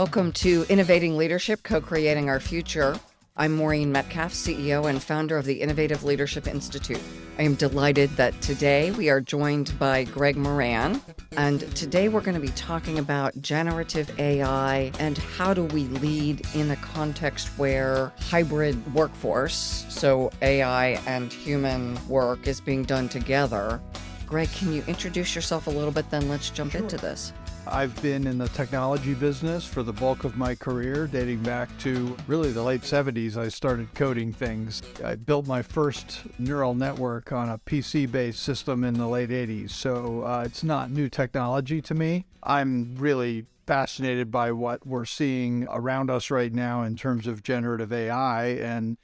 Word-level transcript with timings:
Welcome 0.00 0.32
to 0.32 0.64
Innovating 0.70 1.18
Leadership, 1.18 1.62
Co 1.62 1.78
Creating 1.78 2.30
Our 2.30 2.40
Future. 2.40 2.98
I'm 3.36 3.54
Maureen 3.54 3.92
Metcalf, 3.92 4.32
CEO 4.32 4.88
and 4.88 5.02
founder 5.02 5.36
of 5.36 5.44
the 5.44 5.60
Innovative 5.60 6.04
Leadership 6.04 6.46
Institute. 6.46 7.02
I 7.38 7.42
am 7.42 7.54
delighted 7.54 8.08
that 8.16 8.40
today 8.40 8.92
we 8.92 9.10
are 9.10 9.20
joined 9.20 9.78
by 9.78 10.04
Greg 10.04 10.38
Moran. 10.38 11.02
And 11.32 11.60
today 11.76 12.08
we're 12.08 12.22
going 12.22 12.34
to 12.34 12.40
be 12.40 12.48
talking 12.52 12.98
about 12.98 13.42
generative 13.42 14.18
AI 14.18 14.90
and 14.98 15.18
how 15.18 15.52
do 15.52 15.64
we 15.64 15.84
lead 15.84 16.46
in 16.54 16.70
a 16.70 16.76
context 16.76 17.48
where 17.58 18.10
hybrid 18.20 18.94
workforce, 18.94 19.84
so 19.90 20.30
AI 20.40 20.98
and 21.06 21.30
human 21.30 21.98
work, 22.08 22.46
is 22.46 22.58
being 22.58 22.84
done 22.84 23.10
together. 23.10 23.78
Greg, 24.24 24.48
can 24.52 24.72
you 24.72 24.82
introduce 24.86 25.34
yourself 25.34 25.66
a 25.66 25.70
little 25.70 25.90
bit? 25.90 26.08
Then 26.08 26.28
let's 26.30 26.48
jump 26.48 26.72
sure. 26.72 26.80
into 26.80 26.96
this. 26.96 27.34
I've 27.66 28.00
been 28.02 28.26
in 28.26 28.38
the 28.38 28.48
technology 28.48 29.14
business 29.14 29.64
for 29.64 29.82
the 29.82 29.92
bulk 29.92 30.24
of 30.24 30.36
my 30.36 30.54
career, 30.54 31.06
dating 31.06 31.42
back 31.42 31.68
to 31.80 32.16
really 32.26 32.52
the 32.52 32.62
late 32.62 32.82
70s. 32.82 33.36
I 33.36 33.48
started 33.48 33.92
coding 33.94 34.32
things. 34.32 34.82
I 35.04 35.14
built 35.14 35.46
my 35.46 35.62
first 35.62 36.22
neural 36.38 36.74
network 36.74 37.32
on 37.32 37.48
a 37.48 37.58
PC 37.58 38.10
based 38.10 38.40
system 38.40 38.82
in 38.82 38.94
the 38.94 39.06
late 39.06 39.30
80s. 39.30 39.70
So 39.70 40.22
uh, 40.22 40.42
it's 40.46 40.64
not 40.64 40.90
new 40.90 41.08
technology 41.08 41.80
to 41.82 41.94
me. 41.94 42.26
I'm 42.42 42.96
really 42.96 43.46
fascinated 43.66 44.30
by 44.30 44.50
what 44.52 44.84
we're 44.86 45.04
seeing 45.04 45.66
around 45.70 46.10
us 46.10 46.30
right 46.30 46.52
now 46.52 46.82
in 46.82 46.96
terms 46.96 47.26
of 47.26 47.42
generative 47.42 47.92
AI. 47.92 48.46
And 48.46 48.96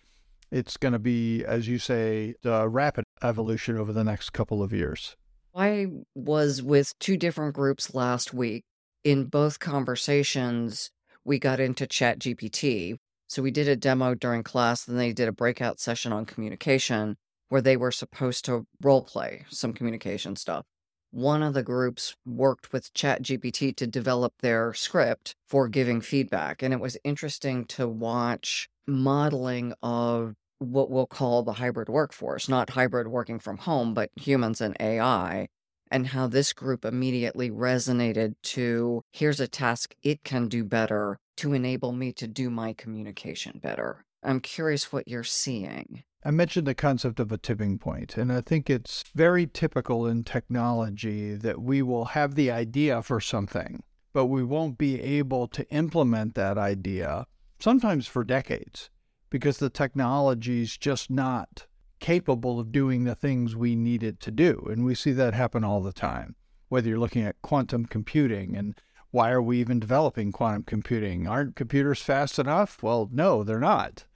it's 0.50 0.76
going 0.76 0.92
to 0.92 0.98
be, 0.98 1.44
as 1.44 1.68
you 1.68 1.78
say, 1.78 2.34
a 2.44 2.68
rapid 2.68 3.04
evolution 3.22 3.76
over 3.76 3.92
the 3.92 4.04
next 4.04 4.30
couple 4.30 4.62
of 4.62 4.72
years. 4.72 5.14
I 5.56 5.86
was 6.14 6.62
with 6.62 6.98
two 6.98 7.16
different 7.16 7.54
groups 7.54 7.94
last 7.94 8.34
week. 8.34 8.64
In 9.04 9.24
both 9.24 9.58
conversations, 9.58 10.90
we 11.24 11.38
got 11.38 11.60
into 11.60 11.86
Chat 11.86 12.18
GPT. 12.18 12.96
So 13.26 13.42
we 13.42 13.50
did 13.50 13.66
a 13.66 13.74
demo 13.74 14.14
during 14.14 14.42
class, 14.42 14.84
then 14.84 14.98
they 14.98 15.14
did 15.14 15.28
a 15.28 15.32
breakout 15.32 15.80
session 15.80 16.12
on 16.12 16.26
communication 16.26 17.16
where 17.48 17.62
they 17.62 17.76
were 17.76 17.90
supposed 17.90 18.44
to 18.44 18.66
role 18.82 19.02
play 19.02 19.46
some 19.48 19.72
communication 19.72 20.36
stuff. 20.36 20.66
One 21.10 21.42
of 21.42 21.54
the 21.54 21.62
groups 21.62 22.14
worked 22.26 22.72
with 22.72 22.92
ChatGPT 22.92 23.74
to 23.76 23.86
develop 23.86 24.34
their 24.40 24.74
script 24.74 25.34
for 25.48 25.68
giving 25.68 26.02
feedback. 26.02 26.62
And 26.62 26.74
it 26.74 26.80
was 26.80 26.98
interesting 27.02 27.64
to 27.66 27.88
watch 27.88 28.68
modeling 28.86 29.72
of 29.82 30.34
what 30.58 30.90
we'll 30.90 31.06
call 31.06 31.42
the 31.42 31.54
hybrid 31.54 31.88
workforce, 31.88 32.48
not 32.48 32.70
hybrid 32.70 33.08
working 33.08 33.38
from 33.38 33.58
home, 33.58 33.94
but 33.94 34.10
humans 34.16 34.60
and 34.60 34.76
AI, 34.80 35.48
and 35.90 36.08
how 36.08 36.26
this 36.26 36.52
group 36.52 36.84
immediately 36.84 37.50
resonated 37.50 38.34
to 38.42 39.02
here's 39.12 39.40
a 39.40 39.48
task 39.48 39.94
it 40.02 40.24
can 40.24 40.48
do 40.48 40.64
better 40.64 41.18
to 41.36 41.52
enable 41.52 41.92
me 41.92 42.12
to 42.12 42.26
do 42.26 42.50
my 42.50 42.72
communication 42.72 43.60
better. 43.62 44.04
I'm 44.22 44.40
curious 44.40 44.92
what 44.92 45.06
you're 45.06 45.24
seeing. 45.24 46.02
I 46.24 46.32
mentioned 46.32 46.66
the 46.66 46.74
concept 46.74 47.20
of 47.20 47.30
a 47.30 47.38
tipping 47.38 47.78
point, 47.78 48.16
and 48.16 48.32
I 48.32 48.40
think 48.40 48.68
it's 48.68 49.04
very 49.14 49.46
typical 49.46 50.06
in 50.06 50.24
technology 50.24 51.34
that 51.36 51.62
we 51.62 51.82
will 51.82 52.06
have 52.06 52.34
the 52.34 52.50
idea 52.50 53.00
for 53.02 53.20
something, 53.20 53.84
but 54.12 54.26
we 54.26 54.42
won't 54.42 54.76
be 54.76 55.00
able 55.00 55.46
to 55.48 55.68
implement 55.70 56.34
that 56.34 56.58
idea, 56.58 57.26
sometimes 57.60 58.08
for 58.08 58.24
decades 58.24 58.90
because 59.36 59.58
the 59.58 59.68
technology 59.68 60.62
is 60.62 60.78
just 60.78 61.10
not 61.10 61.66
capable 62.00 62.58
of 62.58 62.72
doing 62.72 63.04
the 63.04 63.14
things 63.14 63.54
we 63.54 63.76
need 63.76 64.02
it 64.02 64.18
to 64.18 64.30
do. 64.30 64.66
And 64.70 64.82
we 64.82 64.94
see 64.94 65.12
that 65.12 65.34
happen 65.34 65.62
all 65.62 65.82
the 65.82 65.92
time, 65.92 66.36
whether 66.70 66.88
you're 66.88 66.98
looking 66.98 67.22
at 67.22 67.42
quantum 67.42 67.84
computing 67.84 68.56
and 68.56 68.80
why 69.10 69.30
are 69.30 69.42
we 69.42 69.60
even 69.60 69.78
developing 69.78 70.32
quantum 70.32 70.62
computing? 70.62 71.28
Aren't 71.28 71.54
computers 71.54 72.00
fast 72.00 72.38
enough? 72.38 72.82
Well, 72.82 73.10
no, 73.12 73.44
they're 73.44 73.60
not. 73.60 74.06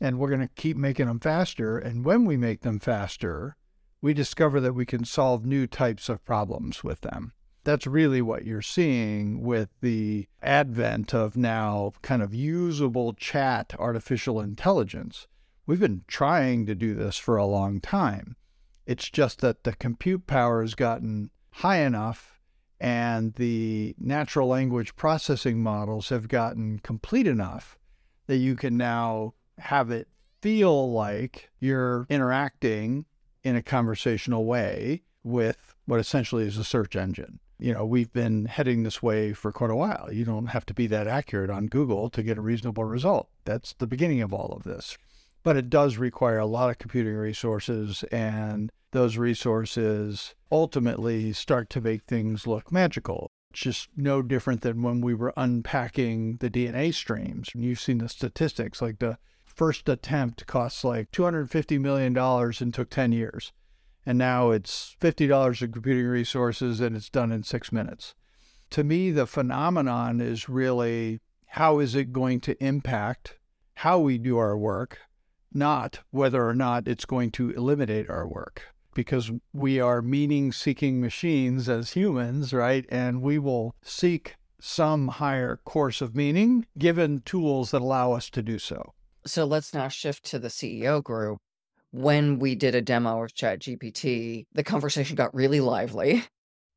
And 0.00 0.18
we're 0.18 0.30
going 0.30 0.40
to 0.40 0.54
keep 0.56 0.76
making 0.76 1.06
them 1.06 1.20
faster. 1.20 1.78
And 1.78 2.04
when 2.04 2.24
we 2.24 2.36
make 2.36 2.62
them 2.62 2.80
faster, 2.80 3.56
we 4.02 4.14
discover 4.14 4.58
that 4.58 4.72
we 4.72 4.84
can 4.84 5.04
solve 5.04 5.46
new 5.46 5.68
types 5.68 6.08
of 6.08 6.24
problems 6.24 6.82
with 6.82 7.02
them 7.02 7.34
that's 7.66 7.86
really 7.86 8.22
what 8.22 8.46
you're 8.46 8.62
seeing 8.62 9.42
with 9.42 9.68
the 9.80 10.28
advent 10.40 11.12
of 11.12 11.36
now 11.36 11.92
kind 12.00 12.22
of 12.22 12.32
usable 12.32 13.12
chat 13.12 13.74
artificial 13.76 14.40
intelligence. 14.40 15.26
We've 15.66 15.80
been 15.80 16.04
trying 16.06 16.66
to 16.66 16.76
do 16.76 16.94
this 16.94 17.16
for 17.16 17.36
a 17.36 17.44
long 17.44 17.80
time. 17.80 18.36
It's 18.86 19.10
just 19.10 19.40
that 19.40 19.64
the 19.64 19.72
compute 19.72 20.28
power 20.28 20.62
has 20.62 20.76
gotten 20.76 21.30
high 21.50 21.78
enough 21.78 22.40
and 22.78 23.34
the 23.34 23.96
natural 23.98 24.46
language 24.46 24.94
processing 24.94 25.60
models 25.60 26.10
have 26.10 26.28
gotten 26.28 26.78
complete 26.78 27.26
enough 27.26 27.80
that 28.28 28.36
you 28.36 28.54
can 28.54 28.76
now 28.76 29.34
have 29.58 29.90
it 29.90 30.06
feel 30.40 30.92
like 30.92 31.50
you're 31.58 32.06
interacting 32.08 33.06
in 33.42 33.56
a 33.56 33.62
conversational 33.62 34.44
way 34.44 35.02
with 35.24 35.74
what 35.86 35.98
essentially 35.98 36.46
is 36.46 36.58
a 36.58 36.62
search 36.62 36.94
engine 36.94 37.40
you 37.58 37.72
know, 37.72 37.86
we've 37.86 38.12
been 38.12 38.46
heading 38.46 38.82
this 38.82 39.02
way 39.02 39.32
for 39.32 39.52
quite 39.52 39.70
a 39.70 39.76
while. 39.76 40.08
You 40.12 40.24
don't 40.24 40.46
have 40.46 40.66
to 40.66 40.74
be 40.74 40.86
that 40.88 41.06
accurate 41.06 41.50
on 41.50 41.66
Google 41.66 42.10
to 42.10 42.22
get 42.22 42.38
a 42.38 42.42
reasonable 42.42 42.84
result. 42.84 43.28
That's 43.44 43.72
the 43.74 43.86
beginning 43.86 44.20
of 44.20 44.32
all 44.32 44.52
of 44.52 44.64
this. 44.64 44.96
But 45.42 45.56
it 45.56 45.70
does 45.70 45.96
require 45.96 46.38
a 46.38 46.46
lot 46.46 46.70
of 46.70 46.78
computing 46.78 47.14
resources, 47.14 48.02
and 48.10 48.70
those 48.92 49.16
resources 49.16 50.34
ultimately 50.50 51.32
start 51.32 51.70
to 51.70 51.80
make 51.80 52.04
things 52.04 52.46
look 52.46 52.70
magical. 52.70 53.30
It's 53.52 53.60
just 53.60 53.88
no 53.96 54.22
different 54.22 54.60
than 54.60 54.82
when 54.82 55.00
we 55.00 55.14
were 55.14 55.32
unpacking 55.36 56.38
the 56.38 56.50
DNA 56.50 56.92
streams. 56.92 57.50
And 57.54 57.64
you've 57.64 57.80
seen 57.80 57.98
the 57.98 58.08
statistics 58.08 58.82
like 58.82 58.98
the 58.98 59.18
first 59.44 59.88
attempt 59.88 60.46
costs 60.46 60.84
like 60.84 61.10
$250 61.12 61.80
million 61.80 62.16
and 62.18 62.74
took 62.74 62.90
10 62.90 63.12
years 63.12 63.52
and 64.06 64.16
now 64.16 64.50
it's 64.50 64.96
$50 65.00 65.62
of 65.62 65.72
computing 65.72 66.06
resources 66.06 66.80
and 66.80 66.94
it's 66.96 67.10
done 67.10 67.32
in 67.32 67.42
six 67.42 67.72
minutes. 67.72 68.14
To 68.70 68.84
me, 68.84 69.10
the 69.10 69.26
phenomenon 69.26 70.20
is 70.20 70.48
really 70.48 71.20
how 71.46 71.80
is 71.80 71.96
it 71.96 72.12
going 72.12 72.40
to 72.40 72.64
impact 72.64 73.36
how 73.74 73.98
we 73.98 74.16
do 74.16 74.38
our 74.38 74.56
work, 74.56 74.98
not 75.52 76.00
whether 76.10 76.46
or 76.48 76.54
not 76.54 76.86
it's 76.86 77.04
going 77.04 77.32
to 77.32 77.50
eliminate 77.50 78.08
our 78.08 78.26
work. 78.26 78.62
Because 78.94 79.30
we 79.52 79.78
are 79.78 80.00
meaning 80.00 80.52
seeking 80.52 81.00
machines 81.00 81.68
as 81.68 81.92
humans, 81.92 82.54
right? 82.54 82.86
And 82.88 83.20
we 83.20 83.38
will 83.38 83.74
seek 83.82 84.36
some 84.58 85.08
higher 85.08 85.60
course 85.64 86.00
of 86.00 86.16
meaning 86.16 86.66
given 86.78 87.20
tools 87.20 87.72
that 87.72 87.82
allow 87.82 88.12
us 88.12 88.30
to 88.30 88.42
do 88.42 88.58
so. 88.58 88.94
So 89.26 89.44
let's 89.44 89.74
now 89.74 89.88
shift 89.88 90.24
to 90.26 90.38
the 90.38 90.48
CEO 90.48 91.02
group 91.02 91.38
when 91.90 92.38
we 92.38 92.54
did 92.54 92.74
a 92.74 92.82
demo 92.82 93.22
of 93.22 93.34
ChatGPT, 93.34 94.46
the 94.52 94.64
conversation 94.64 95.16
got 95.16 95.34
really 95.34 95.60
lively. 95.60 96.24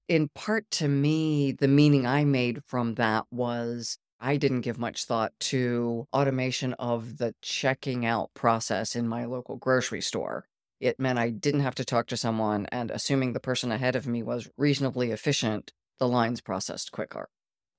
In 0.08 0.30
part 0.30 0.70
to 0.72 0.88
me, 0.88 1.52
the 1.52 1.68
meaning 1.68 2.08
I 2.08 2.24
made 2.24 2.64
from 2.66 2.96
that 2.96 3.26
was 3.32 3.98
I 4.20 4.38
didn't 4.38 4.62
give 4.62 4.78
much 4.78 5.06
thought 5.06 5.34
to 5.40 6.08
automation 6.12 6.74
of 6.74 7.18
the 7.18 7.36
checking 7.42 8.06
out 8.06 8.32
process 8.34 8.96
in 8.96 9.08
my 9.08 9.26
local 9.26 9.56
grocery 9.56 10.02
store. 10.02 10.46
It 10.80 11.00
meant 11.00 11.20
I 11.20 11.30
didn't 11.30 11.62
have 11.62 11.76
to 11.76 11.86
talk 11.86 12.08
to 12.08 12.18
someone, 12.18 12.66
and 12.72 12.90
assuming 12.90 13.34
the 13.34 13.40
person 13.40 13.72
ahead 13.72 13.96
of 13.96 14.08
me 14.08 14.24
was 14.24 14.50
reasonably 14.58 15.12
efficient, 15.12 15.74
the 16.00 16.08
lines 16.08 16.42
processed 16.42 16.92
quicker. 16.92 17.30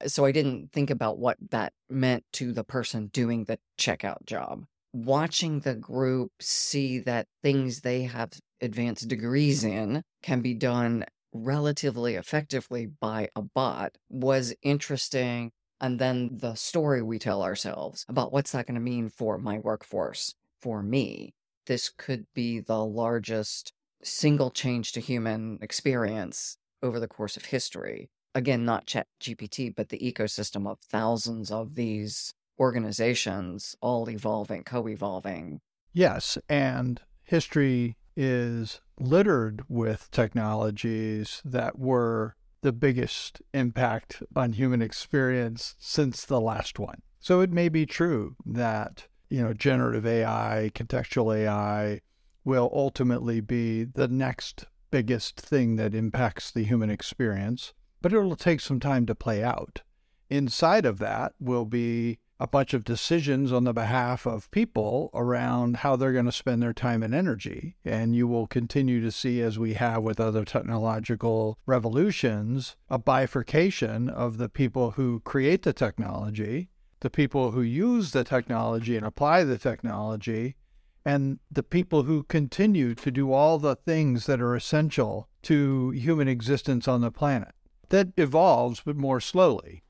So 0.07 0.25
I 0.25 0.33
didn't 0.33 0.73
think 0.73 0.91
about 0.91 1.19
what 1.19 1.37
that 1.51 1.73
meant 1.89 2.25
to 2.35 2.53
the 2.53 2.65
person 2.65 3.09
doing 3.09 3.45
the 3.45 3.59
checkout 3.79 4.25
job 4.25 4.65
watching 4.93 5.61
the 5.61 5.75
group 5.75 6.33
see 6.41 6.99
that 7.01 7.27
things 7.43 7.81
they 7.81 8.03
have 8.03 8.33
advanced 8.61 9.09
degrees 9.09 9.65
in 9.65 10.03
can 10.23 10.41
be 10.41 10.55
done 10.55 11.05
relatively 11.33 12.17
effectively 12.17 12.87
by 12.87 13.29
a 13.37 13.43
bot 13.43 13.97
was 14.09 14.55
interesting. 14.63 15.53
And 15.81 15.99
then 15.99 16.31
the 16.33 16.55
story 16.55 17.03
we 17.03 17.19
tell 17.19 17.43
ourselves 17.43 18.05
about 18.09 18.33
what's 18.33 18.53
that 18.53 18.67
going 18.67 18.75
to 18.75 18.81
mean 18.81 19.09
for 19.09 19.39
my 19.39 19.59
workforce, 19.59 20.35
for 20.61 20.83
me. 20.83 21.33
This 21.67 21.91
could 21.97 22.27
be 22.35 22.61
the 22.61 22.85
largest 22.85 23.73
single 24.03 24.51
change 24.51 24.93
to 24.93 25.01
human 25.01 25.59
experience 25.63 26.57
over 26.83 26.99
the 26.99 27.09
course 27.09 27.37
of 27.37 27.47
history. 27.47 28.11
Again, 28.35 28.65
not 28.65 28.87
Chat 28.87 29.07
GPT, 29.21 29.75
but 29.75 29.89
the 29.89 29.99
ecosystem 29.99 30.69
of 30.69 30.79
thousands 30.81 31.51
of 31.51 31.75
these 31.75 32.33
organizations 32.61 33.75
all 33.81 34.09
evolving, 34.11 34.63
co 34.63 34.87
evolving. 34.89 35.61
Yes. 35.93 36.39
And 36.49 37.01
history 37.25 37.97
is 38.17 38.81
littered 38.99 39.65
with 39.69 40.11
technologies 40.11 41.41
that 41.45 41.79
were 41.79 42.37
the 42.63 42.73
biggest 42.73 43.41
impact 43.55 44.23
on 44.37 44.53
human 44.53 44.83
experience 44.83 45.75
since 45.79 46.27
the 46.27 46.41
last 46.41 46.79
one. 46.79 47.01
So 47.19 47.41
it 47.41 47.51
may 47.51 47.69
be 47.71 47.87
true 47.87 48.37
that, 48.45 49.07
you 49.31 49.43
know, 49.43 49.55
generative 49.55 50.07
AI, 50.07 50.71
contextual 50.75 51.35
AI 51.35 52.01
will 52.45 52.71
ultimately 52.75 53.41
be 53.41 53.85
the 53.85 54.09
next 54.09 54.67
biggest 54.91 55.41
thing 55.41 55.77
that 55.77 55.95
impacts 55.95 56.51
the 56.51 56.65
human 56.65 56.91
experience, 56.91 57.73
but 58.03 58.13
it'll 58.13 58.37
take 58.37 58.61
some 58.61 58.81
time 58.81 59.07
to 59.07 59.15
play 59.15 59.43
out. 59.43 59.83
inside 60.29 60.87
of 60.87 60.99
that 60.99 61.33
will 61.41 61.65
be 61.65 62.19
a 62.41 62.47
bunch 62.47 62.73
of 62.73 62.85
decisions 62.85 63.53
on 63.53 63.65
the 63.65 63.73
behalf 63.75 64.27
of 64.27 64.51
people 64.51 65.11
around 65.13 65.77
how 65.77 65.95
they're 65.95 66.15
going 66.15 66.25
to 66.25 66.33
spend 66.33 66.63
their 66.63 66.73
time 66.73 67.03
and 67.03 67.15
energy. 67.15 67.77
And 67.85 68.17
you 68.17 68.27
will 68.27 68.47
continue 68.47 69.03
to 69.03 69.13
see, 69.13 69.43
as 69.43 69.59
we 69.59 69.75
have 69.75 70.03
with 70.03 70.19
other 70.19 70.47
technological 70.47 71.59
revolutions, 71.67 72.77
a 72.89 72.99
bifurcation 72.99 74.09
of 74.09 74.39
the 74.39 74.49
people 74.49 74.93
who 74.93 75.21
create 75.21 75.63
the 75.63 75.75
technology, 75.75 76.71
the 77.01 77.11
people 77.11 77.51
who 77.51 77.61
use 77.61 78.13
the 78.13 78.25
technology 78.25 78.97
and 78.97 79.05
apply 79.05 79.45
the 79.45 79.59
technology, 79.59 80.57
and 81.05 81.41
the 81.51 81.63
people 81.63 82.05
who 82.05 82.23
continue 82.23 82.95
to 82.95 83.11
do 83.11 83.33
all 83.33 83.59
the 83.59 83.77
things 83.77 84.25
that 84.25 84.41
are 84.41 84.55
essential 84.55 85.29
to 85.43 85.91
human 85.91 86.29
existence 86.29 86.89
on 86.89 87.03
the 87.03 87.11
planet. 87.11 87.53
That 87.91 88.09
evolves, 88.17 88.81
but 88.81 88.97
more 88.97 89.21
slowly. 89.21 89.83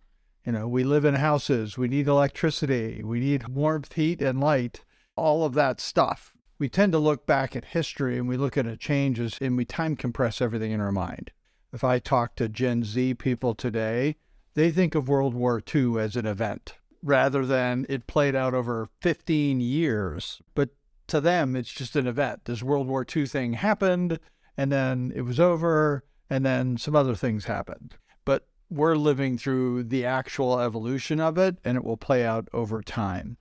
You 0.45 0.53
know, 0.53 0.67
we 0.67 0.85
live 0.85 1.05
in 1.05 1.17
houses, 1.17 1.77
we 1.77 1.89
need 1.89 2.09
electricity, 2.09 3.03
we 3.05 3.21
need 3.21 3.49
warmth, 3.49 3.93
heat, 3.93 4.23
and 4.23 4.41
light, 4.41 4.85
all 5.15 5.45
of 5.45 5.55
that 5.55 5.81
stuff. 5.81 6.33
We 6.59 6.69
tend 6.69 6.93
to 6.93 6.99
look 6.99 7.27
back 7.27 7.55
at 7.55 7.67
history 7.67 8.19
and 8.19 8.29
we 8.29 8.37
look 8.37 8.57
at 8.57 8.79
changes 8.79 9.37
and 9.41 9.57
we 9.57 9.65
time 9.65 9.97
compress 9.97 10.41
everything 10.41 10.73
in 10.73 10.81
our 10.81 10.93
mind. 10.93 11.31
If 11.73 11.85
I 11.85 11.99
talk 11.99 12.37
to 12.37 12.49
Gen 12.49 12.85
Z 12.85 13.15
people 13.15 13.55
today, 13.55 14.17
they 14.55 14.71
think 14.71 14.95
of 14.95 15.09
World 15.09 15.35
War 15.35 15.63
II 15.75 15.99
as 15.99 16.17
an 16.17 16.27
event 16.27 16.75
rather 17.03 17.47
than 17.47 17.87
it 17.89 18.07
played 18.07 18.35
out 18.35 18.55
over 18.55 18.89
15 19.01 19.61
years. 19.61 20.43
But 20.55 20.71
to 21.09 21.21
them, 21.21 21.57
it's 21.57 21.73
just 21.73 21.97
an 21.97 22.07
event. 22.07 22.45
This 22.45 22.63
World 22.63 22.87
War 22.87 23.05
II 23.05 23.27
thing 23.27 23.55
happened, 23.55 24.19
and 24.57 24.71
then 24.71 25.13
it 25.15 25.23
was 25.23 25.41
over, 25.41 26.05
and 26.29 26.45
then 26.45 26.77
some 26.77 26.95
other 26.95 27.15
things 27.15 27.47
happened. 27.47 27.97
We're 28.73 28.95
living 28.95 29.37
through 29.37 29.85
the 29.85 30.07
actual 30.07 30.61
evolution 30.61 31.19
of 31.21 31.37
it, 31.37 31.57
and 31.65 31.77
it 31.77 31.85
will 31.85 31.97
play 31.97 32.25
out 32.25 32.49
over 32.53 32.83
time. 32.83 33.37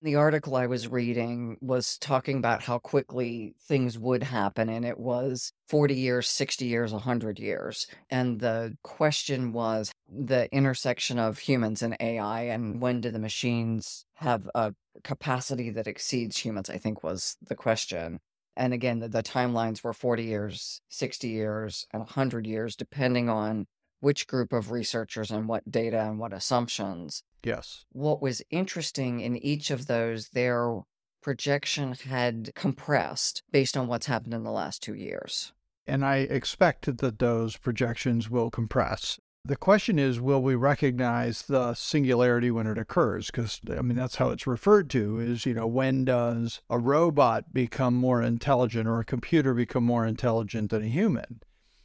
The 0.00 0.16
article 0.16 0.56
I 0.56 0.66
was 0.66 0.88
reading 0.88 1.58
was 1.60 1.98
talking 1.98 2.38
about 2.38 2.62
how 2.62 2.78
quickly 2.78 3.54
things 3.60 3.98
would 3.98 4.22
happen, 4.22 4.70
and 4.70 4.86
it 4.86 4.98
was 4.98 5.52
40 5.68 5.94
years, 5.94 6.28
60 6.28 6.64
years, 6.64 6.94
100 6.94 7.38
years. 7.38 7.86
And 8.08 8.40
the 8.40 8.78
question 8.82 9.52
was 9.52 9.92
the 10.08 10.50
intersection 10.50 11.18
of 11.18 11.40
humans 11.40 11.82
and 11.82 11.94
AI, 12.00 12.44
and 12.44 12.80
when 12.80 13.02
do 13.02 13.10
the 13.10 13.18
machines 13.18 14.06
have 14.14 14.48
a 14.54 14.74
capacity 15.04 15.68
that 15.68 15.86
exceeds 15.86 16.38
humans, 16.38 16.70
I 16.70 16.78
think 16.78 17.04
was 17.04 17.36
the 17.46 17.54
question. 17.54 18.20
And 18.56 18.72
again, 18.72 19.00
the, 19.00 19.08
the 19.08 19.22
timelines 19.22 19.84
were 19.84 19.92
40 19.92 20.24
years, 20.24 20.80
60 20.88 21.28
years, 21.28 21.86
and 21.92 22.00
100 22.00 22.46
years, 22.46 22.76
depending 22.76 23.28
on 23.28 23.66
which 24.00 24.26
group 24.26 24.52
of 24.52 24.70
researchers 24.70 25.30
and 25.30 25.48
what 25.48 25.70
data 25.70 26.00
and 26.00 26.18
what 26.18 26.32
assumptions. 26.32 27.22
Yes. 27.44 27.84
What 27.92 28.20
was 28.20 28.42
interesting 28.50 29.20
in 29.20 29.36
each 29.36 29.70
of 29.70 29.86
those, 29.86 30.30
their 30.30 30.80
projection 31.22 31.94
had 32.08 32.52
compressed 32.54 33.42
based 33.50 33.76
on 33.76 33.86
what's 33.86 34.06
happened 34.06 34.34
in 34.34 34.42
the 34.42 34.50
last 34.50 34.82
two 34.82 34.94
years. 34.94 35.52
And 35.86 36.04
I 36.04 36.16
expect 36.16 36.96
that 36.98 37.18
those 37.18 37.56
projections 37.56 38.30
will 38.30 38.50
compress. 38.50 39.18
The 39.44 39.56
question 39.56 39.98
is, 39.98 40.20
will 40.20 40.42
we 40.42 40.54
recognize 40.54 41.42
the 41.42 41.72
singularity 41.72 42.50
when 42.50 42.66
it 42.66 42.76
occurs? 42.76 43.26
Because, 43.26 43.58
I 43.70 43.80
mean, 43.80 43.96
that's 43.96 44.16
how 44.16 44.28
it's 44.28 44.46
referred 44.46 44.90
to 44.90 45.18
is, 45.18 45.46
you 45.46 45.54
know, 45.54 45.66
when 45.66 46.04
does 46.04 46.60
a 46.68 46.78
robot 46.78 47.52
become 47.52 47.94
more 47.94 48.22
intelligent 48.22 48.86
or 48.86 49.00
a 49.00 49.04
computer 49.04 49.54
become 49.54 49.84
more 49.84 50.04
intelligent 50.04 50.70
than 50.70 50.84
a 50.84 50.88
human? 50.88 51.40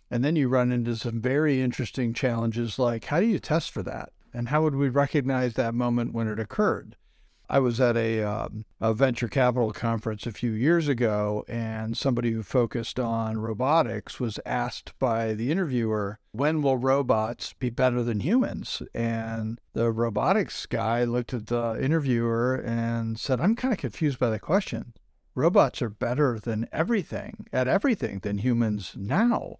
And 0.09 0.23
then 0.23 0.35
you 0.35 0.47
run 0.47 0.71
into 0.71 0.95
some 0.95 1.21
very 1.21 1.61
interesting 1.61 2.13
challenges 2.13 2.77
like 2.77 3.05
how 3.05 3.19
do 3.19 3.25
you 3.25 3.39
test 3.39 3.71
for 3.71 3.83
that? 3.83 4.11
And 4.33 4.49
how 4.49 4.63
would 4.63 4.75
we 4.75 4.89
recognize 4.89 5.53
that 5.53 5.73
moment 5.73 6.13
when 6.13 6.27
it 6.27 6.39
occurred? 6.39 6.97
I 7.47 7.59
was 7.59 7.79
at 7.79 7.95
a, 7.95 8.23
um, 8.23 8.65
a 8.81 8.93
venture 8.93 9.27
capital 9.27 9.71
conference 9.71 10.25
a 10.25 10.31
few 10.31 10.51
years 10.51 10.87
ago, 10.87 11.45
and 11.47 11.95
somebody 11.95 12.31
who 12.31 12.41
focused 12.41 12.99
on 12.99 13.37
robotics 13.37 14.19
was 14.19 14.39
asked 14.45 14.97
by 14.97 15.35
the 15.35 15.51
interviewer, 15.51 16.19
When 16.31 16.63
will 16.63 16.77
robots 16.77 17.53
be 17.53 17.69
better 17.69 18.01
than 18.01 18.21
humans? 18.21 18.81
And 18.95 19.59
the 19.73 19.91
robotics 19.91 20.65
guy 20.65 21.03
looked 21.03 21.33
at 21.33 21.47
the 21.47 21.77
interviewer 21.79 22.55
and 22.55 23.19
said, 23.19 23.39
I'm 23.39 23.55
kind 23.55 23.73
of 23.73 23.79
confused 23.79 24.17
by 24.17 24.31
the 24.31 24.39
question. 24.39 24.93
Robots 25.35 25.81
are 25.81 25.89
better 25.89 26.39
than 26.39 26.67
everything, 26.71 27.45
at 27.53 27.67
everything, 27.67 28.19
than 28.19 28.39
humans 28.39 28.93
now. 28.97 29.59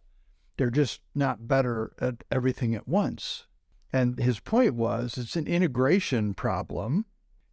They're 0.57 0.69
just 0.69 1.01
not 1.13 1.47
better 1.47 1.93
at 1.99 2.23
everything 2.31 2.75
at 2.75 2.87
once. 2.87 3.45
And 3.91 4.19
his 4.19 4.39
point 4.39 4.75
was 4.75 5.17
it's 5.17 5.35
an 5.35 5.47
integration 5.47 6.33
problem 6.33 7.05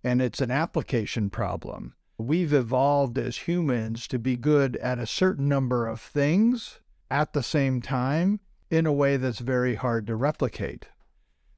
and 0.04 0.20
it's 0.20 0.40
an 0.40 0.50
application 0.50 1.31
problem. 1.31 1.94
We've 2.19 2.52
evolved 2.52 3.19
as 3.19 3.49
humans 3.49 4.06
to 4.08 4.19
be 4.19 4.37
good 4.37 4.76
at 4.76 4.99
a 4.99 5.06
certain 5.06 5.49
number 5.49 5.87
of 5.87 6.00
things 6.00 6.81
at 7.10 7.32
the 7.32 7.43
same 7.43 7.81
time 7.81 8.40
in 8.70 8.87
a 8.87 8.93
way 8.93 9.16
that's 9.16 9.40
very 9.40 9.75
hard 9.75 10.06
to 10.06 10.16
replicate. 10.16 10.88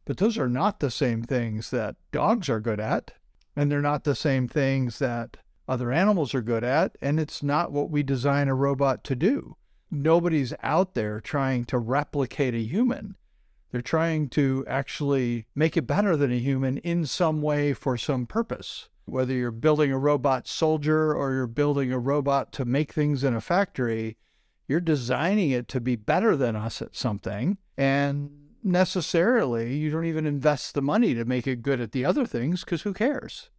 But 0.05 0.19
those 0.19 0.37
are 0.37 0.49
not 0.49 0.81
the 0.81 0.90
same 0.90 1.23
things 1.23 1.70
that 1.70 1.97
dogs 2.12 2.49
are 2.49 2.61
good 2.61 2.81
at, 2.81 3.12
and 3.56 3.70
they're 3.70 3.81
not 3.81 4.05
the 4.05 4.14
same 4.14 4.49
things 4.49 4.99
that 4.99 5.38
other 5.67 5.93
animals 5.93 6.35
are 6.35 6.43
good 6.43 6.64
at, 6.64 6.97
and 7.00 7.19
it's 7.19 7.43
not 7.43 7.73
what 7.73 7.90
we 7.90 8.02
design 8.02 8.49
a 8.49 8.55
robot 8.55 9.05
to 9.05 9.17
do 9.17 9.56
nobody's 9.91 10.55
out 10.63 10.95
there 10.95 11.21
trying 11.21 11.65
to 11.67 11.79
replicate 11.79 12.55
a 12.55 12.63
human. 12.63 13.17
They're 13.71 13.83
trying 13.83 14.29
to 14.31 14.65
actually 14.69 15.47
make 15.55 15.77
it 15.77 15.87
better 15.87 16.17
than 16.17 16.31
a 16.31 16.39
human 16.39 16.79
in 16.79 17.07
some 17.07 17.43
way 17.43 17.73
for 17.73 17.97
some 17.97 18.27
purpose. 18.27 18.89
Whether 19.05 19.35
you're 19.35 19.51
building 19.51 19.91
a 19.91 19.99
robot 19.99 20.47
soldier 20.47 21.13
or 21.13 21.33
you're 21.33 21.47
building 21.47 21.93
a 21.93 21.99
robot 21.99 22.53
to 22.53 22.65
make 22.65 22.93
things 22.93 23.25
in 23.25 23.35
a 23.35 23.41
factory, 23.41 24.17
you're 24.69 24.81
designing 24.81 25.51
it 25.51 25.69
to 25.69 25.81
be 25.81 25.97
better 25.97 26.37
than 26.37 26.57
us 26.57 26.81
at 26.81 26.95
something. 26.95 27.59
And 27.77 28.31
necessarily, 28.63 29.77
you 29.77 29.91
don't 29.91 30.07
even 30.07 30.27
invest 30.27 30.75
the 30.75 30.81
money 30.81 31.15
to 31.15 31.25
make 31.25 31.47
it 31.47 31.63
good 31.63 31.81
at 31.81 31.93
the 31.93 32.05
other 32.05 32.25
things 32.25 32.65
because 32.65 32.83
who 32.83 32.95
cares? 32.95 33.51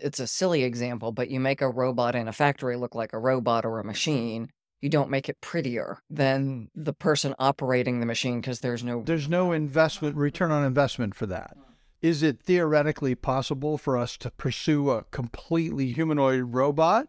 It's 0.00 0.20
a 0.20 0.26
silly 0.26 0.62
example, 0.62 1.12
but 1.12 1.28
you 1.28 1.40
make 1.40 1.60
a 1.60 1.68
robot 1.68 2.14
in 2.14 2.26
a 2.26 2.32
factory 2.32 2.76
look 2.76 2.94
like 2.94 3.12
a 3.12 3.18
robot 3.18 3.64
or 3.64 3.78
a 3.78 3.84
machine 3.84 4.48
you 4.80 4.88
don't 4.88 5.10
make 5.10 5.28
it 5.28 5.40
prettier 5.40 5.98
than 6.08 6.70
the 6.74 6.92
person 6.92 7.34
operating 7.38 8.00
the 8.00 8.06
machine 8.06 8.40
because 8.40 8.60
there's 8.60 8.84
no 8.84 9.02
there's 9.02 9.28
no 9.28 9.52
investment 9.52 10.16
return 10.16 10.50
on 10.50 10.64
investment 10.64 11.14
for 11.14 11.26
that. 11.26 11.56
Is 12.00 12.22
it 12.22 12.42
theoretically 12.42 13.16
possible 13.16 13.76
for 13.76 13.96
us 13.96 14.16
to 14.18 14.30
pursue 14.30 14.90
a 14.90 15.04
completely 15.04 15.92
humanoid 15.92 16.54
robot? 16.54 17.08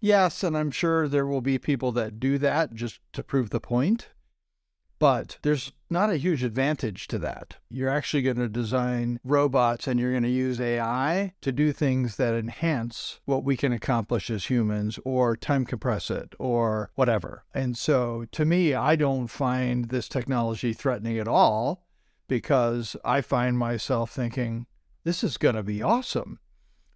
Yes 0.00 0.42
and 0.42 0.56
i'm 0.56 0.70
sure 0.70 1.08
there 1.08 1.26
will 1.26 1.40
be 1.40 1.58
people 1.58 1.92
that 1.92 2.20
do 2.20 2.36
that 2.38 2.74
just 2.74 3.00
to 3.12 3.22
prove 3.22 3.50
the 3.50 3.60
point. 3.60 4.08
But 4.98 5.38
there's 5.42 5.72
not 5.92 6.10
a 6.10 6.16
huge 6.16 6.42
advantage 6.42 7.06
to 7.08 7.18
that. 7.18 7.56
You're 7.68 7.88
actually 7.88 8.22
going 8.22 8.38
to 8.38 8.48
design 8.48 9.20
robots 9.22 9.86
and 9.86 10.00
you're 10.00 10.10
going 10.10 10.22
to 10.22 10.28
use 10.28 10.60
AI 10.60 11.34
to 11.42 11.52
do 11.52 11.72
things 11.72 12.16
that 12.16 12.34
enhance 12.34 13.20
what 13.24 13.44
we 13.44 13.56
can 13.56 13.72
accomplish 13.72 14.30
as 14.30 14.46
humans 14.46 14.98
or 15.04 15.36
time 15.36 15.64
compress 15.64 16.10
it 16.10 16.34
or 16.38 16.90
whatever. 16.94 17.44
And 17.54 17.76
so 17.76 18.24
to 18.32 18.44
me, 18.44 18.74
I 18.74 18.96
don't 18.96 19.28
find 19.28 19.90
this 19.90 20.08
technology 20.08 20.72
threatening 20.72 21.18
at 21.18 21.28
all 21.28 21.84
because 22.26 22.96
I 23.04 23.20
find 23.20 23.58
myself 23.58 24.10
thinking, 24.10 24.66
this 25.04 25.22
is 25.22 25.36
going 25.36 25.56
to 25.56 25.62
be 25.62 25.82
awesome 25.82 26.38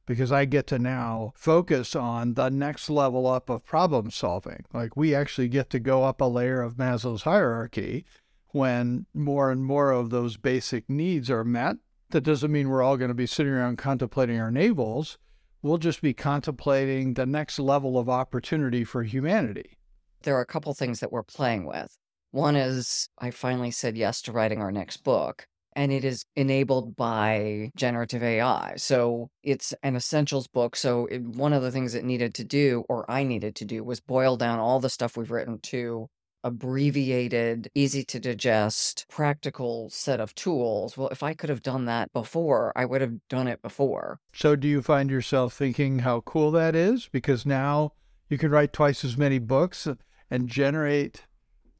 because 0.06 0.30
I 0.30 0.44
get 0.44 0.68
to 0.68 0.78
now 0.78 1.32
focus 1.36 1.96
on 1.96 2.34
the 2.34 2.48
next 2.48 2.88
level 2.88 3.26
up 3.26 3.50
of 3.50 3.64
problem 3.64 4.10
solving. 4.10 4.64
Like 4.72 4.96
we 4.96 5.14
actually 5.14 5.48
get 5.48 5.68
to 5.70 5.80
go 5.80 6.04
up 6.04 6.20
a 6.20 6.24
layer 6.24 6.62
of 6.62 6.76
Maslow's 6.76 7.22
hierarchy 7.22 8.06
when 8.50 9.06
more 9.14 9.50
and 9.50 9.64
more 9.64 9.90
of 9.90 10.10
those 10.10 10.36
basic 10.36 10.88
needs 10.88 11.30
are 11.30 11.44
met. 11.44 11.76
That 12.10 12.22
doesn't 12.22 12.52
mean 12.52 12.68
we're 12.68 12.82
all 12.82 12.96
going 12.96 13.08
to 13.08 13.14
be 13.14 13.26
sitting 13.26 13.52
around 13.52 13.78
contemplating 13.78 14.40
our 14.40 14.50
navels. 14.50 15.18
We'll 15.62 15.78
just 15.78 16.00
be 16.00 16.14
contemplating 16.14 17.14
the 17.14 17.26
next 17.26 17.58
level 17.58 17.98
of 17.98 18.08
opportunity 18.08 18.84
for 18.84 19.02
humanity. 19.02 19.76
There 20.22 20.36
are 20.36 20.42
a 20.42 20.46
couple 20.46 20.72
things 20.74 21.00
that 21.00 21.10
we're 21.10 21.22
playing 21.22 21.66
with. 21.66 21.96
One 22.30 22.56
is 22.56 23.08
I 23.18 23.30
finally 23.30 23.70
said 23.70 23.96
yes 23.96 24.22
to 24.22 24.32
writing 24.32 24.60
our 24.60 24.70
next 24.70 24.98
book 24.98 25.46
and 25.76 25.92
it 25.92 26.04
is 26.04 26.24
enabled 26.34 26.96
by 26.96 27.70
generative 27.76 28.22
AI. 28.22 28.74
So 28.78 29.30
it's 29.42 29.74
an 29.82 29.94
essentials 29.94 30.48
book. 30.48 30.74
So 30.74 31.04
it, 31.06 31.20
one 31.22 31.52
of 31.52 31.62
the 31.62 31.70
things 31.70 31.94
it 31.94 32.04
needed 32.04 32.34
to 32.36 32.44
do, 32.44 32.84
or 32.88 33.08
I 33.10 33.24
needed 33.24 33.54
to 33.56 33.66
do, 33.66 33.84
was 33.84 34.00
boil 34.00 34.38
down 34.38 34.58
all 34.58 34.80
the 34.80 34.88
stuff 34.88 35.18
we've 35.18 35.30
written 35.30 35.58
to 35.64 36.08
abbreviated, 36.46 37.68
easy 37.74 38.04
to 38.04 38.20
digest, 38.20 39.04
practical 39.10 39.90
set 39.90 40.20
of 40.20 40.32
tools. 40.36 40.96
Well, 40.96 41.08
if 41.08 41.24
I 41.24 41.34
could 41.34 41.50
have 41.50 41.60
done 41.60 41.86
that 41.86 42.12
before, 42.12 42.72
I 42.76 42.84
would 42.84 43.00
have 43.00 43.26
done 43.28 43.48
it 43.48 43.60
before. 43.62 44.20
So 44.32 44.54
do 44.54 44.68
you 44.68 44.80
find 44.80 45.10
yourself 45.10 45.52
thinking 45.52 45.98
how 45.98 46.20
cool 46.20 46.52
that 46.52 46.76
is? 46.76 47.08
Because 47.08 47.44
now 47.44 47.94
you 48.28 48.38
can 48.38 48.52
write 48.52 48.72
twice 48.72 49.04
as 49.04 49.18
many 49.18 49.40
books 49.40 49.88
and 50.30 50.48
generate 50.48 51.24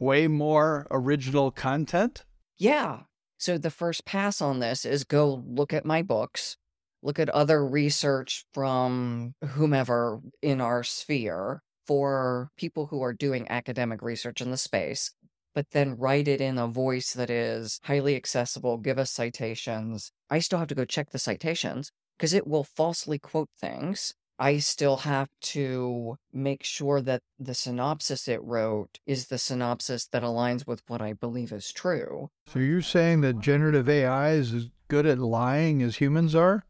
way 0.01 0.27
more 0.27 0.89
original 0.91 1.53
content? 1.53 2.25
Yeah, 2.59 3.03
So 3.39 3.59
the 3.59 3.71
first 3.71 4.05
pass 4.05 4.41
on 4.41 4.59
this 4.59 4.85
is 4.85 5.05
go 5.05 5.45
look 5.47 5.73
at 5.73 5.85
my 5.85 6.03
books, 6.03 6.57
look 7.03 7.21
at 7.21 7.29
other 7.31 7.65
research 7.65 8.45
from 8.53 9.35
whomever 9.45 10.21
in 10.43 10.61
our 10.61 10.83
sphere 10.83 11.63
for 11.87 12.51
people 12.57 12.87
who 12.87 13.03
are 13.03 13.13
doing 13.13 13.47
academic 13.49 14.03
research 14.03 14.41
in 14.41 14.51
the 14.51 14.57
space, 14.57 15.13
but 15.55 15.71
then 15.71 15.97
write 15.97 16.29
it 16.29 16.41
in 16.41 16.59
a 16.59 16.67
voice 16.67 17.13
that 17.13 17.31
is 17.31 17.81
highly 17.85 18.17
accessible, 18.17 18.77
give 18.77 18.99
us 18.99 19.11
citations. 19.11 20.13
I 20.29 20.41
still 20.41 20.59
have 20.59 20.69
to 20.69 20.75
go 20.75 20.85
check 20.85 21.11
the 21.11 21.19
citations 21.19 21.91
because 22.19 22.35
it 22.35 22.47
will 22.47 22.65
falsely 22.65 23.19
quote 23.19 23.51
things. 23.59 24.15
I 24.39 24.59
still 24.59 24.99
have 24.99 25.31
to 25.43 26.17
make 26.31 26.63
sure 26.63 27.01
that 27.01 27.23
the 27.39 27.55
synopsis 27.55 28.29
it 28.29 28.43
wrote 28.43 28.99
is 29.07 29.29
the 29.29 29.39
synopsis 29.39 30.07
that 30.09 30.23
aligns 30.23 30.67
with 30.67 30.83
what 30.89 31.01
I 31.01 31.15
believe 31.15 31.53
is 31.53 31.73
true. 31.73 32.29
So 32.47 32.59
you're 32.59 32.83
saying 32.83 33.23
that 33.23 33.41
generative 33.41 33.89
AI 33.89 34.33
is 34.33 34.53
as 34.53 34.69
good 34.89 35.07
at 35.07 35.19
lying 35.19 35.83
as 35.83 35.97
humans 35.97 36.35
are? 36.35 36.65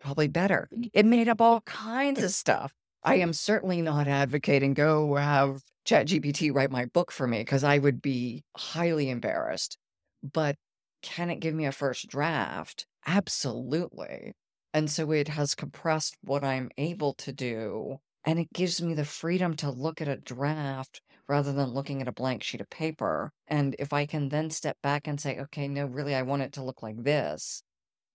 Probably 0.00 0.28
better. 0.28 0.70
It 0.94 1.04
made 1.04 1.28
up 1.28 1.42
all 1.42 1.60
kinds 1.60 2.22
of 2.22 2.30
stuff. 2.30 2.72
I 3.02 3.16
am 3.16 3.32
certainly 3.32 3.80
not 3.82 4.08
advocating 4.08 4.74
go 4.74 5.16
have 5.16 5.62
ChatGPT 5.86 6.54
write 6.54 6.70
my 6.70 6.84
book 6.84 7.10
for 7.10 7.26
me 7.26 7.38
because 7.38 7.64
I 7.64 7.78
would 7.78 8.02
be 8.02 8.44
highly 8.56 9.08
embarrassed. 9.10 9.78
But 10.22 10.56
can 11.02 11.30
it 11.30 11.40
give 11.40 11.54
me 11.54 11.64
a 11.64 11.72
first 11.72 12.08
draft? 12.08 12.86
Absolutely. 13.06 14.34
And 14.72 14.90
so 14.90 15.10
it 15.12 15.28
has 15.28 15.54
compressed 15.54 16.16
what 16.22 16.44
I'm 16.44 16.70
able 16.76 17.14
to 17.14 17.32
do. 17.32 17.98
And 18.24 18.38
it 18.38 18.52
gives 18.52 18.82
me 18.82 18.92
the 18.92 19.06
freedom 19.06 19.56
to 19.56 19.70
look 19.70 20.02
at 20.02 20.08
a 20.08 20.16
draft 20.16 21.00
rather 21.26 21.52
than 21.52 21.70
looking 21.70 22.02
at 22.02 22.08
a 22.08 22.12
blank 22.12 22.42
sheet 22.42 22.60
of 22.60 22.68
paper. 22.68 23.32
And 23.48 23.74
if 23.78 23.92
I 23.92 24.04
can 24.04 24.28
then 24.28 24.50
step 24.50 24.76
back 24.82 25.06
and 25.06 25.18
say, 25.18 25.38
okay, 25.38 25.68
no, 25.68 25.86
really, 25.86 26.14
I 26.14 26.22
want 26.22 26.42
it 26.42 26.52
to 26.54 26.62
look 26.62 26.82
like 26.82 27.02
this, 27.02 27.62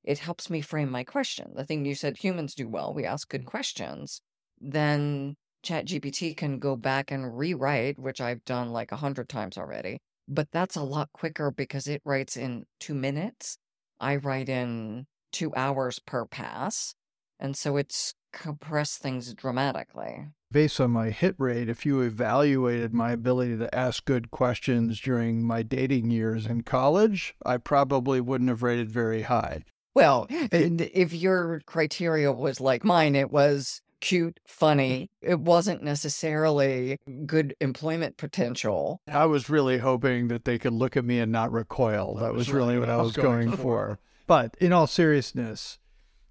it 0.04 0.20
helps 0.20 0.50
me 0.50 0.62
frame 0.62 0.92
my 0.92 1.04
question. 1.04 1.54
The 1.56 1.66
thing 1.66 1.86
you 1.86 1.96
said 1.96 2.18
humans 2.18 2.54
do 2.54 2.70
well, 2.70 2.94
we 2.94 3.06
ask 3.06 3.28
good 3.28 3.46
questions. 3.46 4.22
Then 4.60 5.36
ChatGPT 5.64 6.38
can 6.38 6.60
go 6.60 6.76
back 6.76 7.12
and 7.12 7.38
rewrite, 7.38 8.00
which 8.00 8.22
I've 8.22 8.46
done 8.46 8.72
like 8.72 8.92
a 8.92 8.98
hundred 8.98 9.30
times 9.30 9.58
already. 9.58 10.00
But 10.28 10.50
that's 10.52 10.76
a 10.76 10.84
lot 10.84 11.10
quicker 11.14 11.52
because 11.52 11.88
it 11.88 12.02
writes 12.06 12.38
in 12.38 12.66
two 12.80 12.96
minutes. 12.96 13.58
I 14.00 14.16
write 14.16 14.50
in 14.50 15.06
two 15.32 15.54
hours 15.56 16.00
per 16.00 16.26
pass. 16.26 16.96
And 17.40 17.56
so 17.58 17.78
it's 17.78 18.14
compressed 18.32 19.00
things 19.00 19.34
dramatically. 19.34 20.28
Based 20.52 20.80
on 20.80 20.92
my 20.92 21.10
hit 21.10 21.36
rate, 21.38 21.70
if 21.70 21.86
you 21.86 22.02
evaluated 22.02 22.94
my 22.94 23.12
ability 23.12 23.58
to 23.58 23.74
ask 23.76 24.06
good 24.06 24.32
questions 24.32 25.02
during 25.02 25.44
my 25.44 25.64
dating 25.64 26.12
years 26.12 26.46
in 26.46 26.62
college, 26.62 27.36
I 27.46 27.58
probably 27.58 28.22
wouldn't 28.22 28.50
have 28.50 28.64
rated 28.64 28.90
very 28.90 29.24
high. 29.24 29.64
Well, 29.94 30.28
if 30.30 31.14
your 31.14 31.62
criteria 31.66 32.32
was 32.32 32.60
like 32.60 32.84
mine, 32.84 33.16
it 33.16 33.32
was 33.32 33.82
cute, 34.02 34.40
funny. 34.46 35.10
It 35.22 35.40
wasn't 35.40 35.84
necessarily 35.84 36.98
good 37.26 37.56
employment 37.60 38.18
potential. 38.18 39.02
I 39.08 39.26
was 39.26 39.50
really 39.50 39.80
hoping 39.80 40.28
that 40.30 40.46
they 40.46 40.58
could 40.58 40.74
look 40.74 40.96
at 40.98 41.06
me 41.06 41.20
and 41.20 41.32
not 41.32 41.52
recoil. 41.52 42.16
That 42.16 42.34
was 42.34 42.52
really 42.52 42.78
what 42.80 42.90
I 42.90 42.98
was 42.98 43.14
going 43.14 43.52
for. 43.58 44.00
But 44.28 44.56
in 44.60 44.74
all 44.74 44.88
seriousness, 44.88 45.80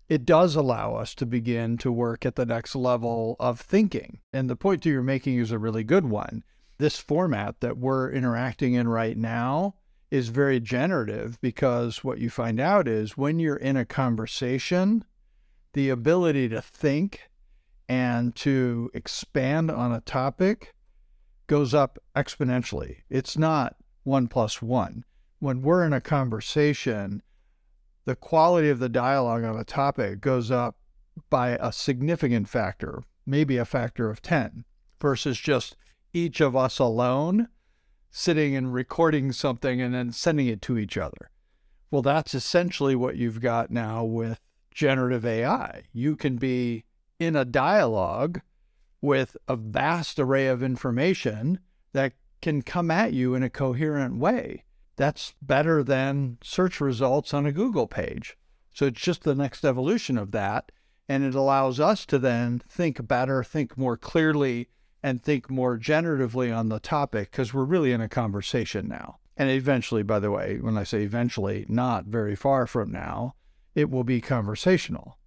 it 0.09 0.25
does 0.25 0.55
allow 0.55 0.97
us 0.97 1.15
to 1.17 1.27
begin 1.27 1.79
to 1.79 1.91
work 1.91 2.27
at 2.27 2.37
the 2.37 2.47
next 2.47 2.75
level 2.75 3.37
of 3.41 3.61
thinking. 3.61 4.21
And 4.33 4.51
the 4.51 4.57
point 4.57 4.83
that 4.83 4.91
you're 4.91 5.03
making 5.03 5.39
is 5.39 5.51
a 5.51 5.59
really 5.59 5.85
good 5.85 6.07
one. 6.07 6.45
This 6.79 6.99
format 6.99 7.61
that 7.61 7.79
we're 7.79 8.11
interacting 8.11 8.75
in 8.75 8.89
right 8.89 9.17
now 9.17 9.77
is 10.11 10.29
very 10.29 10.61
generative 10.61 11.41
because 11.41 12.05
what 12.05 12.19
you 12.19 12.31
find 12.31 12.61
out 12.61 12.87
is 12.87 13.17
when 13.17 13.39
you're 13.39 13.57
in 13.57 13.77
a 13.77 13.85
conversation, 13.85 15.05
the 15.73 15.89
ability 15.89 16.49
to 16.49 16.61
think 16.61 17.31
and 17.89 18.35
to 18.37 18.91
expand 18.95 19.71
on 19.71 19.93
a 19.93 20.01
topic 20.01 20.75
goes 21.47 21.75
up 21.75 21.99
exponentially. 22.17 22.99
It's 23.11 23.37
not 23.37 23.77
one 24.03 24.29
plus 24.29 24.63
one. 24.63 25.05
When 25.39 25.63
we're 25.63 25.85
in 25.85 25.93
a 25.93 26.01
conversation, 26.01 27.23
the 28.05 28.17
quality 28.17 28.71
of 28.71 28.79
the 28.79 28.89
dialogue 28.89 29.45
on 29.45 29.59
a 29.59 29.65
topic 29.65 30.21
goes 30.21 30.51
up 30.51 30.77
by 31.31 31.51
a 31.61 31.73
significant 31.73 32.49
factor, 32.49 33.03
maybe 33.27 33.57
a 33.57 33.65
factor 33.65 34.11
of 34.11 34.23
10, 34.23 34.65
versus 35.01 35.39
just 35.39 35.77
each 36.13 36.41
of 36.41 36.57
us 36.57 36.79
alone 36.79 37.49
sitting 38.11 38.55
and 38.55 38.73
recording 38.73 39.33
something 39.33 39.81
and 39.81 39.93
then 39.93 40.13
sending 40.13 40.47
it 40.47 40.63
to 40.63 40.79
each 40.79 40.97
other. 40.97 41.31
Well, 41.91 42.03
that's 42.03 42.35
essentially 42.35 42.95
what 42.95 43.17
you've 43.17 43.41
got 43.41 43.71
now 43.71 44.05
with 44.05 44.41
generative 44.73 45.25
AI. 45.27 45.83
You 45.93 46.17
can 46.17 46.37
be 46.37 46.85
in 47.19 47.37
a 47.37 47.45
dialogue 47.45 48.41
with 49.01 49.37
a 49.49 49.57
vast 49.57 50.19
array 50.19 50.47
of 50.47 50.63
information 50.63 51.59
that 51.93 52.15
can 52.41 52.63
come 52.63 52.91
at 52.91 53.13
you 53.13 53.35
in 53.35 53.43
a 53.43 53.51
coherent 53.51 54.19
way. 54.19 54.65
That's 54.97 55.35
better 55.43 55.83
than 55.83 56.39
search 56.43 56.81
results 56.81 57.35
on 57.35 57.47
a 57.47 57.53
Google 57.53 57.87
page. 57.87 58.37
So 58.73 58.87
it's 58.87 59.01
just 59.01 59.23
the 59.23 59.35
next 59.35 59.65
evolution 59.65 60.19
of 60.19 60.33
that. 60.33 60.73
And 61.09 61.23
it 61.23 61.35
allows 61.35 61.81
us 61.81 62.07
to 62.07 62.19
then 62.19 62.63
think 62.69 63.07
better, 63.07 63.45
think 63.45 63.77
more 63.77 63.97
clearly, 63.97 64.69
and 65.03 65.23
think 65.23 65.51
more 65.51 65.77
generatively 65.79 66.55
on 66.57 66.71
the 66.71 66.81
topic 66.81 67.31
because 67.31 67.53
we're 67.53 67.65
really 67.65 67.93
in 67.93 68.01
a 68.01 68.09
conversation 68.09 68.89
now. 68.89 69.19
And 69.37 69.51
eventually, 69.51 70.03
by 70.03 70.19
the 70.19 70.31
way, 70.31 70.59
when 70.61 70.79
I 70.79 70.85
say 70.85 71.03
eventually, 71.03 71.67
not 71.69 72.07
very 72.07 72.35
far 72.35 72.67
from 72.67 72.91
now, 72.91 73.35
it 73.75 73.91
will 73.91 74.05
be 74.05 74.21
conversational. 74.21 75.19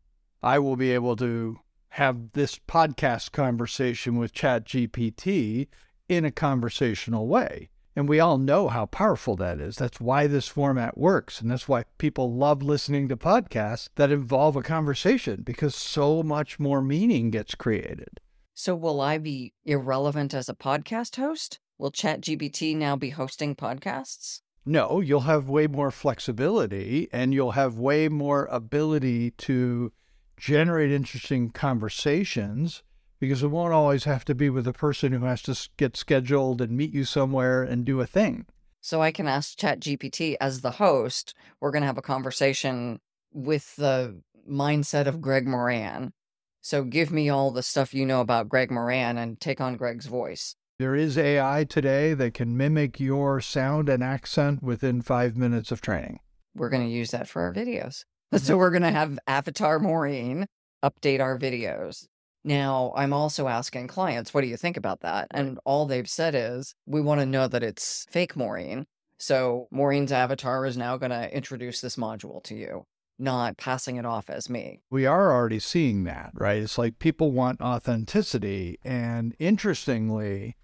I 0.42 0.58
will 0.60 0.78
be 0.78 0.92
able 0.92 1.16
to 1.18 1.60
have 1.90 2.32
this 2.34 2.60
podcast 2.68 3.32
conversation 3.32 4.18
with 4.18 4.34
ChatGPT 4.34 5.68
in 6.10 6.26
a 6.26 6.32
conversational 6.32 7.28
way. 7.28 7.70
And 7.96 8.08
we 8.08 8.20
all 8.20 8.38
know 8.38 8.68
how 8.68 8.86
powerful 8.86 9.36
that 9.38 9.60
is. 9.60 9.76
That's 9.76 10.00
why 10.00 10.28
this 10.28 10.48
format 10.48 10.98
works. 10.98 11.42
And 11.42 11.50
that's 11.50 11.68
why 11.68 11.86
people 11.98 12.32
love 12.32 12.62
listening 12.62 13.08
to 13.08 13.18
podcasts 13.18 13.90
that 13.96 14.12
involve 14.12 14.56
a 14.56 14.62
conversation 14.62 15.42
because 15.44 15.76
so 15.76 16.22
much 16.22 16.60
more 16.60 16.82
meaning 16.82 17.32
gets 17.32 17.56
created. 17.56 18.20
So, 18.54 18.76
will 18.76 19.02
I 19.02 19.18
be 19.18 19.54
irrelevant 19.66 20.34
as 20.34 20.48
a 20.48 20.54
podcast 20.54 21.16
host? 21.16 21.60
Will 21.80 21.92
ChatGPT 21.92 22.76
now 22.76 22.96
be 22.96 23.10
hosting 23.10 23.56
podcasts? 23.56 24.42
No, 24.64 25.00
you'll 25.00 25.22
have 25.22 25.48
way 25.50 25.66
more 25.66 25.92
flexibility 25.92 27.08
and 27.12 27.34
you'll 27.34 27.52
have 27.52 27.80
way 27.80 28.10
more 28.10 28.46
ability 28.52 29.32
to 29.32 29.92
generate 30.38 30.92
interesting 30.92 31.50
conversations 31.50 32.84
because 33.20 33.42
it 33.44 33.48
won't 33.48 33.74
always 33.74 34.04
have 34.04 34.24
to 34.26 34.36
be 34.36 34.50
with 34.50 34.68
a 34.68 34.74
person 34.74 35.12
who 35.12 35.26
has 35.26 35.42
to 35.42 35.70
get 35.78 35.98
scheduled 35.98 36.62
and 36.62 36.72
meet 36.72 36.94
you 36.94 37.04
somewhere 37.04 37.64
and 37.64 37.84
do 37.84 38.00
a 38.00 38.06
thing. 38.06 38.46
So 38.80 39.02
I 39.02 39.12
can 39.12 39.28
ask 39.28 39.58
ChatGPT 39.58 40.38
as 40.40 40.62
the 40.62 40.72
host, 40.72 41.34
we're 41.60 41.72
going 41.72 41.82
to 41.82 41.88
have 41.88 41.98
a 41.98 42.04
conversation 42.04 43.00
with 43.34 43.76
the 43.76 44.22
mindset 44.50 45.08
of 45.08 45.20
Greg 45.20 45.48
Moran. 45.48 46.14
So 46.62 46.84
give 46.84 47.12
me 47.12 47.30
all 47.30 47.52
the 47.52 47.64
stuff 47.64 47.94
you 47.94 48.06
know 48.06 48.22
about 48.22 48.50
Greg 48.50 48.72
Moran 48.72 49.18
and 49.18 49.40
take 49.40 49.60
on 49.60 49.78
Greg's 49.78 50.06
voice. 50.06 50.56
There 50.80 50.96
is 50.96 51.18
AI 51.18 51.64
today 51.64 52.14
that 52.14 52.36
can 52.36 52.56
mimic 52.56 53.00
your 53.00 53.42
sound 53.42 53.90
and 53.90 54.04
accent 54.04 54.62
within 54.62 55.02
five 55.02 55.36
minutes 55.36 55.72
of 55.72 55.82
training. 55.82 56.20
We're 56.54 56.70
going 56.70 56.84
to 56.84 56.94
use 56.94 57.12
that 57.12 57.28
for 57.28 57.42
our 57.42 57.54
videos. 57.54 58.06
So 58.36 58.58
we're 58.58 58.72
going 58.72 58.82
to 58.82 58.92
have 58.92 59.18
Avatar 59.26 59.80
Maureen 59.80 60.48
update 60.84 61.22
our 61.22 61.40
videos. 61.40 62.06
Now, 62.44 62.94
I'm 62.96 63.14
also 63.14 63.48
asking 63.48 63.88
clients, 63.88 64.34
what 64.34 64.42
do 64.42 64.48
you 64.48 64.58
think 64.58 64.78
about 64.78 65.02
that? 65.02 65.28
And 65.32 65.60
all 65.66 65.86
they've 65.86 66.10
said 66.10 66.36
is, 66.36 66.76
we 66.86 67.02
want 67.02 67.20
to 67.20 67.26
know 67.26 67.48
that 67.48 67.64
it's 67.64 68.06
fake 68.10 68.36
Maureen. 68.36 68.86
So 69.18 69.68
Maureen's 69.72 70.12
avatar 70.12 70.66
is 70.66 70.78
now 70.78 70.98
going 70.98 71.12
to 71.12 71.36
introduce 71.36 71.82
this 71.82 71.96
module 71.96 72.44
to 72.44 72.56
you, 72.56 72.86
not 73.18 73.58
passing 73.58 73.96
it 73.96 74.06
off 74.06 74.30
as 74.30 74.50
me. 74.50 74.82
We 74.90 75.06
are 75.06 75.34
already 75.34 75.60
seeing 75.60 76.04
that, 76.04 76.32
right? 76.34 76.62
It's 76.62 76.78
like 76.78 77.00
people 77.00 77.32
want 77.32 77.60
authenticity. 77.60 78.78
And 78.84 79.36
interestingly, 79.40 80.56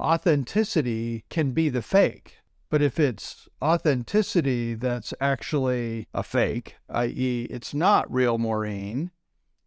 authenticity 0.00 1.24
can 1.30 1.52
be 1.52 1.68
the 1.68 1.82
fake. 1.82 2.38
But 2.72 2.80
if 2.80 2.98
it's 2.98 3.50
authenticity 3.60 4.72
that's 4.72 5.12
actually 5.20 6.08
a 6.14 6.22
fake, 6.22 6.76
i.e., 6.88 7.46
it's 7.50 7.74
not 7.74 8.10
real 8.10 8.38
Maureen, 8.38 9.10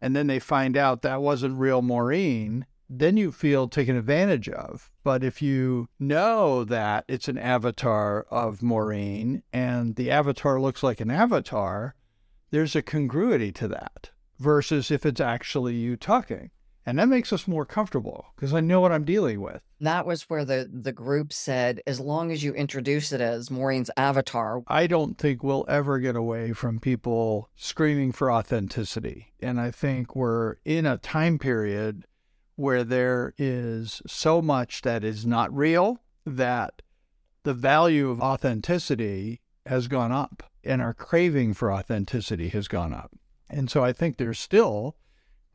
and 0.00 0.16
then 0.16 0.26
they 0.26 0.40
find 0.40 0.76
out 0.76 1.02
that 1.02 1.22
wasn't 1.22 1.56
real 1.56 1.82
Maureen, 1.82 2.66
then 2.90 3.16
you 3.16 3.30
feel 3.30 3.68
taken 3.68 3.94
advantage 3.94 4.48
of. 4.48 4.90
But 5.04 5.22
if 5.22 5.40
you 5.40 5.88
know 6.00 6.64
that 6.64 7.04
it's 7.06 7.28
an 7.28 7.38
avatar 7.38 8.26
of 8.28 8.60
Maureen 8.60 9.44
and 9.52 9.94
the 9.94 10.10
avatar 10.10 10.60
looks 10.60 10.82
like 10.82 11.00
an 11.00 11.12
avatar, 11.12 11.94
there's 12.50 12.74
a 12.74 12.82
congruity 12.82 13.52
to 13.52 13.68
that 13.68 14.10
versus 14.40 14.90
if 14.90 15.06
it's 15.06 15.20
actually 15.20 15.76
you 15.76 15.96
talking. 15.96 16.50
And 16.86 17.00
that 17.00 17.08
makes 17.08 17.32
us 17.32 17.48
more 17.48 17.66
comfortable 17.66 18.26
because 18.36 18.54
I 18.54 18.60
know 18.60 18.80
what 18.80 18.92
I'm 18.92 19.04
dealing 19.04 19.40
with. 19.40 19.60
That 19.80 20.06
was 20.06 20.22
where 20.30 20.44
the, 20.44 20.70
the 20.72 20.92
group 20.92 21.32
said, 21.32 21.82
as 21.84 21.98
long 21.98 22.30
as 22.30 22.44
you 22.44 22.54
introduce 22.54 23.10
it 23.10 23.20
as 23.20 23.50
Maureen's 23.50 23.90
avatar. 23.96 24.62
I 24.68 24.86
don't 24.86 25.18
think 25.18 25.42
we'll 25.42 25.64
ever 25.68 25.98
get 25.98 26.14
away 26.14 26.52
from 26.52 26.78
people 26.78 27.50
screaming 27.56 28.12
for 28.12 28.30
authenticity. 28.30 29.34
And 29.40 29.60
I 29.60 29.72
think 29.72 30.14
we're 30.14 30.56
in 30.64 30.86
a 30.86 30.96
time 30.96 31.40
period 31.40 32.04
where 32.54 32.84
there 32.84 33.34
is 33.36 34.00
so 34.06 34.40
much 34.40 34.82
that 34.82 35.02
is 35.02 35.26
not 35.26 35.54
real 35.54 36.00
that 36.24 36.82
the 37.42 37.52
value 37.52 38.10
of 38.10 38.20
authenticity 38.20 39.40
has 39.66 39.88
gone 39.88 40.12
up 40.12 40.44
and 40.62 40.80
our 40.80 40.94
craving 40.94 41.52
for 41.52 41.72
authenticity 41.72 42.48
has 42.48 42.68
gone 42.68 42.92
up. 42.92 43.12
And 43.50 43.70
so 43.70 43.84
I 43.84 43.92
think 43.92 44.16
there's 44.16 44.38
still 44.38 44.96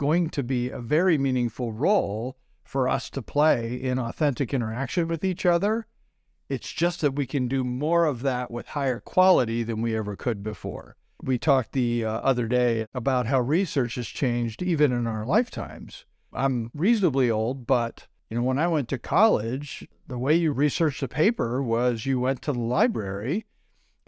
going 0.01 0.31
to 0.31 0.41
be 0.41 0.67
a 0.67 0.81
very 0.81 1.15
meaningful 1.15 1.71
role 1.71 2.35
for 2.63 2.89
us 2.89 3.07
to 3.07 3.21
play 3.21 3.75
in 3.75 3.99
authentic 3.99 4.51
interaction 4.51 5.07
with 5.07 5.23
each 5.23 5.45
other. 5.45 5.85
It's 6.49 6.73
just 6.73 7.01
that 7.01 7.13
we 7.13 7.27
can 7.27 7.47
do 7.47 7.63
more 7.63 8.05
of 8.05 8.23
that 8.23 8.49
with 8.49 8.69
higher 8.69 8.99
quality 8.99 9.61
than 9.61 9.79
we 9.79 9.95
ever 9.95 10.15
could 10.15 10.41
before. 10.41 10.95
We 11.21 11.37
talked 11.37 11.73
the 11.73 12.03
uh, 12.03 12.13
other 12.13 12.47
day 12.47 12.87
about 12.95 13.27
how 13.27 13.41
research 13.41 13.93
has 13.93 14.07
changed 14.07 14.63
even 14.63 14.91
in 14.91 15.05
our 15.05 15.23
lifetimes. 15.23 16.05
I'm 16.33 16.71
reasonably 16.73 17.29
old, 17.29 17.67
but 17.67 18.07
you 18.27 18.37
know, 18.37 18.43
when 18.43 18.57
I 18.57 18.69
went 18.69 18.89
to 18.89 18.97
college, 18.97 19.87
the 20.07 20.17
way 20.17 20.33
you 20.35 20.51
researched 20.51 21.03
a 21.03 21.07
paper 21.07 21.61
was 21.61 22.07
you 22.07 22.19
went 22.19 22.41
to 22.41 22.53
the 22.53 22.59
library 22.59 23.45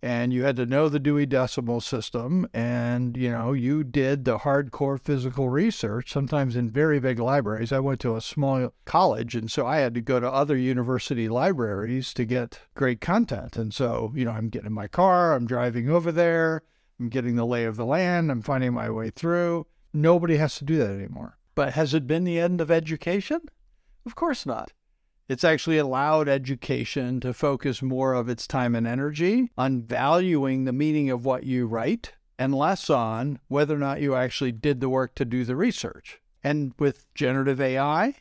and 0.04 0.34
you 0.34 0.44
had 0.44 0.58
to 0.58 0.66
know 0.66 0.90
the 0.90 1.00
Dewey 1.00 1.26
Decimal 1.26 1.80
System, 1.80 2.46
and 2.54 3.16
you 3.16 3.32
know 3.32 3.54
you 3.54 3.86
did 3.86 4.26
the 4.26 4.40
hardcore 4.40 5.00
physical 5.00 5.48
research. 5.48 6.12
Sometimes 6.12 6.58
in 6.58 6.70
very 6.70 7.00
big 7.00 7.20
libraries. 7.20 7.72
I 7.72 7.80
went 7.80 8.02
to 8.02 8.18
a 8.18 8.22
small 8.22 8.74
college, 8.84 9.34
and 9.34 9.50
so 9.50 9.66
I 9.66 9.78
had 9.78 9.94
to 9.94 10.02
go 10.02 10.20
to 10.20 10.30
other 10.30 10.58
university 10.58 11.30
libraries 11.30 12.14
to 12.16 12.26
get 12.26 12.60
great 12.76 13.00
content. 13.00 13.56
And 13.56 13.74
so 13.74 14.12
you 14.14 14.26
know 14.26 14.32
I'm 14.32 14.50
getting 14.50 14.68
in 14.68 14.74
my 14.74 14.88
car, 14.88 15.34
I'm 15.34 15.48
driving 15.48 15.90
over 15.90 16.12
there, 16.12 16.64
I'm 17.00 17.08
getting 17.08 17.38
the 17.38 17.46
lay 17.46 17.64
of 17.64 17.78
the 17.78 17.86
land, 17.86 18.30
I'm 18.30 18.42
finding 18.42 18.74
my 18.74 18.90
way 18.90 19.10
through. 19.10 19.68
Nobody 19.94 20.36
has 20.36 20.58
to 20.58 20.66
do 20.66 20.76
that 20.80 20.90
anymore. 20.90 21.38
But 21.56 21.76
has 21.76 21.94
it 21.94 22.08
been 22.08 22.26
the 22.26 22.40
end 22.40 22.60
of 22.60 22.70
education? 22.70 23.40
Of 24.06 24.16
course 24.16 24.46
not. 24.46 24.74
It's 25.30 25.44
actually 25.44 25.78
allowed 25.78 26.28
education 26.28 27.20
to 27.22 27.34
focus 27.34 27.82
more 27.82 28.14
of 28.14 28.28
its 28.28 28.46
time 28.46 28.76
and 28.76 28.86
energy 28.86 29.50
on 29.58 29.84
valuing 29.84 30.66
the 30.66 30.74
meaning 30.74 31.10
of 31.10 31.26
what 31.26 31.44
you 31.44 31.66
write 31.66 32.14
and 32.38 32.54
less 32.54 32.90
on 32.90 33.40
whether 33.48 33.76
or 33.76 33.80
not 33.80 34.02
you 34.02 34.16
actually 34.16 34.52
did 34.52 34.82
the 34.82 34.90
work 34.90 35.16
to 35.16 35.26
do 35.26 35.46
the 35.46 35.56
research. 35.56 36.20
And 36.44 36.74
with 36.78 37.06
generative 37.14 37.62
AI, 37.62 38.16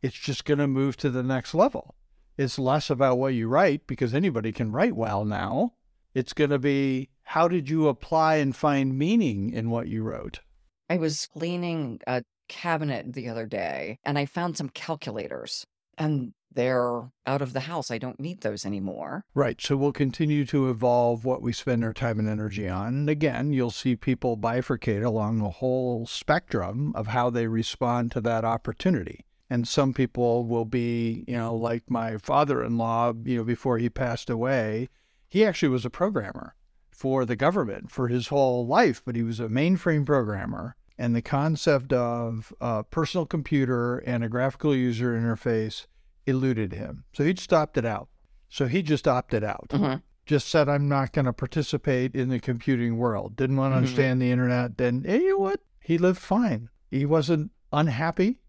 it's 0.00 0.16
just 0.16 0.44
going 0.44 0.58
to 0.58 0.66
move 0.66 0.96
to 0.98 1.10
the 1.10 1.22
next 1.22 1.54
level. 1.54 1.94
It's 2.38 2.58
less 2.58 2.88
about 2.88 3.18
what 3.18 3.34
you 3.34 3.48
write 3.48 3.86
because 3.86 4.14
anybody 4.14 4.52
can 4.52 4.72
write 4.72 4.96
well 4.96 5.24
now. 5.24 5.74
It's 6.14 6.32
going 6.32 6.50
to 6.50 6.58
be 6.58 7.10
how 7.24 7.46
did 7.48 7.68
you 7.68 7.88
apply 7.88 8.36
and 8.36 8.56
find 8.56 8.96
meaning 8.96 9.52
in 9.52 9.68
what 9.68 9.88
you 9.88 10.02
wrote? 10.02 10.40
I 10.88 10.96
was 10.96 11.26
cleaning 11.26 12.00
a 12.06 12.22
cabinet 12.48 13.12
the 13.12 13.28
other 13.28 13.44
day 13.44 13.98
and 14.04 14.18
I 14.18 14.24
found 14.24 14.56
some 14.56 14.70
calculators. 14.70 15.66
And 15.98 16.32
they're 16.52 17.10
out 17.26 17.42
of 17.42 17.52
the 17.52 17.60
house. 17.60 17.90
I 17.90 17.98
don't 17.98 18.20
need 18.20 18.40
those 18.40 18.64
anymore. 18.64 19.24
Right. 19.34 19.60
So 19.60 19.76
we'll 19.76 19.92
continue 19.92 20.44
to 20.46 20.70
evolve 20.70 21.24
what 21.24 21.42
we 21.42 21.52
spend 21.52 21.84
our 21.84 21.92
time 21.92 22.18
and 22.18 22.28
energy 22.28 22.68
on. 22.68 22.88
And 22.88 23.10
again, 23.10 23.52
you'll 23.52 23.70
see 23.70 23.96
people 23.96 24.36
bifurcate 24.36 25.04
along 25.04 25.38
the 25.38 25.50
whole 25.50 26.06
spectrum 26.06 26.92
of 26.94 27.08
how 27.08 27.30
they 27.30 27.46
respond 27.46 28.10
to 28.12 28.20
that 28.22 28.44
opportunity. 28.44 29.24
And 29.50 29.66
some 29.66 29.94
people 29.94 30.44
will 30.44 30.64
be, 30.64 31.24
you 31.26 31.36
know, 31.36 31.54
like 31.54 31.90
my 31.90 32.18
father 32.18 32.62
in 32.62 32.76
law, 32.76 33.12
you 33.24 33.38
know, 33.38 33.44
before 33.44 33.78
he 33.78 33.88
passed 33.88 34.28
away, 34.28 34.88
he 35.28 35.44
actually 35.44 35.70
was 35.70 35.84
a 35.84 35.90
programmer 35.90 36.54
for 36.90 37.24
the 37.24 37.36
government 37.36 37.90
for 37.90 38.08
his 38.08 38.28
whole 38.28 38.66
life, 38.66 39.02
but 39.04 39.16
he 39.16 39.22
was 39.22 39.40
a 39.40 39.48
mainframe 39.48 40.04
programmer. 40.04 40.76
And 40.98 41.14
the 41.14 41.22
concept 41.22 41.92
of 41.92 42.52
a 42.60 42.82
personal 42.82 43.24
computer 43.24 43.98
and 43.98 44.24
a 44.24 44.28
graphical 44.28 44.74
user 44.74 45.16
interface 45.16 45.86
eluded 46.28 46.72
him. 46.72 47.04
So 47.12 47.24
he 47.24 47.34
stopped 47.36 47.76
it 47.76 47.84
out. 47.84 48.08
So 48.48 48.66
he 48.66 48.82
just 48.82 49.08
opted 49.08 49.44
out. 49.44 49.68
Mm-hmm. 49.70 49.96
Just 50.26 50.48
said, 50.48 50.68
I'm 50.68 50.88
not 50.88 51.12
going 51.12 51.24
to 51.24 51.32
participate 51.32 52.14
in 52.14 52.28
the 52.28 52.40
computing 52.40 52.98
world. 52.98 53.36
Didn't 53.36 53.56
want 53.56 53.72
to 53.72 53.76
mm-hmm. 53.76 53.84
understand 53.84 54.20
the 54.20 54.30
internet. 54.30 54.76
Then, 54.76 55.04
hey, 55.04 55.22
you 55.22 55.30
know 55.30 55.38
what? 55.38 55.60
He 55.80 55.96
lived 55.96 56.18
fine. 56.18 56.68
He 56.90 57.06
wasn't 57.06 57.50
unhappy. 57.72 58.40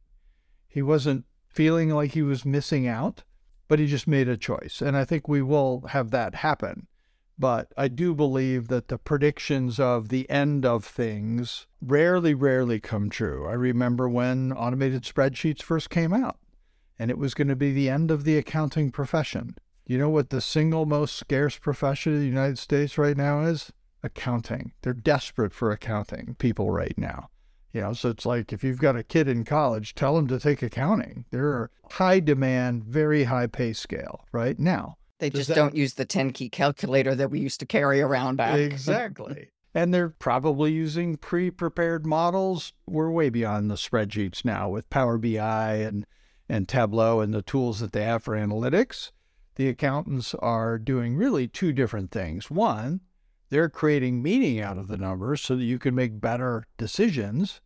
He 0.67 0.81
wasn't 0.81 1.25
feeling 1.47 1.89
like 1.89 2.11
he 2.11 2.21
was 2.21 2.45
missing 2.45 2.87
out, 2.87 3.23
but 3.67 3.79
he 3.79 3.87
just 3.87 4.07
made 4.07 4.27
a 4.27 4.37
choice. 4.37 4.81
And 4.81 4.95
I 4.95 5.05
think 5.05 5.27
we 5.27 5.41
will 5.41 5.85
have 5.89 6.11
that 6.11 6.35
happen. 6.35 6.87
But 7.37 7.71
I 7.77 7.87
do 7.87 8.13
believe 8.13 8.67
that 8.67 8.89
the 8.89 8.97
predictions 8.97 9.79
of 9.79 10.09
the 10.09 10.29
end 10.29 10.65
of 10.65 10.83
things 10.83 11.67
rarely, 11.81 12.33
rarely 12.33 12.81
come 12.81 13.09
true. 13.09 13.47
I 13.47 13.53
remember 13.53 14.09
when 14.09 14.51
automated 14.51 15.03
spreadsheets 15.03 15.63
first 15.63 15.89
came 15.89 16.13
out 16.13 16.37
and 16.99 17.09
it 17.09 17.17
was 17.17 17.33
going 17.33 17.47
to 17.47 17.55
be 17.55 17.71
the 17.71 17.89
end 17.89 18.11
of 18.11 18.25
the 18.25 18.37
accounting 18.37 18.91
profession. 18.91 19.55
You 19.87 19.97
know 19.97 20.09
what 20.09 20.29
the 20.29 20.41
single 20.41 20.85
most 20.85 21.15
scarce 21.15 21.57
profession 21.57 22.13
in 22.13 22.19
the 22.19 22.27
United 22.27 22.59
States 22.59 22.97
right 22.97 23.17
now 23.17 23.41
is? 23.41 23.71
Accounting. 24.03 24.73
They're 24.83 24.93
desperate 24.93 25.53
for 25.53 25.71
accounting 25.71 26.35
people 26.37 26.69
right 26.69 26.95
now. 26.97 27.29
You 27.73 27.81
know, 27.81 27.93
so 27.93 28.09
it's 28.09 28.25
like 28.25 28.51
if 28.51 28.63
you've 28.63 28.79
got 28.79 28.95
a 28.95 29.03
kid 29.03 29.27
in 29.27 29.45
college, 29.45 29.95
tell 29.95 30.15
them 30.15 30.27
to 30.27 30.39
take 30.39 30.61
accounting. 30.61 31.25
There 31.31 31.47
are 31.47 31.71
high 31.91 32.19
demand, 32.19 32.83
very 32.83 33.23
high 33.23 33.47
pay 33.47 33.73
scale 33.73 34.25
right 34.31 34.59
now. 34.59 34.97
They 35.19 35.29
just 35.29 35.49
that... 35.49 35.55
don't 35.55 35.75
use 35.75 35.93
the 35.93 36.05
10 36.05 36.31
key 36.31 36.49
calculator 36.49 37.15
that 37.15 37.29
we 37.29 37.39
used 37.39 37.59
to 37.59 37.65
carry 37.65 38.01
around 38.01 38.35
back. 38.37 38.59
Exactly. 38.59 39.49
and 39.73 39.93
they're 39.93 40.09
probably 40.09 40.71
using 40.71 41.17
pre 41.17 41.51
prepared 41.51 42.05
models. 42.05 42.73
We're 42.87 43.11
way 43.11 43.29
beyond 43.29 43.69
the 43.69 43.75
spreadsheets 43.75 44.43
now 44.43 44.69
with 44.69 44.89
Power 44.89 45.17
BI 45.17 45.75
and 45.75 46.05
and 46.49 46.67
Tableau 46.67 47.21
and 47.21 47.33
the 47.33 47.43
tools 47.43 47.79
that 47.79 47.93
they 47.93 48.03
have 48.03 48.23
for 48.23 48.35
analytics, 48.35 49.11
the 49.55 49.69
accountants 49.69 50.33
are 50.35 50.79
doing 50.79 51.15
really 51.15 51.47
two 51.47 51.71
different 51.71 52.11
things. 52.11 52.49
One, 52.49 53.01
they're 53.49 53.69
creating 53.69 54.21
meaning 54.21 54.59
out 54.59 54.77
of 54.77 54.87
the 54.87 54.97
numbers 54.97 55.41
so 55.41 55.55
that 55.55 55.63
you 55.63 55.77
can 55.77 55.93
make 55.93 56.19
better 56.19 56.65
decisions. 56.77 57.61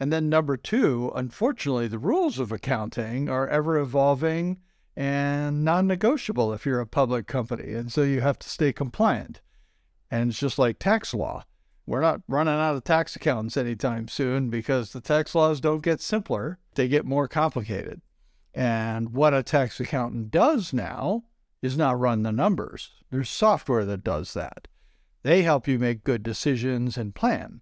And 0.00 0.12
then 0.12 0.28
number 0.28 0.56
two, 0.56 1.10
unfortunately, 1.14 1.88
the 1.88 1.98
rules 1.98 2.38
of 2.38 2.52
accounting 2.52 3.28
are 3.28 3.48
ever 3.48 3.78
evolving 3.78 4.58
and 4.96 5.64
non 5.64 5.86
negotiable 5.86 6.52
if 6.52 6.66
you're 6.66 6.80
a 6.80 6.86
public 6.86 7.26
company. 7.26 7.72
And 7.72 7.92
so 7.92 8.02
you 8.02 8.20
have 8.20 8.38
to 8.40 8.48
stay 8.48 8.72
compliant. 8.72 9.40
And 10.10 10.30
it's 10.30 10.38
just 10.38 10.58
like 10.58 10.78
tax 10.78 11.14
law. 11.14 11.44
We're 11.86 12.00
not 12.00 12.20
running 12.28 12.54
out 12.54 12.74
of 12.74 12.84
tax 12.84 13.16
accountants 13.16 13.56
anytime 13.56 14.08
soon 14.08 14.50
because 14.50 14.92
the 14.92 15.00
tax 15.00 15.34
laws 15.34 15.60
don't 15.60 15.82
get 15.82 16.00
simpler, 16.00 16.58
they 16.74 16.88
get 16.88 17.06
more 17.06 17.28
complicated. 17.28 18.02
And 18.58 19.14
what 19.14 19.34
a 19.34 19.44
tax 19.44 19.78
accountant 19.78 20.32
does 20.32 20.72
now 20.72 21.22
is 21.62 21.78
not 21.78 21.96
run 21.96 22.24
the 22.24 22.32
numbers. 22.32 22.90
There's 23.08 23.30
software 23.30 23.84
that 23.84 24.02
does 24.02 24.34
that. 24.34 24.66
They 25.22 25.42
help 25.42 25.68
you 25.68 25.78
make 25.78 26.02
good 26.02 26.24
decisions 26.24 26.96
and 26.96 27.14
plan, 27.14 27.60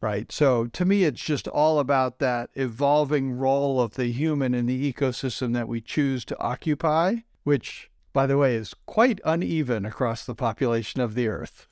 right? 0.00 0.32
So 0.32 0.66
to 0.66 0.84
me, 0.84 1.04
it's 1.04 1.22
just 1.22 1.46
all 1.46 1.78
about 1.78 2.18
that 2.18 2.50
evolving 2.54 3.34
role 3.34 3.80
of 3.80 3.94
the 3.94 4.06
human 4.06 4.54
in 4.54 4.66
the 4.66 4.92
ecosystem 4.92 5.52
that 5.54 5.68
we 5.68 5.80
choose 5.80 6.24
to 6.24 6.40
occupy, 6.40 7.18
which, 7.44 7.88
by 8.12 8.26
the 8.26 8.36
way, 8.36 8.56
is 8.56 8.74
quite 8.86 9.20
uneven 9.24 9.86
across 9.86 10.26
the 10.26 10.34
population 10.34 11.00
of 11.00 11.14
the 11.14 11.28
earth. 11.28 11.68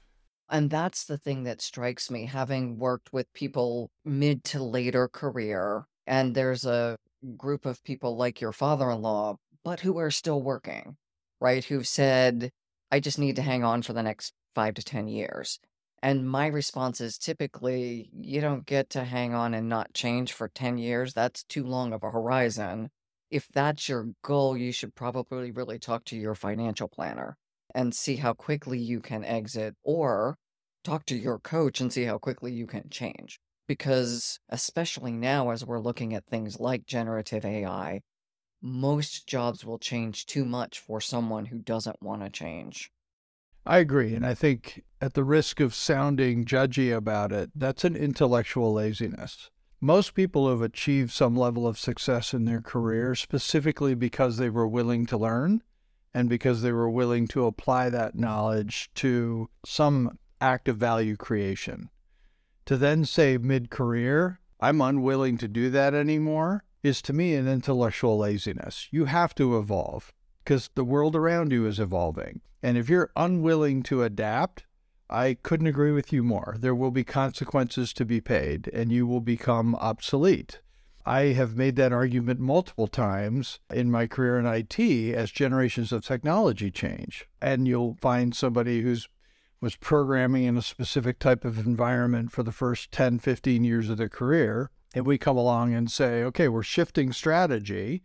And 0.48 0.70
that's 0.70 1.02
the 1.02 1.18
thing 1.18 1.42
that 1.42 1.60
strikes 1.60 2.12
me, 2.12 2.26
having 2.26 2.78
worked 2.78 3.12
with 3.12 3.32
people 3.32 3.90
mid 4.04 4.44
to 4.44 4.62
later 4.62 5.08
career. 5.08 5.88
And 6.06 6.36
there's 6.36 6.64
a 6.64 6.96
group 7.36 7.66
of 7.66 7.82
people 7.84 8.16
like 8.16 8.40
your 8.40 8.52
father 8.52 8.90
in 8.90 9.02
law, 9.02 9.36
but 9.64 9.80
who 9.80 9.98
are 9.98 10.10
still 10.10 10.42
working, 10.42 10.96
right? 11.40 11.64
Who've 11.64 11.86
said, 11.86 12.50
I 12.90 13.00
just 13.00 13.18
need 13.18 13.36
to 13.36 13.42
hang 13.42 13.64
on 13.64 13.82
for 13.82 13.92
the 13.92 14.02
next 14.02 14.32
five 14.54 14.74
to 14.74 14.82
10 14.82 15.08
years. 15.08 15.58
And 16.02 16.28
my 16.28 16.48
response 16.48 17.00
is 17.00 17.16
typically, 17.16 18.10
you 18.12 18.40
don't 18.40 18.66
get 18.66 18.90
to 18.90 19.04
hang 19.04 19.34
on 19.34 19.54
and 19.54 19.68
not 19.68 19.94
change 19.94 20.32
for 20.32 20.48
10 20.48 20.78
years. 20.78 21.14
That's 21.14 21.44
too 21.44 21.64
long 21.64 21.92
of 21.92 22.02
a 22.02 22.10
horizon. 22.10 22.90
If 23.30 23.48
that's 23.54 23.88
your 23.88 24.08
goal, 24.22 24.56
you 24.56 24.72
should 24.72 24.94
probably 24.94 25.52
really 25.52 25.78
talk 25.78 26.04
to 26.06 26.16
your 26.16 26.34
financial 26.34 26.88
planner 26.88 27.36
and 27.74 27.94
see 27.94 28.16
how 28.16 28.34
quickly 28.34 28.78
you 28.78 29.00
can 29.00 29.24
exit, 29.24 29.74
or 29.82 30.36
talk 30.84 31.06
to 31.06 31.16
your 31.16 31.38
coach 31.38 31.80
and 31.80 31.92
see 31.92 32.04
how 32.04 32.18
quickly 32.18 32.52
you 32.52 32.66
can 32.66 32.90
change 32.90 33.38
because 33.72 34.38
especially 34.50 35.12
now 35.12 35.48
as 35.48 35.64
we're 35.64 35.80
looking 35.80 36.12
at 36.12 36.26
things 36.26 36.60
like 36.60 36.84
generative 36.84 37.42
AI, 37.42 38.02
most 38.60 39.26
jobs 39.26 39.64
will 39.64 39.78
change 39.78 40.26
too 40.26 40.44
much 40.44 40.78
for 40.78 41.00
someone 41.00 41.46
who 41.46 41.58
doesn't 41.58 42.02
want 42.02 42.22
to 42.22 42.28
change. 42.28 42.90
I 43.64 43.78
agree. 43.78 44.14
And 44.14 44.26
I 44.26 44.34
think, 44.34 44.82
at 45.00 45.14
the 45.14 45.24
risk 45.24 45.58
of 45.58 45.74
sounding 45.74 46.44
judgy 46.44 46.94
about 46.94 47.32
it, 47.32 47.50
that's 47.54 47.82
an 47.82 47.96
intellectual 47.96 48.74
laziness. 48.74 49.48
most 49.80 50.12
people 50.14 50.50
have 50.50 50.60
achieved 50.60 51.10
some 51.10 51.34
level 51.34 51.66
of 51.66 51.78
success 51.78 52.34
in 52.34 52.44
their 52.44 52.60
career 52.60 53.14
specifically 53.14 53.94
because 53.94 54.36
they 54.36 54.50
were 54.50 54.68
willing 54.68 55.06
to 55.06 55.16
learn 55.16 55.62
and 56.12 56.28
because 56.28 56.60
they 56.60 56.72
were 56.72 56.90
willing 56.90 57.26
to 57.28 57.46
apply 57.46 57.88
that 57.88 58.14
knowledge 58.14 58.90
to 58.96 59.48
some 59.64 60.18
act 60.42 60.68
of 60.68 60.76
value 60.76 61.16
creation. 61.16 61.88
To 62.72 62.78
then 62.78 63.04
say 63.04 63.36
mid 63.36 63.68
career, 63.68 64.40
I'm 64.58 64.80
unwilling 64.80 65.36
to 65.36 65.46
do 65.46 65.68
that 65.68 65.92
anymore, 65.92 66.64
is 66.82 67.02
to 67.02 67.12
me 67.12 67.34
an 67.34 67.46
intellectual 67.46 68.16
laziness. 68.16 68.88
You 68.90 69.04
have 69.04 69.34
to 69.34 69.58
evolve 69.58 70.14
because 70.42 70.70
the 70.74 70.82
world 70.82 71.14
around 71.14 71.52
you 71.52 71.66
is 71.66 71.78
evolving. 71.78 72.40
And 72.62 72.78
if 72.78 72.88
you're 72.88 73.10
unwilling 73.14 73.82
to 73.82 74.02
adapt, 74.02 74.64
I 75.10 75.34
couldn't 75.42 75.66
agree 75.66 75.92
with 75.92 76.14
you 76.14 76.22
more. 76.22 76.56
There 76.58 76.74
will 76.74 76.90
be 76.90 77.04
consequences 77.04 77.92
to 77.92 78.06
be 78.06 78.22
paid, 78.22 78.70
and 78.72 78.90
you 78.90 79.06
will 79.06 79.20
become 79.20 79.74
obsolete. 79.74 80.62
I 81.04 81.34
have 81.34 81.54
made 81.54 81.76
that 81.76 81.92
argument 81.92 82.40
multiple 82.40 82.86
times 82.86 83.60
in 83.70 83.90
my 83.90 84.06
career 84.06 84.38
in 84.38 84.46
IT 84.46 84.80
as 85.14 85.30
generations 85.30 85.92
of 85.92 86.06
technology 86.06 86.70
change. 86.70 87.28
And 87.38 87.68
you'll 87.68 87.98
find 88.00 88.34
somebody 88.34 88.80
who's 88.80 89.10
was 89.62 89.76
programming 89.76 90.42
in 90.42 90.56
a 90.58 90.62
specific 90.62 91.20
type 91.20 91.44
of 91.44 91.56
environment 91.64 92.32
for 92.32 92.42
the 92.42 92.50
first 92.50 92.90
10, 92.90 93.20
15 93.20 93.62
years 93.62 93.88
of 93.88 93.96
their 93.96 94.08
career. 94.08 94.70
And 94.92 95.06
we 95.06 95.16
come 95.16 95.36
along 95.38 95.72
and 95.72 95.90
say, 95.90 96.24
okay, 96.24 96.48
we're 96.48 96.64
shifting 96.64 97.12
strategy 97.12 98.02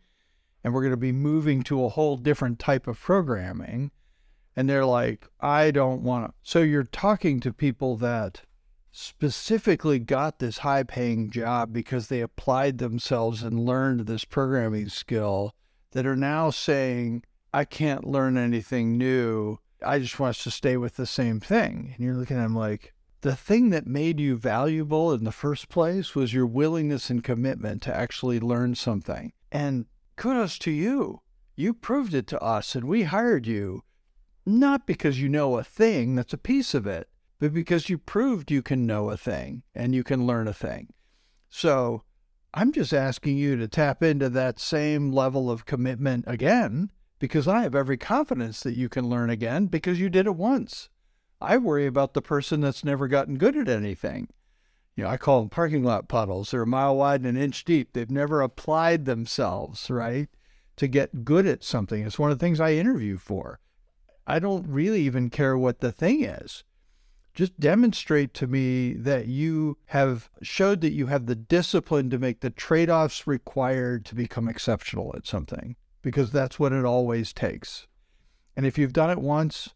and 0.64 0.74
we're 0.74 0.82
going 0.82 0.92
to 0.92 0.98
be 0.98 1.12
moving 1.12 1.64
to 1.64 1.84
a 1.84 1.90
whole 1.90 2.16
different 2.16 2.60
type 2.60 2.88
of 2.88 3.00
programming. 3.00 3.90
And 4.56 4.70
they're 4.70 4.86
like, 4.86 5.28
I 5.42 5.72
don't 5.72 6.04
want 6.04 6.28
to. 6.28 6.34
So 6.44 6.62
you're 6.62 6.84
talking 6.84 7.40
to 7.40 7.52
people 7.52 7.98
that 7.98 8.44
specifically 8.92 10.00
got 10.00 10.38
this 10.38 10.60
high 10.60 10.84
paying 10.84 11.32
job 11.32 11.74
because 11.74 12.08
they 12.08 12.22
applied 12.22 12.78
themselves 12.78 13.42
and 13.42 13.66
learned 13.66 14.02
this 14.02 14.26
programming 14.26 14.90
skill 14.90 15.56
that 15.92 16.06
are 16.06 16.16
now 16.16 16.52
saying, 16.52 17.24
I 17.52 17.66
can't 17.66 18.06
learn 18.06 18.38
anything 18.38 18.98
new 18.98 19.58
I 19.86 20.00
just 20.00 20.20
want 20.20 20.32
us 20.32 20.44
to 20.44 20.52
stay 20.52 20.78
with 20.78 20.96
the 20.96 21.06
same 21.06 21.40
thing. 21.40 21.94
And 21.96 22.06
you're 22.06 22.16
looking 22.16 22.38
at 22.38 22.44
them 22.44 22.56
like, 22.56 22.94
the 23.22 23.36
thing 23.36 23.72
that 23.72 23.88
made 23.88 24.20
you 24.20 24.38
valuable 24.38 25.12
in 25.12 25.24
the 25.24 25.32
first 25.32 25.70
place 25.70 26.16
was 26.16 26.34
your 26.34 26.46
willingness 26.46 27.10
and 27.10 27.24
commitment 27.24 27.82
to 27.84 27.96
actually 27.96 28.40
learn 28.40 28.76
something. 28.76 29.34
And 29.52 29.86
kudos 30.16 30.58
to 30.60 30.72
you. 30.72 31.22
You 31.56 31.74
proved 31.74 32.14
it 32.14 32.28
to 32.28 32.40
us 32.40 32.76
and 32.76 32.86
we 32.86 33.04
hired 33.04 33.48
you, 33.48 33.84
not 34.46 34.86
because 34.86 35.20
you 35.20 35.30
know 35.30 35.58
a 35.58 35.64
thing 35.64 36.16
that's 36.16 36.34
a 36.34 36.38
piece 36.38 36.74
of 36.76 36.86
it, 36.86 37.10
but 37.40 37.54
because 37.54 37.90
you 37.90 37.98
proved 37.98 38.52
you 38.52 38.62
can 38.62 38.86
know 38.86 39.10
a 39.10 39.18
thing 39.18 39.64
and 39.74 39.96
you 39.96 40.04
can 40.04 40.28
learn 40.28 40.48
a 40.48 40.54
thing. 40.54 40.94
So 41.50 42.04
I'm 42.54 42.72
just 42.72 42.94
asking 42.94 43.38
you 43.38 43.56
to 43.58 43.68
tap 43.68 44.04
into 44.04 44.30
that 44.30 44.60
same 44.60 45.12
level 45.12 45.50
of 45.50 45.66
commitment 45.66 46.26
again 46.28 46.92
because 47.20 47.48
I 47.48 47.62
have 47.64 47.76
every 47.76 47.98
confidence 47.98 48.62
that 48.62 48.76
you 48.76 48.90
can 48.90 49.10
learn 49.10 49.30
again 49.30 49.68
because 49.68 50.00
you 50.00 50.10
did 50.10 50.28
it 50.28 50.36
once. 50.36 50.90
I 51.40 51.58
worry 51.58 51.86
about 51.86 52.14
the 52.14 52.22
person 52.22 52.62
that's 52.62 52.84
never 52.84 53.08
gotten 53.08 53.38
good 53.38 53.56
at 53.56 53.70
anything. 53.70 54.30
You 54.96 55.04
know, 55.04 55.10
I 55.10 55.18
call 55.18 55.42
them 55.42 55.50
parking 55.50 55.84
lot 55.84 56.08
puddles. 56.08 56.52
They're 56.52 56.64
a 56.64 56.68
mile 56.68 56.96
wide 56.96 57.22
and 57.22 57.38
an 57.38 57.42
inch 57.42 57.64
deep. 57.64 57.94
They've 57.94 58.10
never 58.10 58.42
applied 58.42 59.06
themselves, 59.06 59.90
right, 59.90 60.28
to 60.78 60.88
get 60.88 61.24
good 61.24 61.46
at 61.46 61.64
something. 61.64 62.04
It's 62.04 62.18
one 62.18 62.32
of 62.32 62.40
the 62.40 62.44
things 62.44 62.60
I 62.60 62.74
interview 62.74 63.18
for. 63.18 63.60
I 64.26 64.40
don't 64.40 64.68
really 64.68 65.02
even 65.02 65.30
care 65.30 65.58
what 65.58 65.80
the 65.80 65.92
thing 65.92 66.24
is. 66.24 66.64
Just 67.36 67.60
demonstrate 67.60 68.34
to 68.36 68.48
me 68.48 68.94
that 68.94 69.28
you 69.28 69.78
have 69.88 70.32
showed 70.42 70.82
that 70.82 70.94
you 70.94 71.06
have 71.06 71.28
the 71.28 71.36
discipline 71.36 72.10
to 72.10 72.18
make 72.18 72.40
the 72.40 72.50
trade 72.50 72.90
offs 72.90 73.28
required 73.28 74.06
to 74.06 74.16
become 74.16 74.48
exceptional 74.48 75.14
at 75.16 75.28
something 75.28 75.76
because 76.02 76.32
that's 76.32 76.60
what 76.60 76.74
it 76.74 76.86
always 76.86 77.34
takes. 77.34 77.88
And 78.56 78.66
if 78.66 78.78
you've 78.78 78.94
done 78.94 79.10
it 79.10 79.20
once, 79.20 79.70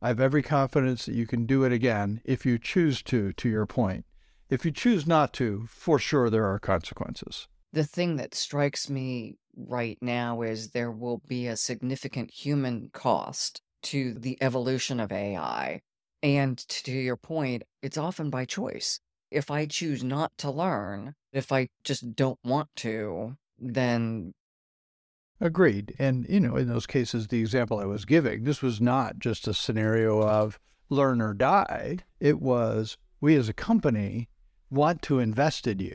I 0.00 0.08
have 0.08 0.20
every 0.20 0.42
confidence 0.42 1.06
that 1.06 1.14
you 1.14 1.26
can 1.26 1.44
do 1.44 1.64
it 1.64 1.72
again 1.72 2.20
if 2.24 2.46
you 2.46 2.58
choose 2.58 3.02
to, 3.02 3.32
to 3.32 3.48
your 3.48 3.66
point. 3.66 4.04
If 4.48 4.64
you 4.64 4.70
choose 4.70 5.06
not 5.06 5.32
to, 5.34 5.66
for 5.68 5.98
sure 5.98 6.30
there 6.30 6.46
are 6.46 6.58
consequences. 6.58 7.48
The 7.72 7.84
thing 7.84 8.16
that 8.16 8.34
strikes 8.34 8.88
me 8.88 9.36
right 9.56 9.98
now 10.00 10.42
is 10.42 10.70
there 10.70 10.90
will 10.90 11.20
be 11.26 11.46
a 11.46 11.56
significant 11.56 12.30
human 12.30 12.90
cost 12.92 13.60
to 13.82 14.14
the 14.14 14.38
evolution 14.40 15.00
of 15.00 15.12
AI. 15.12 15.80
And 16.22 16.58
to 16.58 16.92
your 16.92 17.16
point, 17.16 17.64
it's 17.82 17.98
often 17.98 18.30
by 18.30 18.44
choice. 18.44 19.00
If 19.30 19.50
I 19.50 19.66
choose 19.66 20.02
not 20.02 20.32
to 20.38 20.50
learn, 20.50 21.14
if 21.32 21.52
I 21.52 21.68
just 21.84 22.16
don't 22.16 22.38
want 22.42 22.68
to, 22.76 23.36
then 23.58 24.32
Agreed. 25.40 25.94
And, 25.98 26.26
you 26.28 26.40
know, 26.40 26.56
in 26.56 26.68
those 26.68 26.86
cases, 26.86 27.28
the 27.28 27.40
example 27.40 27.78
I 27.78 27.84
was 27.84 28.04
giving, 28.04 28.44
this 28.44 28.60
was 28.60 28.80
not 28.80 29.18
just 29.18 29.46
a 29.46 29.54
scenario 29.54 30.20
of 30.22 30.58
learn 30.88 31.20
or 31.20 31.34
die. 31.34 31.98
It 32.18 32.40
was 32.40 32.96
we 33.20 33.36
as 33.36 33.48
a 33.48 33.54
company 33.54 34.28
want 34.70 35.02
to 35.02 35.18
invest 35.18 35.66
in 35.66 35.78
you 35.78 35.94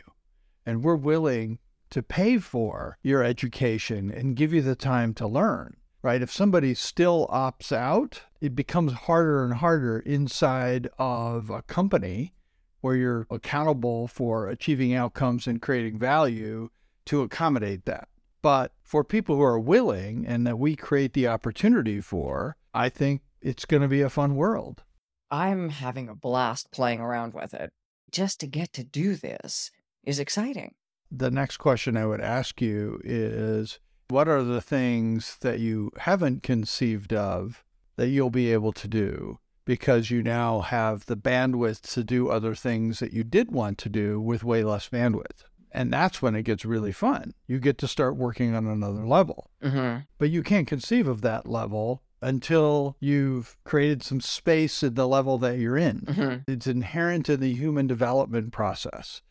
and 0.65 0.83
we're 0.83 0.95
willing 0.95 1.59
to 1.89 2.01
pay 2.01 2.37
for 2.37 2.97
your 3.03 3.23
education 3.23 4.11
and 4.11 4.35
give 4.35 4.53
you 4.53 4.61
the 4.61 4.75
time 4.75 5.13
to 5.13 5.27
learn, 5.27 5.75
right? 6.01 6.21
If 6.21 6.31
somebody 6.31 6.73
still 6.73 7.27
opts 7.27 7.71
out, 7.71 8.21
it 8.41 8.55
becomes 8.55 8.93
harder 8.93 9.43
and 9.43 9.55
harder 9.55 9.99
inside 9.99 10.89
of 10.97 11.49
a 11.49 11.61
company 11.63 12.33
where 12.81 12.95
you're 12.95 13.27
accountable 13.29 14.07
for 14.07 14.47
achieving 14.47 14.93
outcomes 14.93 15.47
and 15.47 15.61
creating 15.61 15.99
value 15.99 16.69
to 17.05 17.21
accommodate 17.21 17.85
that. 17.85 18.07
But 18.43 18.73
for 18.83 19.03
people 19.05 19.37
who 19.37 19.41
are 19.41 19.59
willing 19.59 20.27
and 20.27 20.45
that 20.45 20.59
we 20.59 20.75
create 20.75 21.13
the 21.13 21.27
opportunity 21.27 22.01
for, 22.01 22.57
I 22.73 22.89
think 22.89 23.21
it's 23.41 23.65
going 23.65 23.81
to 23.81 23.87
be 23.87 24.01
a 24.01 24.09
fun 24.09 24.35
world. 24.35 24.83
I'm 25.31 25.69
having 25.69 26.09
a 26.09 26.15
blast 26.15 26.69
playing 26.69 26.99
around 26.99 27.33
with 27.33 27.53
it. 27.53 27.71
Just 28.11 28.41
to 28.41 28.47
get 28.47 28.73
to 28.73 28.83
do 28.83 29.15
this 29.15 29.71
is 30.03 30.19
exciting. 30.19 30.75
The 31.09 31.31
next 31.31 31.57
question 31.57 31.95
I 31.95 32.05
would 32.05 32.19
ask 32.21 32.61
you 32.61 32.99
is 33.03 33.79
what 34.09 34.27
are 34.27 34.43
the 34.43 34.61
things 34.61 35.37
that 35.39 35.59
you 35.59 35.91
haven't 35.99 36.43
conceived 36.43 37.13
of 37.13 37.63
that 37.95 38.09
you'll 38.09 38.29
be 38.29 38.51
able 38.51 38.73
to 38.73 38.87
do 38.89 39.39
because 39.65 40.11
you 40.11 40.21
now 40.21 40.59
have 40.59 41.05
the 41.05 41.15
bandwidth 41.15 41.93
to 41.93 42.03
do 42.03 42.27
other 42.27 42.53
things 42.53 42.99
that 42.99 43.13
you 43.13 43.23
did 43.23 43.51
want 43.51 43.77
to 43.77 43.89
do 43.89 44.19
with 44.19 44.43
way 44.43 44.63
less 44.63 44.89
bandwidth? 44.89 45.45
And 45.73 45.91
that's 45.91 46.21
when 46.21 46.35
it 46.35 46.43
gets 46.43 46.65
really 46.65 46.91
fun. 46.91 47.33
You 47.47 47.59
get 47.59 47.77
to 47.79 47.87
start 47.87 48.15
working 48.15 48.53
on 48.53 48.67
another 48.67 49.05
level. 49.05 49.49
Mm-hmm. 49.63 50.01
But 50.19 50.29
you 50.29 50.43
can't 50.43 50.67
conceive 50.67 51.07
of 51.07 51.21
that 51.21 51.47
level 51.47 52.03
until 52.21 52.95
you've 52.99 53.57
created 53.65 54.03
some 54.03 54.21
space 54.21 54.83
at 54.83 54.95
the 54.95 55.07
level 55.07 55.37
that 55.39 55.57
you're 55.57 55.77
in. 55.77 56.01
Mm-hmm. 56.01 56.51
It's 56.51 56.67
inherent 56.67 57.27
in 57.27 57.39
the 57.39 57.53
human 57.53 57.87
development 57.87 58.53
process. 58.53 59.21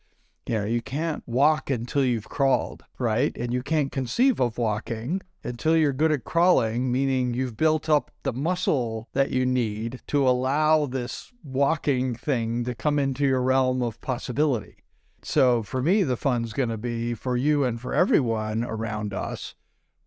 You 0.45 0.59
know, 0.59 0.65
you 0.65 0.81
can't 0.81 1.23
walk 1.25 1.69
until 1.69 2.03
you've 2.03 2.27
crawled, 2.27 2.83
right? 2.99 3.35
And 3.37 3.53
you 3.53 3.63
can't 3.63 3.91
conceive 3.91 4.41
of 4.41 4.57
walking 4.57 5.21
until 5.45 5.75
you're 5.75 5.93
good 5.93 6.11
at 6.11 6.25
crawling, 6.25 6.91
meaning 6.91 7.33
you've 7.33 7.57
built 7.57 7.87
up 7.89 8.11
the 8.23 8.33
muscle 8.33 9.07
that 9.13 9.31
you 9.31 9.45
need 9.45 10.01
to 10.07 10.27
allow 10.27 10.85
this 10.85 11.31
walking 11.43 12.13
thing 12.13 12.65
to 12.65 12.75
come 12.75 12.99
into 12.99 13.25
your 13.25 13.41
realm 13.41 13.81
of 13.81 14.01
possibility. 14.01 14.82
So 15.23 15.63
for 15.63 15.81
me, 15.81 16.03
the 16.03 16.17
fun's 16.17 16.51
going 16.51 16.69
to 16.69 16.77
be 16.77 17.13
for 17.13 17.37
you 17.37 17.63
and 17.63 17.79
for 17.79 17.93
everyone 17.93 18.63
around 18.63 19.13
us. 19.13 19.55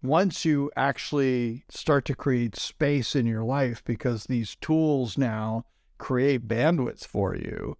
Once 0.02 0.44
you 0.44 0.70
actually 0.76 1.64
start 1.70 2.04
to 2.04 2.14
create 2.14 2.54
space 2.54 3.16
in 3.16 3.26
your 3.26 3.42
life, 3.42 3.82
because 3.84 4.24
these 4.24 4.56
tools 4.56 5.16
now 5.16 5.64
create 5.98 6.46
bandwidth 6.46 7.06
for 7.06 7.34
you, 7.34 7.76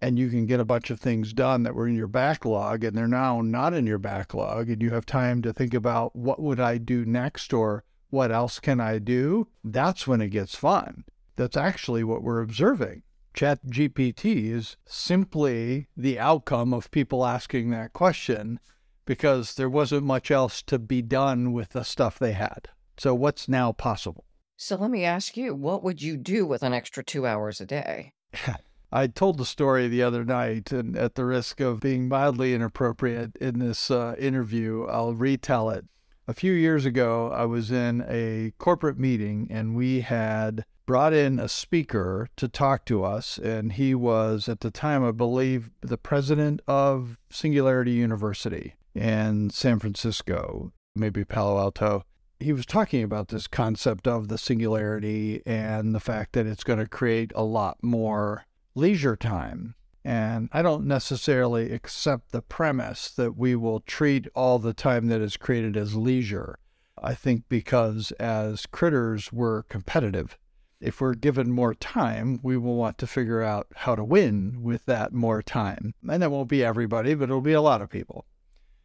and 0.00 0.18
you 0.18 0.30
can 0.30 0.46
get 0.46 0.60
a 0.60 0.64
bunch 0.64 0.90
of 0.90 1.00
things 1.00 1.32
done 1.32 1.64
that 1.64 1.74
were 1.74 1.88
in 1.88 1.96
your 1.96 2.06
backlog 2.06 2.84
and 2.84 2.96
they're 2.96 3.08
now 3.08 3.40
not 3.40 3.74
in 3.74 3.86
your 3.86 3.98
backlog, 3.98 4.70
and 4.70 4.80
you 4.80 4.90
have 4.90 5.04
time 5.04 5.42
to 5.42 5.52
think 5.52 5.74
about 5.74 6.14
what 6.14 6.40
would 6.40 6.60
I 6.60 6.78
do 6.78 7.04
next 7.04 7.52
or 7.52 7.82
what 8.10 8.30
else 8.30 8.60
can 8.60 8.80
I 8.80 9.00
do, 9.00 9.48
that's 9.64 10.06
when 10.06 10.20
it 10.20 10.28
gets 10.28 10.54
fun. 10.54 11.04
That's 11.34 11.56
actually 11.56 12.04
what 12.04 12.22
we're 12.22 12.40
observing. 12.40 13.02
ChatGPT 13.36 14.50
is 14.50 14.78
simply 14.86 15.88
the 15.94 16.18
outcome 16.18 16.72
of 16.72 16.90
people 16.90 17.26
asking 17.26 17.68
that 17.70 17.92
question 17.92 18.58
because 19.04 19.54
there 19.54 19.68
wasn't 19.68 20.04
much 20.04 20.30
else 20.30 20.62
to 20.62 20.78
be 20.78 21.02
done 21.02 21.52
with 21.52 21.70
the 21.70 21.84
stuff 21.84 22.18
they 22.18 22.32
had. 22.32 22.70
So, 22.96 23.14
what's 23.14 23.46
now 23.46 23.72
possible? 23.72 24.24
So, 24.56 24.76
let 24.76 24.90
me 24.90 25.04
ask 25.04 25.36
you 25.36 25.54
what 25.54 25.84
would 25.84 26.00
you 26.00 26.16
do 26.16 26.46
with 26.46 26.62
an 26.62 26.72
extra 26.72 27.04
two 27.04 27.26
hours 27.26 27.60
a 27.60 27.66
day? 27.66 28.14
I 28.92 29.06
told 29.06 29.36
the 29.36 29.44
story 29.44 29.86
the 29.86 30.02
other 30.02 30.24
night, 30.24 30.72
and 30.72 30.96
at 30.96 31.14
the 31.14 31.26
risk 31.26 31.60
of 31.60 31.80
being 31.80 32.08
mildly 32.08 32.54
inappropriate 32.54 33.36
in 33.36 33.58
this 33.58 33.90
uh, 33.90 34.14
interview, 34.18 34.86
I'll 34.86 35.12
retell 35.12 35.68
it. 35.68 35.84
A 36.26 36.32
few 36.32 36.52
years 36.52 36.86
ago, 36.86 37.30
I 37.30 37.44
was 37.44 37.70
in 37.70 38.02
a 38.08 38.52
corporate 38.58 38.98
meeting 38.98 39.46
and 39.50 39.76
we 39.76 40.00
had 40.00 40.64
brought 40.86 41.12
in 41.12 41.38
a 41.38 41.48
speaker 41.48 42.28
to 42.36 42.48
talk 42.48 42.84
to 42.86 43.04
us. 43.04 43.38
And 43.38 43.72
he 43.72 43.94
was, 43.94 44.48
at 44.48 44.60
the 44.60 44.70
time, 44.70 45.04
I 45.04 45.10
believe, 45.10 45.70
the 45.80 45.98
president 45.98 46.62
of 46.66 47.18
Singularity 47.28 47.92
University 47.92 48.74
in 48.94 49.50
San 49.50 49.78
Francisco, 49.78 50.72
maybe 50.94 51.24
Palo 51.24 51.58
Alto. 51.58 52.04
He 52.38 52.52
was 52.52 52.66
talking 52.66 53.02
about 53.02 53.28
this 53.28 53.46
concept 53.46 54.06
of 54.06 54.28
the 54.28 54.38
singularity 54.38 55.42
and 55.46 55.94
the 55.94 56.00
fact 56.00 56.32
that 56.34 56.46
it's 56.46 56.64
going 56.64 56.78
to 56.78 56.86
create 56.86 57.32
a 57.34 57.42
lot 57.42 57.78
more 57.82 58.44
leisure 58.74 59.16
time. 59.16 59.74
And 60.04 60.48
I 60.52 60.62
don't 60.62 60.86
necessarily 60.86 61.72
accept 61.72 62.30
the 62.30 62.42
premise 62.42 63.10
that 63.10 63.36
we 63.36 63.56
will 63.56 63.80
treat 63.80 64.28
all 64.34 64.58
the 64.58 64.74
time 64.74 65.08
that 65.08 65.20
is 65.20 65.36
created 65.36 65.76
as 65.76 65.96
leisure. 65.96 66.58
I 67.02 67.14
think 67.14 67.44
because 67.48 68.12
as 68.12 68.66
critters, 68.66 69.32
we're 69.32 69.64
competitive. 69.64 70.38
If 70.80 71.00
we're 71.00 71.14
given 71.14 71.50
more 71.50 71.74
time, 71.74 72.38
we 72.42 72.56
will 72.56 72.76
want 72.76 72.98
to 72.98 73.06
figure 73.06 73.42
out 73.42 73.68
how 73.74 73.94
to 73.94 74.04
win 74.04 74.62
with 74.62 74.84
that 74.86 75.12
more 75.12 75.42
time. 75.42 75.94
And 76.08 76.22
it 76.22 76.30
won't 76.30 76.50
be 76.50 76.62
everybody, 76.62 77.14
but 77.14 77.24
it'll 77.24 77.40
be 77.40 77.52
a 77.52 77.62
lot 77.62 77.80
of 77.80 77.88
people. 77.88 78.26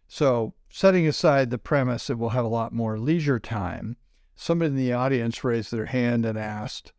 So, 0.07 0.53
setting 0.69 1.07
aside 1.07 1.49
the 1.49 1.57
premise 1.57 2.07
that 2.07 2.17
we'll 2.17 2.29
have 2.29 2.45
a 2.45 2.49
lot 2.49 2.73
more 2.73 2.97
leisure 2.97 3.39
time, 3.39 3.97
somebody 4.35 4.71
in 4.71 4.75
the 4.77 4.93
audience 4.93 5.43
raised 5.43 5.71
their 5.71 5.85
hand 5.85 6.25
and 6.25 6.37
asked, 6.37 6.93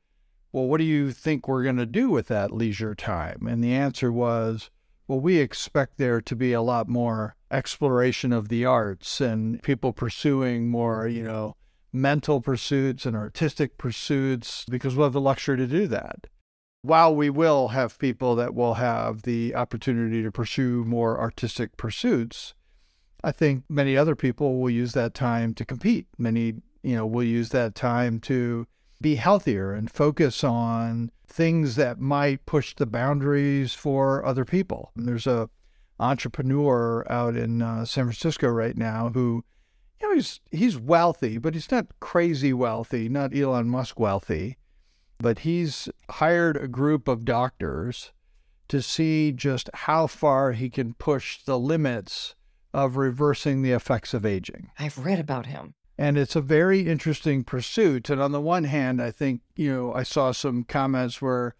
Well, 0.52 0.66
what 0.66 0.78
do 0.78 0.84
you 0.84 1.10
think 1.10 1.48
we're 1.48 1.62
going 1.62 1.76
to 1.76 1.86
do 1.86 2.10
with 2.10 2.28
that 2.28 2.52
leisure 2.52 2.94
time? 2.94 3.46
And 3.46 3.62
the 3.62 3.74
answer 3.74 4.12
was, 4.12 4.70
Well, 5.08 5.20
we 5.20 5.38
expect 5.38 5.98
there 5.98 6.20
to 6.20 6.36
be 6.36 6.52
a 6.52 6.62
lot 6.62 6.88
more 6.88 7.36
exploration 7.50 8.32
of 8.32 8.48
the 8.48 8.64
arts 8.64 9.20
and 9.20 9.62
people 9.62 9.92
pursuing 9.92 10.70
more, 10.70 11.06
you 11.06 11.22
know, 11.22 11.56
mental 11.92 12.40
pursuits 12.40 13.04
and 13.04 13.16
artistic 13.16 13.76
pursuits 13.76 14.64
because 14.68 14.94
we'll 14.94 15.06
have 15.06 15.12
the 15.12 15.20
luxury 15.20 15.56
to 15.56 15.66
do 15.66 15.86
that. 15.88 16.26
While 16.82 17.14
we 17.14 17.30
will 17.30 17.68
have 17.68 17.98
people 17.98 18.34
that 18.36 18.54
will 18.54 18.74
have 18.74 19.22
the 19.22 19.54
opportunity 19.54 20.22
to 20.22 20.32
pursue 20.32 20.84
more 20.84 21.20
artistic 21.20 21.76
pursuits, 21.76 22.54
I 23.22 23.30
think 23.30 23.64
many 23.68 23.96
other 23.96 24.16
people 24.16 24.58
will 24.58 24.70
use 24.70 24.92
that 24.94 25.14
time 25.14 25.54
to 25.54 25.64
compete. 25.64 26.08
Many, 26.18 26.54
you 26.82 26.96
know, 26.96 27.06
will 27.06 27.22
use 27.22 27.50
that 27.50 27.76
time 27.76 28.18
to 28.20 28.66
be 29.00 29.14
healthier 29.14 29.72
and 29.72 29.90
focus 29.90 30.42
on 30.42 31.10
things 31.26 31.76
that 31.76 32.00
might 32.00 32.46
push 32.46 32.74
the 32.74 32.86
boundaries 32.86 33.74
for 33.74 34.24
other 34.24 34.44
people. 34.44 34.90
And 34.96 35.06
there's 35.06 35.26
a 35.26 35.48
entrepreneur 36.00 37.06
out 37.10 37.36
in 37.36 37.62
uh, 37.62 37.84
San 37.84 38.04
Francisco 38.04 38.48
right 38.48 38.76
now 38.76 39.10
who 39.14 39.44
you 40.02 40.08
know, 40.08 40.14
he's 40.14 40.40
he's 40.50 40.78
wealthy, 40.78 41.38
but 41.38 41.54
he's 41.54 41.70
not 41.70 41.86
crazy 42.00 42.52
wealthy, 42.52 43.08
not 43.08 43.34
Elon 43.34 43.68
Musk 43.68 43.98
wealthy. 44.00 44.58
But 45.18 45.40
he's 45.40 45.88
hired 46.10 46.56
a 46.56 46.66
group 46.66 47.06
of 47.06 47.24
doctors 47.24 48.12
to 48.68 48.82
see 48.82 49.30
just 49.30 49.70
how 49.72 50.08
far 50.08 50.52
he 50.52 50.68
can 50.68 50.94
push 50.94 51.42
the 51.44 51.58
limits 51.58 52.34
of 52.74 52.96
reversing 52.96 53.62
the 53.62 53.72
effects 53.72 54.14
of 54.14 54.26
aging. 54.26 54.70
I've 54.78 54.98
read 54.98 55.20
about 55.20 55.46
him. 55.46 55.74
And 55.98 56.18
it's 56.18 56.34
a 56.34 56.40
very 56.40 56.88
interesting 56.88 57.44
pursuit. 57.44 58.10
And 58.10 58.20
on 58.20 58.32
the 58.32 58.40
one 58.40 58.64
hand, 58.64 59.00
I 59.00 59.10
think, 59.10 59.42
you 59.54 59.72
know, 59.72 59.94
I 59.94 60.02
saw 60.02 60.32
some 60.32 60.64
comments 60.64 61.20
where, 61.20 61.54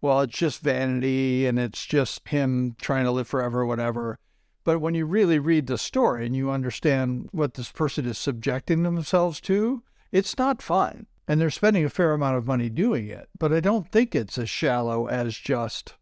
well, 0.00 0.20
it's 0.22 0.36
just 0.36 0.60
vanity 0.60 1.46
and 1.46 1.58
it's 1.58 1.86
just 1.86 2.26
him 2.28 2.74
trying 2.80 3.04
to 3.04 3.12
live 3.12 3.28
forever, 3.28 3.64
whatever. 3.64 4.18
But 4.66 4.80
when 4.80 4.96
you 4.96 5.06
really 5.06 5.38
read 5.38 5.68
the 5.68 5.78
story 5.78 6.26
and 6.26 6.34
you 6.34 6.50
understand 6.50 7.28
what 7.30 7.54
this 7.54 7.70
person 7.70 8.04
is 8.04 8.18
subjecting 8.18 8.82
themselves 8.82 9.40
to, 9.42 9.84
it's 10.10 10.36
not 10.36 10.60
fun. 10.60 11.06
And 11.28 11.40
they're 11.40 11.50
spending 11.50 11.84
a 11.84 11.88
fair 11.88 12.12
amount 12.12 12.36
of 12.36 12.48
money 12.48 12.68
doing 12.68 13.06
it. 13.06 13.28
But 13.38 13.52
I 13.52 13.60
don't 13.60 13.92
think 13.92 14.12
it's 14.12 14.36
as 14.38 14.50
shallow 14.50 15.06
as 15.06 15.36
just, 15.36 15.94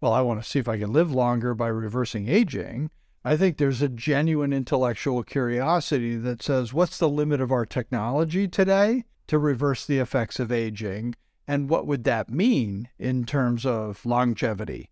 well, 0.00 0.14
I 0.14 0.22
want 0.22 0.42
to 0.42 0.48
see 0.48 0.58
if 0.58 0.68
I 0.68 0.78
can 0.78 0.90
live 0.90 1.12
longer 1.12 1.54
by 1.54 1.68
reversing 1.68 2.30
aging. 2.30 2.88
I 3.26 3.36
think 3.36 3.58
there's 3.58 3.82
a 3.82 3.90
genuine 3.90 4.54
intellectual 4.54 5.22
curiosity 5.22 6.16
that 6.16 6.42
says, 6.42 6.72
what's 6.72 6.96
the 6.96 7.10
limit 7.10 7.42
of 7.42 7.52
our 7.52 7.66
technology 7.66 8.48
today 8.48 9.04
to 9.26 9.38
reverse 9.38 9.84
the 9.84 9.98
effects 9.98 10.40
of 10.40 10.50
aging? 10.50 11.14
And 11.46 11.68
what 11.68 11.86
would 11.86 12.04
that 12.04 12.30
mean 12.30 12.88
in 12.98 13.26
terms 13.26 13.66
of 13.66 14.06
longevity? 14.06 14.88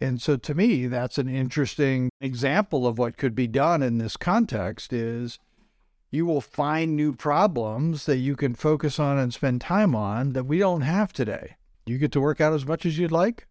And 0.00 0.20
so 0.20 0.36
to 0.36 0.54
me, 0.54 0.86
that's 0.86 1.18
an 1.18 1.28
interesting 1.28 2.10
example 2.20 2.86
of 2.86 2.98
what 2.98 3.16
could 3.16 3.34
be 3.34 3.46
done 3.46 3.82
in 3.82 3.98
this 3.98 4.16
context 4.16 4.92
is 4.92 5.38
you 6.10 6.26
will 6.26 6.40
find 6.40 6.94
new 6.94 7.12
problems 7.12 8.06
that 8.06 8.18
you 8.18 8.36
can 8.36 8.54
focus 8.54 8.98
on 8.98 9.18
and 9.18 9.32
spend 9.32 9.60
time 9.60 9.94
on 9.94 10.32
that 10.32 10.44
we 10.44 10.58
don't 10.58 10.82
have 10.82 11.12
today. 11.12 11.56
You 11.86 11.98
get 11.98 12.12
to 12.12 12.20
work 12.20 12.40
out 12.40 12.52
as 12.52 12.66
much 12.66 12.86
as 12.86 12.98
you'd 12.98 13.12
like. 13.12 13.46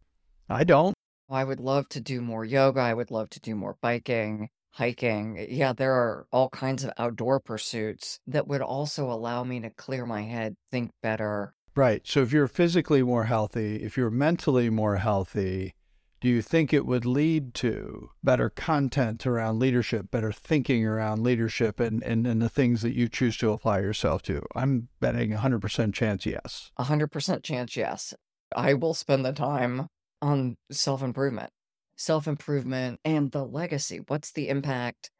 I 0.49 0.63
don't. 0.63 0.93
I 1.29 1.43
would 1.43 1.59
love 1.59 1.89
to 1.89 1.99
do 1.99 2.21
more 2.21 2.45
yoga. 2.45 2.81
I 2.81 2.93
would 2.93 3.11
love 3.11 3.29
to 3.31 3.39
do 3.39 3.55
more 3.55 3.77
biking, 3.81 4.49
hiking. 4.71 5.47
Yeah, 5.49 5.73
there 5.73 5.93
are 5.93 6.27
all 6.31 6.49
kinds 6.49 6.83
of 6.83 6.91
outdoor 6.97 7.39
pursuits 7.39 8.19
that 8.27 8.47
would 8.47 8.61
also 8.61 9.09
allow 9.09 9.43
me 9.43 9.59
to 9.61 9.69
clear 9.71 10.05
my 10.05 10.21
head, 10.21 10.55
think 10.71 10.91
better. 11.01 11.53
Right. 11.75 12.01
So 12.05 12.21
if 12.21 12.31
you're 12.31 12.47
physically 12.47 13.03
more 13.03 13.25
healthy, 13.25 13.77
if 13.83 13.97
you're 13.97 14.11
mentally 14.11 14.69
more 14.69 14.97
healthy, 14.97 15.73
do 16.21 16.29
you 16.29 16.41
think 16.41 16.73
it 16.73 16.85
would 16.85 17.05
lead 17.05 17.53
to 17.55 18.09
better 18.23 18.49
content 18.49 19.27
around 19.27 19.59
leadership, 19.59 20.09
better 20.09 20.31
thinking 20.31 20.85
around 20.85 21.21
leadership, 21.23 21.79
and, 21.79 22.01
and, 22.03 22.25
and 22.25 22.41
the 22.41 22.49
things 22.49 22.81
that 22.81 22.95
you 22.95 23.07
choose 23.07 23.37
to 23.37 23.51
apply 23.51 23.79
yourself 23.79 24.21
to? 24.23 24.41
I'm 24.55 24.87
betting 24.99 25.31
100% 25.31 25.93
chance 25.93 26.25
yes. 26.25 26.71
100% 26.79 27.43
chance 27.43 27.75
yes. 27.75 28.13
I 28.55 28.73
will 28.73 28.93
spend 28.93 29.25
the 29.25 29.33
time 29.33 29.87
on 30.21 30.57
self 30.71 31.03
improvement, 31.03 31.51
self 31.97 32.27
improvement, 32.27 32.99
and 33.03 33.31
the 33.31 33.45
legacy. 33.45 33.99
What's 34.07 34.31
the 34.31 34.49
impact? 34.49 35.11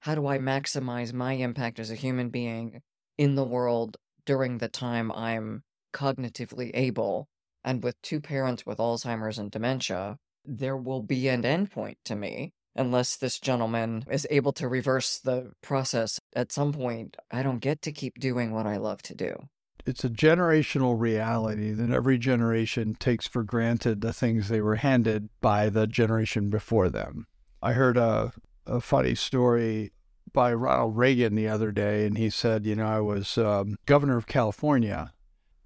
How 0.00 0.14
do 0.14 0.26
I 0.26 0.38
maximize 0.38 1.12
my 1.12 1.32
impact 1.32 1.78
as 1.78 1.90
a 1.90 1.94
human 1.94 2.28
being 2.28 2.82
in 3.18 3.34
the 3.34 3.44
world 3.44 3.96
during 4.26 4.58
the 4.58 4.68
time 4.68 5.10
I'm 5.12 5.62
cognitively 5.92 6.70
able? 6.74 7.28
And 7.64 7.82
with 7.82 8.00
two 8.02 8.20
parents 8.20 8.66
with 8.66 8.78
Alzheimer's 8.78 9.38
and 9.38 9.50
dementia, 9.50 10.18
there 10.44 10.76
will 10.76 11.02
be 11.02 11.28
an 11.28 11.42
endpoint 11.42 11.96
to 12.04 12.14
me 12.14 12.52
unless 12.76 13.16
this 13.16 13.38
gentleman 13.38 14.04
is 14.10 14.26
able 14.30 14.52
to 14.52 14.68
reverse 14.68 15.18
the 15.18 15.52
process 15.62 16.20
at 16.34 16.52
some 16.52 16.72
point. 16.72 17.16
I 17.30 17.42
don't 17.42 17.60
get 17.60 17.82
to 17.82 17.92
keep 17.92 18.18
doing 18.18 18.52
what 18.52 18.66
I 18.66 18.76
love 18.76 19.02
to 19.02 19.14
do. 19.14 19.48
It's 19.86 20.04
a 20.04 20.08
generational 20.08 20.98
reality 20.98 21.72
that 21.72 21.90
every 21.90 22.18
generation 22.18 22.94
takes 22.98 23.26
for 23.26 23.42
granted 23.42 24.00
the 24.00 24.12
things 24.12 24.48
they 24.48 24.60
were 24.60 24.76
handed 24.76 25.28
by 25.40 25.68
the 25.68 25.86
generation 25.86 26.48
before 26.48 26.88
them. 26.88 27.26
I 27.62 27.74
heard 27.74 27.96
a, 27.96 28.32
a 28.66 28.80
funny 28.80 29.14
story 29.14 29.92
by 30.32 30.52
Ronald 30.54 30.96
Reagan 30.96 31.34
the 31.34 31.48
other 31.48 31.70
day, 31.70 32.06
and 32.06 32.16
he 32.16 32.30
said, 32.30 32.66
You 32.66 32.76
know, 32.76 32.86
I 32.86 33.00
was 33.00 33.36
um, 33.36 33.76
governor 33.86 34.16
of 34.16 34.26
California. 34.26 35.12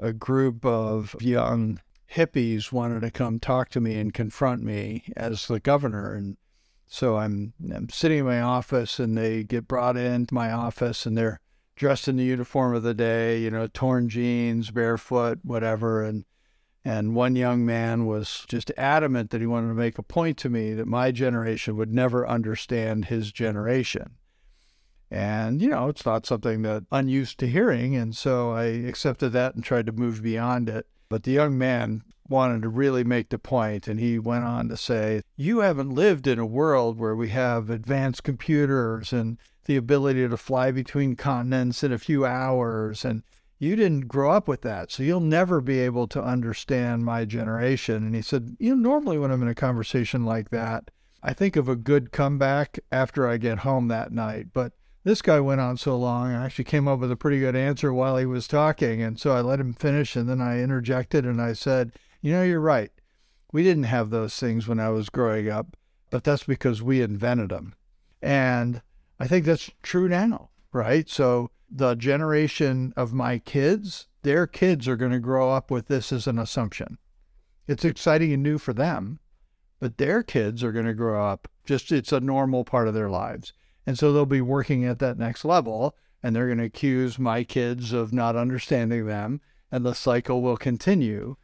A 0.00 0.12
group 0.12 0.64
of 0.64 1.16
young 1.20 1.80
hippies 2.14 2.72
wanted 2.72 3.00
to 3.00 3.10
come 3.10 3.38
talk 3.38 3.68
to 3.70 3.80
me 3.80 3.98
and 3.98 4.14
confront 4.14 4.62
me 4.62 5.04
as 5.16 5.46
the 5.46 5.60
governor. 5.60 6.14
And 6.14 6.36
so 6.86 7.16
I'm, 7.16 7.52
I'm 7.72 7.88
sitting 7.90 8.18
in 8.18 8.24
my 8.24 8.40
office 8.40 8.98
and 8.98 9.16
they 9.16 9.44
get 9.44 9.68
brought 9.68 9.96
into 9.96 10.34
my 10.34 10.50
office 10.50 11.04
and 11.04 11.16
they're 11.16 11.40
dressed 11.76 12.08
in 12.08 12.16
the 12.16 12.24
uniform 12.24 12.74
of 12.74 12.82
the 12.82 12.94
day, 12.94 13.38
you 13.38 13.50
know, 13.50 13.68
torn 13.68 14.08
jeans, 14.08 14.70
barefoot, 14.70 15.38
whatever. 15.42 16.02
And, 16.02 16.24
and 16.84 17.14
one 17.14 17.36
young 17.36 17.66
man 17.66 18.06
was 18.06 18.44
just 18.48 18.72
adamant 18.76 19.30
that 19.30 19.40
he 19.40 19.46
wanted 19.46 19.68
to 19.68 19.74
make 19.74 19.98
a 19.98 20.02
point 20.02 20.38
to 20.38 20.48
me 20.48 20.72
that 20.74 20.86
my 20.86 21.12
generation 21.12 21.76
would 21.76 21.92
never 21.92 22.26
understand 22.26 23.06
his 23.06 23.30
generation. 23.32 24.16
And, 25.10 25.62
you 25.62 25.68
know, 25.68 25.88
it's 25.88 26.04
not 26.04 26.26
something 26.26 26.62
that 26.62 26.84
I'm 26.90 27.08
used 27.08 27.38
to 27.38 27.46
hearing. 27.46 27.96
And 27.96 28.16
so 28.16 28.52
I 28.52 28.64
accepted 28.64 29.30
that 29.30 29.54
and 29.54 29.64
tried 29.64 29.86
to 29.86 29.92
move 29.92 30.22
beyond 30.22 30.68
it. 30.68 30.86
But 31.08 31.22
the 31.22 31.32
young 31.32 31.56
man 31.56 32.02
wanted 32.28 32.62
to 32.62 32.68
really 32.68 33.04
make 33.04 33.30
the 33.30 33.38
point, 33.38 33.88
and 33.88 33.98
he 33.98 34.18
went 34.18 34.44
on 34.44 34.68
to 34.68 34.76
say, 34.76 35.22
You 35.36 35.60
haven't 35.60 35.94
lived 35.94 36.26
in 36.26 36.38
a 36.38 36.46
world 36.46 36.98
where 36.98 37.16
we 37.16 37.30
have 37.30 37.70
advanced 37.70 38.24
computers 38.24 39.12
and 39.12 39.38
the 39.64 39.76
ability 39.76 40.28
to 40.28 40.36
fly 40.36 40.70
between 40.70 41.16
continents 41.16 41.82
in 41.82 41.92
a 41.92 41.98
few 41.98 42.26
hours. 42.26 43.04
And 43.04 43.22
you 43.58 43.76
didn't 43.76 44.08
grow 44.08 44.30
up 44.30 44.46
with 44.46 44.62
that. 44.62 44.90
So 44.90 45.02
you'll 45.02 45.20
never 45.20 45.60
be 45.60 45.78
able 45.80 46.06
to 46.08 46.22
understand 46.22 47.04
my 47.04 47.24
generation. 47.24 47.96
And 47.96 48.14
he 48.14 48.22
said, 48.22 48.56
You 48.58 48.76
know, 48.76 48.90
normally 48.90 49.18
when 49.18 49.30
I'm 49.30 49.42
in 49.42 49.48
a 49.48 49.54
conversation 49.54 50.24
like 50.24 50.50
that, 50.50 50.90
I 51.22 51.32
think 51.32 51.56
of 51.56 51.68
a 51.68 51.76
good 51.76 52.12
comeback 52.12 52.78
after 52.92 53.26
I 53.26 53.38
get 53.38 53.58
home 53.58 53.88
that 53.88 54.12
night. 54.12 54.48
But 54.52 54.72
this 55.08 55.22
guy 55.22 55.40
went 55.40 55.60
on 55.60 55.76
so 55.76 55.96
long. 55.96 56.32
I 56.32 56.44
actually 56.44 56.64
came 56.64 56.86
up 56.86 56.98
with 56.98 57.10
a 57.10 57.16
pretty 57.16 57.40
good 57.40 57.56
answer 57.56 57.92
while 57.92 58.18
he 58.18 58.26
was 58.26 58.46
talking. 58.46 59.02
And 59.02 59.18
so 59.18 59.32
I 59.32 59.40
let 59.40 59.60
him 59.60 59.72
finish 59.72 60.14
and 60.16 60.28
then 60.28 60.40
I 60.40 60.60
interjected 60.60 61.24
and 61.24 61.40
I 61.40 61.54
said, 61.54 61.92
You 62.20 62.32
know, 62.32 62.42
you're 62.42 62.60
right. 62.60 62.90
We 63.52 63.62
didn't 63.62 63.84
have 63.84 64.10
those 64.10 64.38
things 64.38 64.68
when 64.68 64.78
I 64.78 64.90
was 64.90 65.08
growing 65.08 65.48
up, 65.48 65.76
but 66.10 66.24
that's 66.24 66.44
because 66.44 66.82
we 66.82 67.00
invented 67.00 67.48
them. 67.48 67.74
And 68.20 68.82
I 69.18 69.26
think 69.26 69.46
that's 69.46 69.70
true 69.82 70.08
now, 70.08 70.50
right? 70.72 71.08
So 71.08 71.50
the 71.70 71.94
generation 71.94 72.92
of 72.96 73.14
my 73.14 73.38
kids, 73.38 74.08
their 74.22 74.46
kids 74.46 74.86
are 74.86 74.96
going 74.96 75.12
to 75.12 75.18
grow 75.18 75.50
up 75.50 75.70
with 75.70 75.88
this 75.88 76.12
as 76.12 76.26
an 76.26 76.38
assumption. 76.38 76.98
It's 77.66 77.84
exciting 77.84 78.32
and 78.32 78.42
new 78.42 78.58
for 78.58 78.74
them, 78.74 79.20
but 79.80 79.96
their 79.96 80.22
kids 80.22 80.62
are 80.62 80.72
going 80.72 80.86
to 80.86 80.94
grow 80.94 81.24
up 81.24 81.48
just 81.64 81.92
it's 81.92 82.12
a 82.12 82.20
normal 82.20 82.64
part 82.64 82.88
of 82.88 82.94
their 82.94 83.10
lives. 83.10 83.52
And 83.88 83.98
so 83.98 84.12
they'll 84.12 84.26
be 84.26 84.42
working 84.42 84.84
at 84.84 84.98
that 84.98 85.16
next 85.16 85.46
level 85.46 85.96
and 86.22 86.36
they're 86.36 86.48
going 86.48 86.58
to 86.58 86.64
accuse 86.64 87.18
my 87.18 87.42
kids 87.42 87.94
of 87.94 88.12
not 88.12 88.36
understanding 88.36 89.06
them 89.06 89.40
and 89.72 89.82
the 89.82 89.94
cycle 89.94 90.42
will 90.42 90.58
continue. 90.58 91.36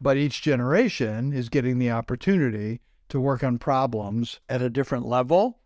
But 0.00 0.16
each 0.16 0.42
generation 0.42 1.32
is 1.32 1.48
getting 1.48 1.78
the 1.78 1.92
opportunity 1.92 2.80
to 3.08 3.20
work 3.20 3.44
on 3.44 3.60
problems 3.60 4.40
at 4.48 4.60
a 4.60 4.68
different 4.68 5.06
level. 5.06 5.60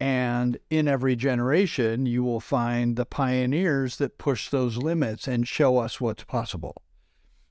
And 0.00 0.56
in 0.70 0.88
every 0.88 1.14
generation, 1.14 2.06
you 2.06 2.24
will 2.24 2.40
find 2.40 2.96
the 2.96 3.04
pioneers 3.04 3.98
that 3.98 4.16
push 4.16 4.48
those 4.48 4.78
limits 4.78 5.28
and 5.28 5.46
show 5.46 5.76
us 5.76 6.00
what's 6.00 6.24
possible. 6.24 6.74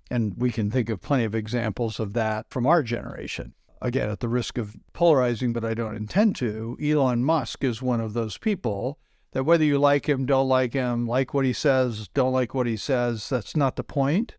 And 0.09 0.33
we 0.35 0.49
can 0.49 0.71
think 0.71 0.89
of 0.89 0.99
plenty 0.99 1.25
of 1.25 1.35
examples 1.35 1.99
of 1.99 2.13
that 2.13 2.49
from 2.49 2.65
our 2.65 2.81
generation. 2.81 3.53
Again, 3.85 4.09
at 4.09 4.19
the 4.19 4.27
risk 4.27 4.57
of 4.57 4.75
polarizing, 4.93 5.53
but 5.53 5.63
I 5.63 5.75
don't 5.75 5.95
intend 5.95 6.35
to, 6.37 6.75
Elon 6.81 7.23
Musk 7.23 7.63
is 7.63 7.83
one 7.83 8.01
of 8.01 8.13
those 8.13 8.35
people 8.35 8.97
that 9.33 9.43
whether 9.43 9.63
you 9.63 9.77
like 9.77 10.09
him, 10.09 10.25
don't 10.25 10.49
like 10.49 10.73
him, 10.73 11.05
like 11.05 11.35
what 11.35 11.45
he 11.45 11.53
says, 11.53 12.07
don't 12.15 12.33
like 12.33 12.55
what 12.55 12.65
he 12.65 12.77
says, 12.77 13.29
that's 13.29 13.55
not 13.55 13.75
the 13.75 13.83
point. 13.83 14.37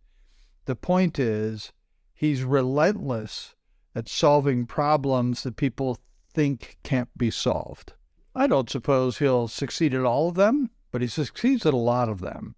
The 0.65 0.75
point 0.75 1.21
is 1.21 1.73
he's 2.13 2.43
relentless 2.43 3.55
at 3.95 4.09
solving 4.09 4.67
problems 4.67 5.45
that 5.45 5.55
people 5.55 5.97
think 6.35 6.79
can't 6.83 7.17
be 7.17 7.31
solved. 7.31 7.93
I 8.35 8.49
don't 8.49 8.69
suppose 8.69 9.19
he'll 9.19 9.47
succeed 9.47 9.95
at 9.95 10.05
all 10.05 10.31
of 10.31 10.35
them, 10.35 10.71
but 10.91 11.03
he 11.03 11.07
succeeds 11.07 11.65
at 11.65 11.73
a 11.73 11.77
lot 11.77 12.09
of 12.09 12.21
them. 12.21 12.57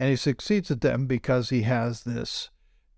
And 0.00 0.10
he 0.10 0.16
succeeds 0.16 0.68
at 0.72 0.80
them 0.80 1.06
because 1.06 1.50
he 1.50 1.62
has 1.62 2.02
this 2.02 2.50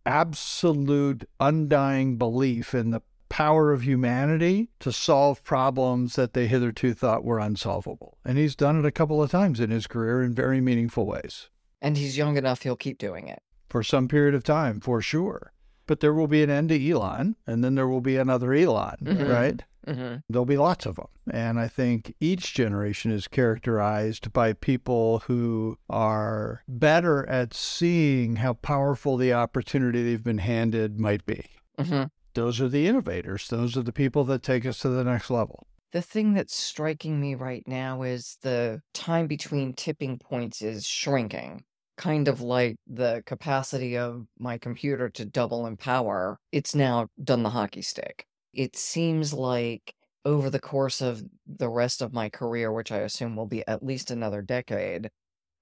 absolute, 0.07 1.29
undying 1.39 2.17
belief 2.17 2.75
in 2.75 2.93
the 2.93 3.03
power 3.29 3.73
of 3.73 3.83
humanity 3.83 4.71
to 4.81 4.93
solve 4.93 5.43
problems 5.45 6.17
that 6.17 6.33
they 6.33 6.47
hitherto 6.47 6.95
thought 6.95 7.25
were 7.25 7.39
unsolvable. 7.39 8.19
And 8.25 8.39
he's 8.39 8.57
done 8.57 8.79
it 8.79 8.87
a 8.87 8.93
couple 8.93 9.23
of 9.23 9.31
times 9.31 9.61
in 9.61 9.71
his 9.71 9.87
career 9.87 10.23
in 10.23 10.35
very 10.35 10.61
meaningful 10.61 11.07
ways. 11.07 11.49
And 11.81 11.97
he's 11.97 12.17
young 12.17 12.37
enough, 12.37 12.63
he'll 12.63 12.77
keep 12.77 12.99
doing 12.99 13.29
it. 13.29 13.43
For 13.69 13.83
some 13.83 14.09
period 14.09 14.35
of 14.35 14.45
time, 14.45 14.81
for 14.81 15.01
sure. 15.01 15.53
But 15.87 16.01
there 16.01 16.15
will 16.15 16.27
be 16.27 16.43
an 16.43 16.51
end 16.51 16.71
to 16.71 16.91
Elon, 16.91 17.37
and 17.47 17.63
then 17.63 17.75
there 17.75 17.87
will 17.87 18.01
be 18.01 18.17
another 18.17 18.53
Elon, 18.53 18.97
mm-hmm. 19.03 19.31
right? 19.31 19.63
Mm-hmm. 19.87 20.17
There'll 20.29 20.45
be 20.45 20.57
lots 20.57 20.85
of 20.85 20.97
them. 20.97 21.07
And 21.31 21.61
I 21.61 21.69
think 21.69 22.15
each 22.19 22.55
generation 22.55 23.13
is 23.13 23.29
characterized 23.29 24.33
by 24.33 24.53
people 24.53 25.21
who 25.21 25.79
are 25.89 26.63
better 26.67 27.29
at 27.29 27.55
seeing 27.55 28.37
how 28.37 28.55
powerful 28.55 29.17
the 29.17 29.33
opportunity 29.33 30.03
they've 30.03 30.25
been 30.25 30.39
handed 30.39 30.99
might 30.99 31.25
be. 31.25 31.45
Mm-hmm. 31.79 32.05
Those 32.37 32.61
are 32.61 32.69
the 32.69 32.87
innovators, 32.87 33.49
those 33.49 33.77
are 33.77 33.83
the 33.83 33.93
people 33.93 34.25
that 34.25 34.43
take 34.43 34.65
us 34.65 34.79
to 34.81 34.89
the 34.89 35.05
next 35.05 35.31
level. 35.31 35.67
The 35.93 36.03
thing 36.03 36.35
that's 36.35 36.55
striking 36.55 37.21
me 37.21 37.35
right 37.35 37.67
now 37.67 38.03
is 38.03 38.39
the 38.43 38.83
time 38.93 39.27
between 39.27 39.73
tipping 39.73 40.19
points 40.19 40.63
is 40.63 40.87
shrinking 40.87 41.65
kind 41.97 42.29
of 42.29 42.43
like 42.43 42.77
the 42.87 43.23
capacity 43.25 43.97
of 43.97 44.27
my 44.39 44.59
computer 44.59 45.09
to 45.09 45.25
double 45.25 45.67
in 45.67 45.79
power, 45.79 46.39
it's 46.53 46.75
now 46.75 47.09
done 47.25 47.43
the 47.43 47.49
hockey 47.49 47.81
stick 47.81 48.27
it 48.57 48.75
seems 48.75 49.33
like 49.33 49.95
over 50.25 50.51
the 50.51 50.59
course 50.59 51.01
of 51.01 51.23
the 51.47 51.69
rest 51.69 52.03
of 52.03 52.13
my 52.13 52.29
career, 52.29 52.73
which 52.73 52.91
I 52.91 52.99
assume 52.99 53.37
will 53.37 53.47
be 53.47 53.67
at 53.69 53.85
least 53.85 54.11
another 54.11 54.43
decade, 54.43 55.11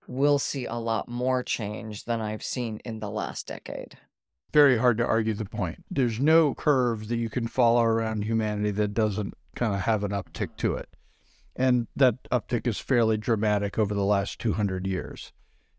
we'll 0.07 0.39
see 0.39 0.65
a 0.65 0.75
lot 0.75 1.09
more 1.09 1.43
change 1.43 2.05
than 2.05 2.21
I've 2.21 2.43
seen 2.43 2.81
in 2.85 3.01
the 3.01 3.11
last 3.11 3.47
decade. 3.47 3.99
Very 4.55 4.79
hard 4.79 4.99
to 4.99 5.05
argue 5.05 5.35
the 5.35 5.45
point. 5.45 5.85
There's 5.90 6.21
no 6.21 6.55
curve 6.55 7.09
that 7.09 7.17
you 7.17 7.29
can 7.29 7.49
follow 7.49 7.83
around 7.83 8.23
humanity 8.23 8.71
that 8.71 8.95
doesn't 8.95 9.35
kind 9.57 9.75
of 9.75 9.81
have 9.81 10.05
an 10.05 10.12
uptick 10.12 10.57
to 10.59 10.77
it. 10.77 10.88
And 11.57 11.88
that 11.97 12.23
uptick 12.31 12.64
is 12.69 12.79
fairly 12.79 13.17
dramatic 13.17 13.81
over 13.81 13.95
the 13.95 14.05
last 14.05 14.38
200 14.38 14.87
years. 14.87 15.33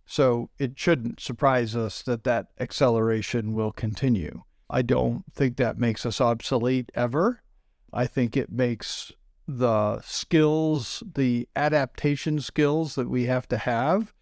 So 0.05 0.49
it 0.59 0.77
shouldn't 0.77 1.21
surprise 1.21 1.73
us 1.73 2.01
that 2.01 2.25
that 2.25 2.47
acceleration 2.59 3.53
will 3.53 3.71
continue. 3.71 4.43
I 4.69 4.81
don't 4.81 5.23
think 5.31 5.55
that 5.55 5.79
makes 5.79 6.05
us 6.05 6.19
obsolete 6.19 6.91
ever. 6.93 7.43
I 7.93 8.07
think 8.07 8.35
it 8.35 8.51
makes 8.51 9.13
the 9.47 10.01
skills, 10.01 11.01
the 11.13 11.47
adaptation 11.55 12.41
skills 12.41 12.95
that 12.95 13.09
we 13.09 13.27
have 13.27 13.47
to 13.47 13.57
have 13.57 14.13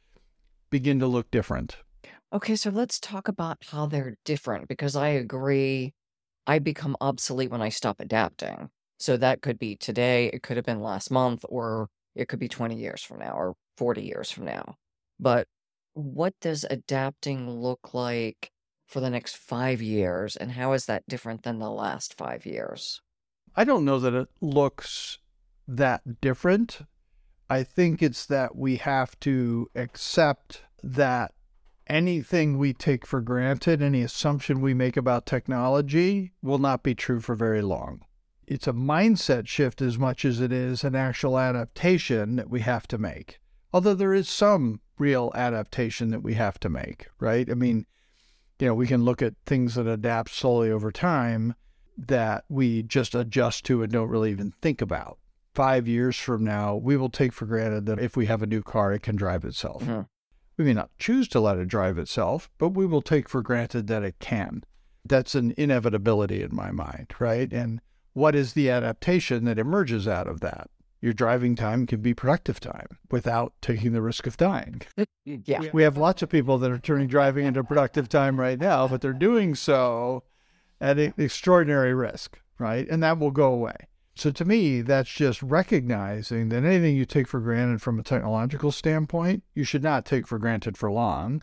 begin 0.70 1.00
to 1.00 1.08
look 1.08 1.32
different. 1.32 1.78
Okay, 2.34 2.56
so 2.56 2.72
let's 2.72 3.00
talk 3.00 3.28
about 3.28 3.60
how 3.70 3.86
they're 3.86 4.16
different 4.26 4.68
because 4.68 4.96
I 4.96 5.10
agree 5.10 5.94
I 6.48 6.58
become 6.58 6.98
obsolete 7.00 7.52
when 7.52 7.62
I 7.62 7.70
stop 7.70 8.00
adapting. 8.00 8.72
So 8.98 9.18
that 9.18 9.44
could 9.44 9.60
be 9.60 9.76
today, 9.76 10.32
it 10.34 10.42
could 10.42 10.58
have 10.58 10.66
been 10.66 10.82
last 10.82 11.12
month, 11.12 11.46
or 11.48 11.90
it 12.16 12.28
could 12.28 12.40
be 12.40 12.48
20 12.48 12.76
years 12.76 13.04
from 13.04 13.20
now 13.20 13.34
or 13.34 13.54
40 13.78 14.02
years 14.02 14.32
from 14.32 14.46
now. 14.46 14.78
But 15.20 15.48
what 15.94 16.34
does 16.42 16.66
adapting 16.68 17.48
look 17.52 17.94
like 17.94 18.50
for 18.88 19.00
the 19.00 19.12
next 19.12 19.38
five 19.38 19.80
years? 19.80 20.36
And 20.36 20.54
how 20.54 20.74
is 20.74 20.88
that 20.88 21.08
different 21.08 21.44
than 21.44 21.60
the 21.60 21.70
last 21.70 22.18
five 22.18 22.48
years? 22.48 23.00
I 23.56 23.64
don't 23.64 23.86
know 23.86 24.00
that 24.00 24.16
it 24.16 24.30
looks 24.42 25.20
that 25.68 26.20
different. 26.20 26.80
I 27.48 27.62
think 27.62 28.02
it's 28.02 28.26
that 28.26 28.56
we 28.56 28.78
have 28.78 29.20
to 29.20 29.70
accept 29.76 30.64
that 30.82 31.34
anything 31.88 32.58
we 32.58 32.74
take 32.74 33.06
for 33.06 33.22
granted, 33.22 33.82
any 33.82 34.02
assumption 34.02 34.62
we 34.62 34.74
make 34.74 34.98
about 34.98 35.26
technology, 35.26 36.32
will 36.42 36.58
not 36.58 36.84
be 36.84 36.96
true 36.96 37.20
for 37.20 37.36
very 37.36 37.62
long. 37.62 38.02
It's 38.46 38.68
a 38.68 38.74
mindset 38.74 39.48
shift 39.48 39.82
as 39.82 39.98
much 39.98 40.26
as 40.26 40.42
it 40.42 40.52
is 40.52 40.84
an 40.84 40.96
actual 40.96 41.40
adaptation 41.40 42.36
that 42.36 42.50
we 42.50 42.62
have 42.62 42.88
to 42.88 42.98
make. 42.98 43.40
Although 43.72 43.96
there 43.96 44.14
is 44.14 44.30
some 44.30 44.82
real 45.00 45.32
adaptation 45.34 46.10
that 46.12 46.22
we 46.22 46.36
have 46.36 46.60
to 46.60 46.70
make, 46.70 47.08
right? 47.20 47.50
I 47.50 47.54
mean, 47.54 47.86
you 48.60 48.68
know, 48.68 48.76
we 48.76 48.88
can 48.88 49.04
look 49.04 49.22
at 49.22 49.34
things 49.46 49.76
that 49.76 49.88
adapt 49.88 50.32
slowly 50.32 50.70
over 50.70 50.92
time 50.92 51.56
that 51.98 52.46
we 52.50 52.84
just 52.84 53.16
adjust 53.16 53.66
to 53.66 53.84
and 53.84 53.92
don't 53.92 54.10
really 54.10 54.32
even 54.32 54.54
think 54.62 54.82
about. 54.82 55.18
Five 55.54 55.88
years 55.88 56.18
from 56.18 56.44
now, 56.44 56.76
we 56.76 56.98
will 56.98 57.10
take 57.10 57.34
for 57.34 57.46
granted 57.46 57.86
that 57.86 58.00
if 58.00 58.18
we 58.18 58.26
have 58.26 58.42
a 58.42 58.48
new 58.48 58.64
car, 58.64 58.94
it 58.94 59.04
can 59.04 59.16
drive 59.16 59.46
itself. 59.46 59.84
Mm-hmm. 59.84 60.02
We 60.58 60.66
may 60.66 60.74
not 60.74 60.92
choose 60.98 61.28
to 61.30 61.40
let 61.40 61.58
it 61.58 61.68
drive 61.68 61.98
itself, 61.98 62.50
but 62.58 62.70
we 62.70 62.86
will 62.86 63.02
take 63.02 63.28
for 63.28 63.42
granted 63.42 63.88
that 63.88 64.04
it 64.04 64.20
can. 64.20 64.64
That's 65.06 65.36
an 65.36 65.54
inevitability 65.58 66.42
in 66.42 66.56
my 66.56 66.72
mind, 66.72 67.14
right? 67.20 67.52
And 67.52 67.82
what 68.14 68.36
is 68.36 68.54
the 68.54 68.70
adaptation 68.70 69.46
that 69.46 69.60
emerges 69.60 70.08
out 70.08 70.28
of 70.28 70.40
that? 70.42 70.70
your 71.04 71.12
driving 71.12 71.54
time 71.54 71.86
can 71.86 72.00
be 72.00 72.14
productive 72.14 72.62
time 72.62 72.88
without 73.12 73.52
taking 73.62 73.92
the 73.92 74.02
risk 74.02 74.26
of 74.26 74.38
dying. 74.38 74.82
yeah. 75.26 75.70
We 75.74 75.84
have 75.84 75.98
lots 75.98 76.22
of 76.22 76.30
people 76.30 76.58
that 76.60 76.72
are 76.72 76.80
turning 76.80 77.10
driving 77.10 77.46
into 77.46 77.62
productive 77.62 78.08
time 78.08 78.40
right 78.40 78.58
now, 78.58 78.88
but 78.88 79.02
they're 79.02 79.12
doing 79.12 79.54
so 79.54 80.24
at 80.80 80.98
an 80.98 81.14
extraordinary 81.18 81.94
risk, 81.94 82.40
right? 82.58 82.88
And 82.90 83.04
that 83.04 83.20
will 83.20 83.32
go 83.32 83.52
away. 83.52 83.76
So 84.16 84.32
to 84.32 84.46
me, 84.46 84.82
that's 84.82 85.10
just 85.10 85.42
recognizing 85.42 86.50
that 86.50 86.64
anything 86.64 86.96
you 86.96 87.06
take 87.06 87.28
for 87.28 87.40
granted 87.40 87.82
from 87.82 88.00
a 88.00 88.04
technological 88.04 88.72
standpoint, 88.72 89.44
you 89.56 89.64
should 89.64 89.84
not 89.84 90.06
take 90.06 90.28
for 90.28 90.38
granted 90.38 90.78
for 90.78 90.92
long. 90.92 91.42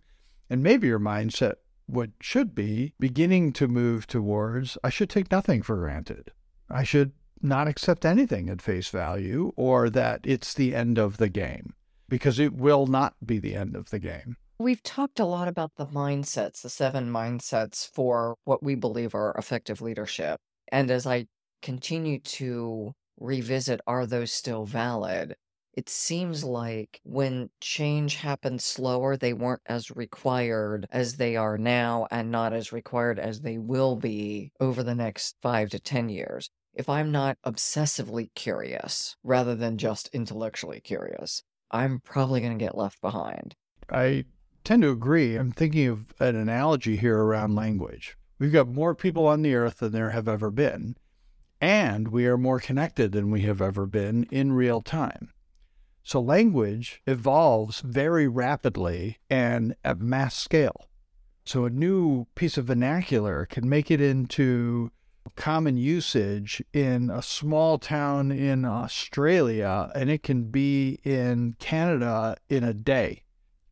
And 0.48 0.62
maybe 0.62 0.86
your 0.86 1.00
mindset 1.00 1.54
what 1.90 2.10
should 2.20 2.54
be 2.54 2.94
beginning 3.00 3.52
to 3.52 3.66
move 3.66 4.06
towards 4.06 4.78
I 4.84 4.90
should 4.90 5.10
take 5.10 5.30
nothing 5.30 5.62
for 5.62 5.76
granted. 5.76 6.30
I 6.70 6.84
should 6.84 7.12
not 7.42 7.66
accept 7.66 8.04
anything 8.04 8.48
at 8.48 8.62
face 8.62 8.88
value 8.90 9.52
or 9.56 9.90
that 9.90 10.20
it's 10.24 10.54
the 10.54 10.74
end 10.74 10.98
of 10.98 11.16
the 11.16 11.28
game 11.28 11.74
because 12.08 12.38
it 12.38 12.52
will 12.54 12.86
not 12.86 13.14
be 13.24 13.38
the 13.38 13.56
end 13.56 13.74
of 13.74 13.90
the 13.90 13.98
game. 13.98 14.36
We've 14.58 14.82
talked 14.82 15.18
a 15.18 15.24
lot 15.24 15.48
about 15.48 15.72
the 15.76 15.86
mindsets, 15.86 16.62
the 16.62 16.68
seven 16.68 17.10
mindsets 17.10 17.88
for 17.88 18.36
what 18.44 18.62
we 18.62 18.74
believe 18.74 19.14
are 19.14 19.34
effective 19.38 19.80
leadership. 19.80 20.38
And 20.70 20.90
as 20.90 21.06
I 21.06 21.26
continue 21.62 22.18
to 22.20 22.92
revisit, 23.18 23.80
are 23.86 24.06
those 24.06 24.32
still 24.32 24.64
valid? 24.64 25.36
It 25.74 25.88
seems 25.88 26.42
like 26.42 27.00
when 27.04 27.50
change 27.60 28.16
happened 28.16 28.60
slower, 28.60 29.16
they 29.16 29.32
weren't 29.32 29.62
as 29.66 29.90
required 29.90 30.86
as 30.90 31.16
they 31.16 31.36
are 31.36 31.56
now, 31.56 32.08
and 32.10 32.30
not 32.30 32.52
as 32.52 32.72
required 32.72 33.18
as 33.18 33.40
they 33.40 33.56
will 33.58 33.96
be 33.96 34.52
over 34.60 34.82
the 34.82 34.94
next 34.94 35.36
five 35.40 35.70
to 35.70 35.78
10 35.78 36.08
years 36.08 36.50
if 36.74 36.88
I'm 36.88 37.10
not 37.10 37.38
obsessively 37.44 38.30
curious 38.34 39.16
rather 39.22 39.54
than 39.54 39.78
just 39.78 40.08
intellectually 40.12 40.80
curious, 40.80 41.42
I'm 41.70 42.00
probably 42.00 42.40
going 42.40 42.58
to 42.58 42.64
get 42.64 42.76
left 42.76 43.00
behind. 43.00 43.54
I 43.90 44.24
tend 44.64 44.82
to 44.82 44.90
agree. 44.90 45.36
I'm 45.36 45.52
thinking 45.52 45.88
of 45.88 46.14
an 46.20 46.36
analogy 46.36 46.96
here 46.96 47.18
around 47.18 47.54
language. 47.54 48.16
We've 48.38 48.52
got 48.52 48.68
more 48.68 48.94
people 48.94 49.26
on 49.26 49.42
the 49.42 49.54
earth 49.54 49.78
than 49.78 49.92
there 49.92 50.10
have 50.10 50.28
ever 50.28 50.50
been, 50.50 50.96
and 51.60 52.08
we 52.08 52.26
are 52.26 52.38
more 52.38 52.60
connected 52.60 53.12
than 53.12 53.30
we 53.30 53.42
have 53.42 53.60
ever 53.60 53.86
been 53.86 54.24
in 54.30 54.52
real 54.52 54.80
time. 54.80 55.32
So 56.02 56.20
language 56.20 57.02
evolves 57.06 57.80
very 57.80 58.26
rapidly 58.26 59.18
and 59.28 59.74
at 59.84 60.00
mass 60.00 60.36
scale. 60.36 60.88
So 61.44 61.64
a 61.64 61.70
new 61.70 62.26
piece 62.34 62.56
of 62.56 62.66
vernacular 62.66 63.46
can 63.46 63.68
make 63.68 63.90
it 63.90 64.00
into 64.00 64.90
common 65.36 65.76
usage 65.76 66.62
in 66.72 67.10
a 67.10 67.22
small 67.22 67.78
town 67.78 68.32
in 68.32 68.64
Australia 68.64 69.90
and 69.94 70.10
it 70.10 70.22
can 70.22 70.44
be 70.44 70.98
in 71.04 71.56
Canada 71.58 72.36
in 72.48 72.64
a 72.64 72.74
day 72.74 73.22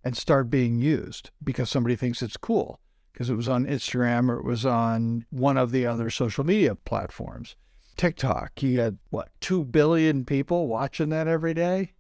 and 0.05 0.17
start 0.17 0.51
being 0.51 0.79
used 0.79 1.31
because 1.43 1.69
somebody 1.69 1.97
thinks 1.97 2.23
it's 2.23 2.37
cool 2.37 2.81
because 3.13 3.31
it 3.31 3.35
was 3.35 3.49
on 3.49 3.67
Instagram 3.67 4.29
or 4.29 4.39
it 4.39 4.45
was 4.45 4.65
on 4.65 5.25
one 5.31 5.57
of 5.57 5.73
the 5.73 5.87
other 5.87 6.11
social 6.11 6.45
media 6.45 6.75
platforms. 6.75 7.57
TikTok, 7.99 8.63
you 8.63 8.77
got 8.77 8.95
what, 9.11 9.29
2 9.41 9.65
billion 9.65 10.25
people 10.25 10.69
watching 10.69 11.11
that 11.11 11.29
every 11.29 11.53
day? 11.53 11.93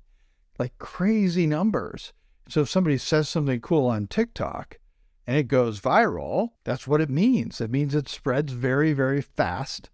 Like 0.59 0.79
crazy 0.79 1.47
numbers. 1.47 2.13
So 2.49 2.63
if 2.63 2.71
somebody 2.71 2.97
says 2.97 3.29
something 3.29 3.61
cool 3.61 3.87
on 3.89 4.07
TikTok 4.07 4.79
and 5.27 5.37
it 5.37 5.49
goes 5.49 5.81
viral, 5.81 6.51
that's 6.65 6.87
what 6.87 7.01
it 7.01 7.11
means. 7.11 7.61
It 7.61 7.71
means 7.71 7.95
it 7.95 8.09
spreads 8.09 8.53
very, 8.53 8.93
very 8.95 9.21
fast 9.21 9.91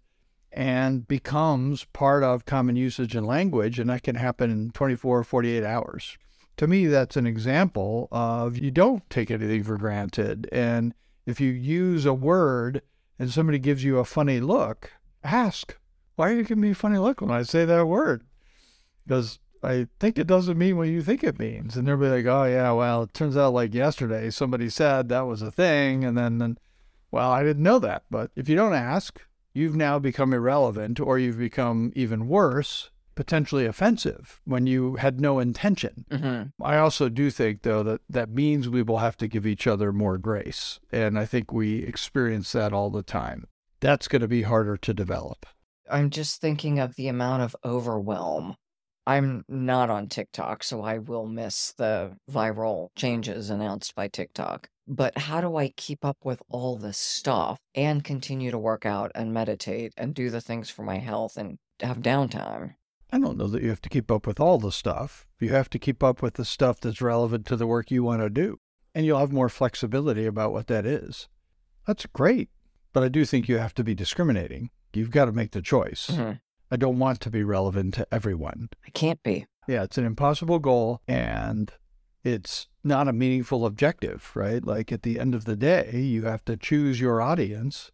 and 0.51 1.05
becomes 1.05 1.83
part 1.85 2.23
of 2.23 2.45
common 2.45 2.77
usage 2.77 3.13
and 3.13 3.27
language, 3.27 3.77
and 3.77 3.89
that 3.89 4.03
can 4.03 4.15
happen 4.15 4.49
in 4.49 4.71
24 4.71 5.19
or 5.19 5.23
48 5.25 5.65
hours. 5.65 6.17
To 6.57 6.67
me, 6.67 6.85
that's 6.85 7.17
an 7.17 7.27
example 7.27 8.07
of 8.13 8.57
you 8.57 8.71
don't 8.71 9.07
take 9.09 9.29
anything 9.29 9.63
for 9.63 9.77
granted. 9.77 10.47
And 10.53 10.93
if 11.25 11.41
you 11.41 11.51
use 11.51 12.05
a 12.05 12.13
word 12.13 12.81
and 13.19 13.29
somebody 13.29 13.59
gives 13.59 13.83
you 13.83 13.97
a 13.97 14.05
funny 14.05 14.39
look, 14.39 14.93
ask, 15.21 15.75
why 16.15 16.29
are 16.29 16.35
you 16.35 16.43
giving 16.43 16.61
me 16.61 16.71
a 16.71 16.75
funny 16.75 16.97
look 16.97 17.21
when 17.21 17.31
I 17.31 17.43
say 17.43 17.65
that 17.65 17.85
word? 17.85 18.25
Because 19.05 19.39
I 19.63 19.87
think 19.99 20.17
it 20.17 20.27
doesn't 20.27 20.57
mean 20.57 20.77
what 20.77 20.87
you 20.87 21.01
think 21.01 21.23
it 21.23 21.39
means. 21.39 21.75
And 21.75 21.87
they'll 21.87 21.97
be 21.97 22.07
like, 22.07 22.25
oh, 22.25 22.45
yeah, 22.45 22.71
well, 22.71 23.03
it 23.03 23.13
turns 23.13 23.35
out 23.35 23.53
like 23.53 23.73
yesterday 23.73 24.29
somebody 24.29 24.69
said 24.69 25.09
that 25.09 25.27
was 25.27 25.41
a 25.41 25.51
thing. 25.51 26.03
And 26.03 26.17
then, 26.17 26.37
then, 26.37 26.57
well, 27.11 27.31
I 27.31 27.43
didn't 27.43 27.63
know 27.63 27.79
that. 27.79 28.03
But 28.09 28.31
if 28.35 28.47
you 28.47 28.55
don't 28.55 28.73
ask, 28.73 29.21
you've 29.53 29.75
now 29.75 29.99
become 29.99 30.33
irrelevant 30.33 30.99
or 30.99 31.17
you've 31.17 31.37
become 31.37 31.91
even 31.95 32.27
worse, 32.27 32.91
potentially 33.15 33.65
offensive 33.65 34.41
when 34.45 34.67
you 34.67 34.95
had 34.95 35.19
no 35.19 35.39
intention. 35.39 36.05
Mm-hmm. 36.11 36.63
I 36.63 36.77
also 36.77 37.09
do 37.09 37.31
think, 37.31 37.63
though, 37.63 37.81
that 37.83 38.01
that 38.09 38.29
means 38.29 38.69
we 38.69 38.83
will 38.83 38.99
have 38.99 39.17
to 39.17 39.27
give 39.27 39.47
each 39.47 39.65
other 39.65 39.91
more 39.91 40.17
grace. 40.17 40.79
And 40.91 41.17
I 41.17 41.25
think 41.25 41.51
we 41.51 41.77
experience 41.83 42.51
that 42.51 42.73
all 42.73 42.89
the 42.89 43.03
time. 43.03 43.47
That's 43.79 44.07
going 44.07 44.21
to 44.21 44.27
be 44.27 44.43
harder 44.43 44.77
to 44.77 44.93
develop. 44.93 45.45
I'm 45.89 46.09
just 46.09 46.41
thinking 46.41 46.79
of 46.79 46.95
the 46.95 47.07
amount 47.07 47.43
of 47.43 47.55
overwhelm. 47.63 48.55
I'm 49.07 49.43
not 49.47 49.89
on 49.89 50.07
TikTok, 50.07 50.63
so 50.63 50.81
I 50.81 50.97
will 50.97 51.27
miss 51.27 51.73
the 51.77 52.17
viral 52.31 52.89
changes 52.95 53.51
announced 53.51 53.93
by 53.93 54.07
TikTok. 54.07 54.67
But 54.87 55.17
how 55.17 55.41
do 55.41 55.57
I 55.57 55.69
keep 55.77 56.03
up 56.03 56.17
with 56.23 56.41
all 56.49 56.75
this 56.75 56.97
stuff 56.97 57.59
and 57.75 58.03
continue 58.03 58.51
to 58.51 58.57
work 58.57 58.85
out 58.85 59.11
and 59.13 59.33
meditate 59.33 59.93
and 59.97 60.13
do 60.13 60.29
the 60.29 60.41
things 60.41 60.69
for 60.69 60.83
my 60.83 60.97
health 60.97 61.37
and 61.37 61.57
have 61.81 61.99
downtime? 61.99 62.75
I 63.11 63.19
don't 63.19 63.37
know 63.37 63.47
that 63.47 63.61
you 63.61 63.69
have 63.69 63.81
to 63.81 63.89
keep 63.89 64.11
up 64.11 64.25
with 64.25 64.39
all 64.39 64.57
the 64.57 64.71
stuff. 64.71 65.25
You 65.39 65.49
have 65.49 65.69
to 65.71 65.79
keep 65.79 66.03
up 66.03 66.21
with 66.21 66.35
the 66.35 66.45
stuff 66.45 66.79
that's 66.79 67.01
relevant 67.01 67.45
to 67.47 67.55
the 67.55 67.67
work 67.67 67.91
you 67.91 68.03
want 68.03 68.21
to 68.21 68.29
do. 68.29 68.57
And 68.95 69.05
you'll 69.05 69.19
have 69.19 69.31
more 69.31 69.49
flexibility 69.49 70.25
about 70.25 70.51
what 70.51 70.67
that 70.67 70.85
is. 70.85 71.27
That's 71.85 72.05
great. 72.07 72.49
But 72.93 73.03
I 73.03 73.09
do 73.09 73.25
think 73.25 73.47
you 73.47 73.57
have 73.57 73.73
to 73.75 73.83
be 73.83 73.93
discriminating 73.93 74.69
You've 74.95 75.11
got 75.11 75.25
to 75.25 75.31
make 75.31 75.51
the 75.51 75.61
choice. 75.61 76.11
Mm-hmm. 76.11 76.33
I 76.71 76.75
don't 76.77 76.99
want 76.99 77.21
to 77.21 77.29
be 77.29 77.43
relevant 77.43 77.93
to 77.95 78.07
everyone. 78.11 78.69
I 78.85 78.89
can't 78.89 79.21
be. 79.23 79.45
Yeah, 79.67 79.83
it's 79.83 79.97
an 79.97 80.05
impossible 80.05 80.59
goal 80.59 81.01
and 81.07 81.71
it's 82.23 82.67
not 82.83 83.07
a 83.07 83.13
meaningful 83.13 83.65
objective, 83.65 84.31
right? 84.35 84.63
Like 84.65 84.91
at 84.91 85.03
the 85.03 85.19
end 85.19 85.35
of 85.35 85.45
the 85.45 85.55
day, 85.55 85.91
you 85.95 86.23
have 86.23 86.43
to 86.45 86.57
choose 86.57 86.99
your 86.99 87.21
audience, 87.21 87.91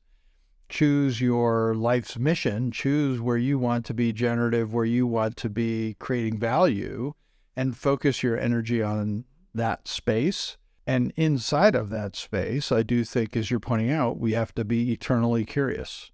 choose 0.69 1.19
your 1.19 1.75
life's 1.75 2.17
mission, 2.17 2.71
choose 2.71 3.19
where 3.19 3.37
you 3.37 3.59
want 3.59 3.85
to 3.87 3.93
be 3.93 4.13
generative, 4.13 4.73
where 4.73 4.85
you 4.85 5.05
want 5.05 5.35
to 5.37 5.49
be 5.49 5.95
creating 5.99 6.39
value, 6.39 7.13
and 7.55 7.75
focus 7.75 8.23
your 8.23 8.39
energy 8.39 8.81
on 8.81 9.25
that 9.53 9.87
space. 9.87 10.57
And 10.87 11.13
inside 11.15 11.75
of 11.75 11.89
that 11.89 12.15
space, 12.15 12.71
I 12.71 12.83
do 12.83 13.03
think, 13.03 13.35
as 13.35 13.51
you're 13.51 13.59
pointing 13.59 13.91
out, 13.91 14.17
we 14.17 14.31
have 14.31 14.55
to 14.55 14.65
be 14.65 14.91
eternally 14.91 15.45
curious. 15.45 16.09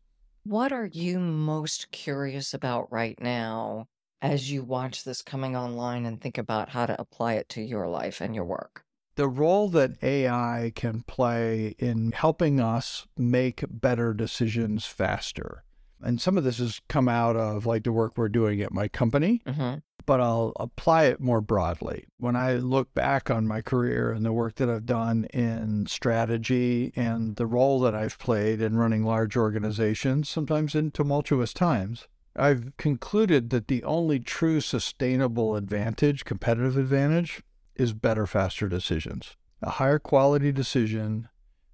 What 0.48 0.72
are 0.72 0.86
you 0.86 1.20
most 1.20 1.92
curious 1.92 2.54
about 2.54 2.90
right 2.90 3.20
now 3.20 3.90
as 4.22 4.50
you 4.50 4.64
watch 4.64 5.04
this 5.04 5.22
coming 5.22 5.58
online 5.58 6.06
and 6.06 6.22
think 6.22 6.38
about 6.38 6.70
how 6.70 6.86
to 6.86 7.00
apply 7.02 7.34
it 7.34 7.50
to 7.50 7.62
your 7.62 7.90
life 7.90 8.22
and 8.22 8.34
your 8.34 8.46
work? 8.46 8.86
The 9.16 9.28
role 9.28 9.68
that 9.68 10.02
AI 10.02 10.72
can 10.74 11.02
play 11.02 11.76
in 11.80 12.14
helping 12.14 12.62
us 12.62 13.08
make 13.18 13.66
better 13.70 14.14
decisions 14.14 14.86
faster. 14.86 15.66
And 16.02 16.22
some 16.22 16.38
of 16.38 16.46
this 16.46 16.60
has 16.60 16.80
come 16.88 17.10
out 17.10 17.36
of 17.36 17.66
like 17.66 17.84
the 17.84 17.92
work 17.92 18.14
we're 18.16 18.30
doing 18.30 18.62
at 18.62 18.72
my 18.72 18.88
company. 18.88 19.42
Mm-hmm 19.46 19.80
but 20.08 20.22
I'll 20.22 20.54
apply 20.56 21.04
it 21.04 21.20
more 21.20 21.42
broadly. 21.42 22.06
When 22.18 22.36
I 22.38 22.54
look 22.54 22.94
back 22.94 23.30
on 23.30 23.46
my 23.46 23.62
career 23.62 24.10
and 24.10 24.26
the 24.26 24.32
work 24.32 24.56
that 24.56 24.70
I've 24.70 24.86
done 24.86 25.26
in 25.26 25.86
strategy 25.86 26.94
and 26.96 27.36
the 27.36 27.46
role 27.46 27.82
that 27.82 27.94
I've 27.94 28.18
played 28.18 28.62
in 28.62 28.78
running 28.78 29.04
large 29.04 29.36
organizations, 29.36 30.30
sometimes 30.30 30.74
in 30.76 30.92
tumultuous 30.92 31.54
times, 31.54 32.08
I've 32.38 32.72
concluded 32.78 33.50
that 33.50 33.68
the 33.68 33.84
only 33.84 34.20
true 34.20 34.62
sustainable 34.62 35.58
advantage, 35.58 36.24
competitive 36.24 36.78
advantage, 36.78 37.44
is 37.76 37.92
better, 37.92 38.26
faster 38.26 38.70
decisions. 38.70 39.36
A 39.62 39.72
higher 39.72 40.00
quality 40.00 40.54
decision 40.54 41.28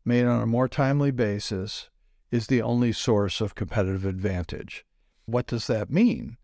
made 0.04 0.26
on 0.26 0.42
a 0.42 0.48
more 0.48 0.68
timely 0.68 1.12
basis 1.12 1.92
is 2.32 2.48
the 2.48 2.64
only 2.64 2.94
source 2.94 3.42
of 3.42 3.54
competitive 3.54 4.06
advantage. 4.06 4.86
What 5.28 5.46
does 5.46 5.68
that 5.68 5.92
mean? 5.92 6.38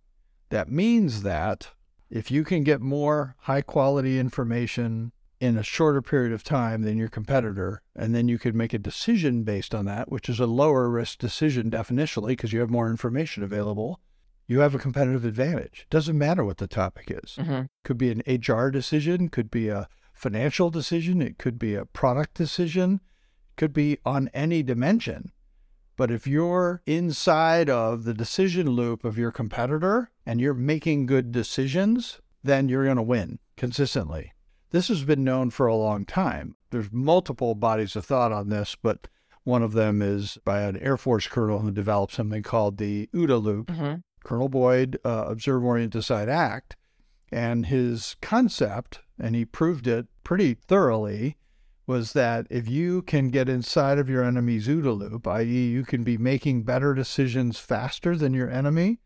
That 0.50 0.70
means 0.70 1.24
that 1.24 1.72
if 2.10 2.32
you 2.32 2.43
can 2.43 2.64
get 2.64 2.82
more 2.82 3.36
high 3.41 3.62
quality 3.62 4.20
information 4.20 5.12
in 5.39 5.57
a 5.57 5.64
shorter 5.64 6.01
period 6.01 6.34
of 6.34 6.43
time 6.43 6.82
than 6.82 6.97
your 6.97 7.07
competitor, 7.07 7.82
and 7.95 8.14
then 8.14 8.28
you 8.28 8.38
could 8.38 8.55
make 8.55 8.74
a 8.74 8.80
decision 8.80 9.43
based 9.43 9.74
on 9.74 9.86
that, 9.86 10.12
which 10.12 10.28
is 10.28 10.39
a 10.39 10.45
lower 10.45 10.89
risk 10.89 11.18
decision 11.18 11.72
definitionally 11.72 12.30
because 12.30 12.51
you 12.51 12.60
have 12.60 12.70
more 12.70 12.89
information 12.89 13.41
available, 13.41 13.99
you 14.47 14.60
have 14.60 14.76
a 14.76 14.80
competitive 14.80 15.24
advantage. 15.24 15.86
Doesn't 15.89 16.18
matter 16.18 16.43
what 16.43 16.57
the 16.57 16.68
topic 16.68 17.05
is. 17.10 17.36
Mm-hmm. 17.38 17.62
Could 17.84 17.97
be 17.97 18.12
an 18.12 18.24
HR 18.28 18.70
decision, 18.70 19.30
could 19.30 19.49
be 19.49 19.70
a 19.70 19.88
financial 20.12 20.70
decision, 20.70 21.22
it 21.22 21.38
could 21.38 21.57
be 21.57 21.76
a 21.76 21.86
product 21.86 22.34
decision, 22.34 22.99
could 23.55 23.72
be 23.72 23.97
on 24.03 24.30
any 24.34 24.62
dimension. 24.62 25.32
But 26.00 26.12
if 26.12 26.26
you're 26.26 26.82
inside 26.86 27.70
of 27.70 28.06
the 28.06 28.14
decision 28.14 28.70
loop 28.70 29.04
of 29.04 29.18
your 29.18 29.34
competitor 29.34 30.12
and 30.26 30.39
you're 30.39 30.54
making 30.54 31.08
good 31.08 31.34
decisions, 31.34 32.22
then 32.41 32.70
you're 32.70 32.86
going 32.86 32.95
to 32.95 33.04
win 33.04 33.39
consistently. 33.58 34.32
This 34.70 34.88
has 34.88 35.04
been 35.04 35.26
known 35.26 35.50
for 35.50 35.68
a 35.68 35.76
long 35.76 36.06
time. 36.06 36.56
There's 36.70 36.89
multiple 36.93 37.54
bodies 37.54 37.97
of 37.97 38.06
thought 38.06 38.32
on 38.32 38.47
this, 38.47 38.78
but 38.82 39.10
one 39.43 39.62
of 39.62 39.74
them 39.74 40.02
is 40.02 40.38
by 40.45 40.62
an 40.62 40.78
Air 40.78 40.95
Force 40.95 41.28
colonel 41.28 41.60
who 41.60 41.70
developed 41.70 42.14
something 42.14 42.43
called 42.43 42.78
the 42.78 43.10
OODA 43.14 43.43
loop. 43.43 43.68
Mm-hmm. 43.68 43.95
Colonel 44.24 44.47
Boyd, 44.47 44.97
uh, 45.04 45.26
Observe, 45.28 45.66
Orient, 45.66 45.91
Decide, 45.91 46.30
Act. 46.30 46.78
And 47.30 47.66
his 47.66 48.16
concept, 48.22 49.02
and 49.20 49.36
he 49.36 49.43
proved 49.43 49.86
it 49.86 50.08
pretty 50.24 50.54
thoroughly, 50.54 51.36
was 51.90 52.14
that 52.14 52.46
if 52.52 52.70
you 52.70 53.02
can 53.02 53.30
get 53.30 53.50
inside 53.50 53.98
of 53.98 54.08
your 54.08 54.24
enemy's 54.24 54.68
OODA 54.68 54.96
loop, 54.96 55.28
i.e., 55.28 55.70
you 55.70 55.84
can 55.84 56.04
be 56.04 56.20
making 56.20 56.62
better 56.62 56.94
decisions 56.94 57.58
faster 57.58 58.16
than 58.16 58.32
your 58.32 58.48
enemy, 58.48 59.00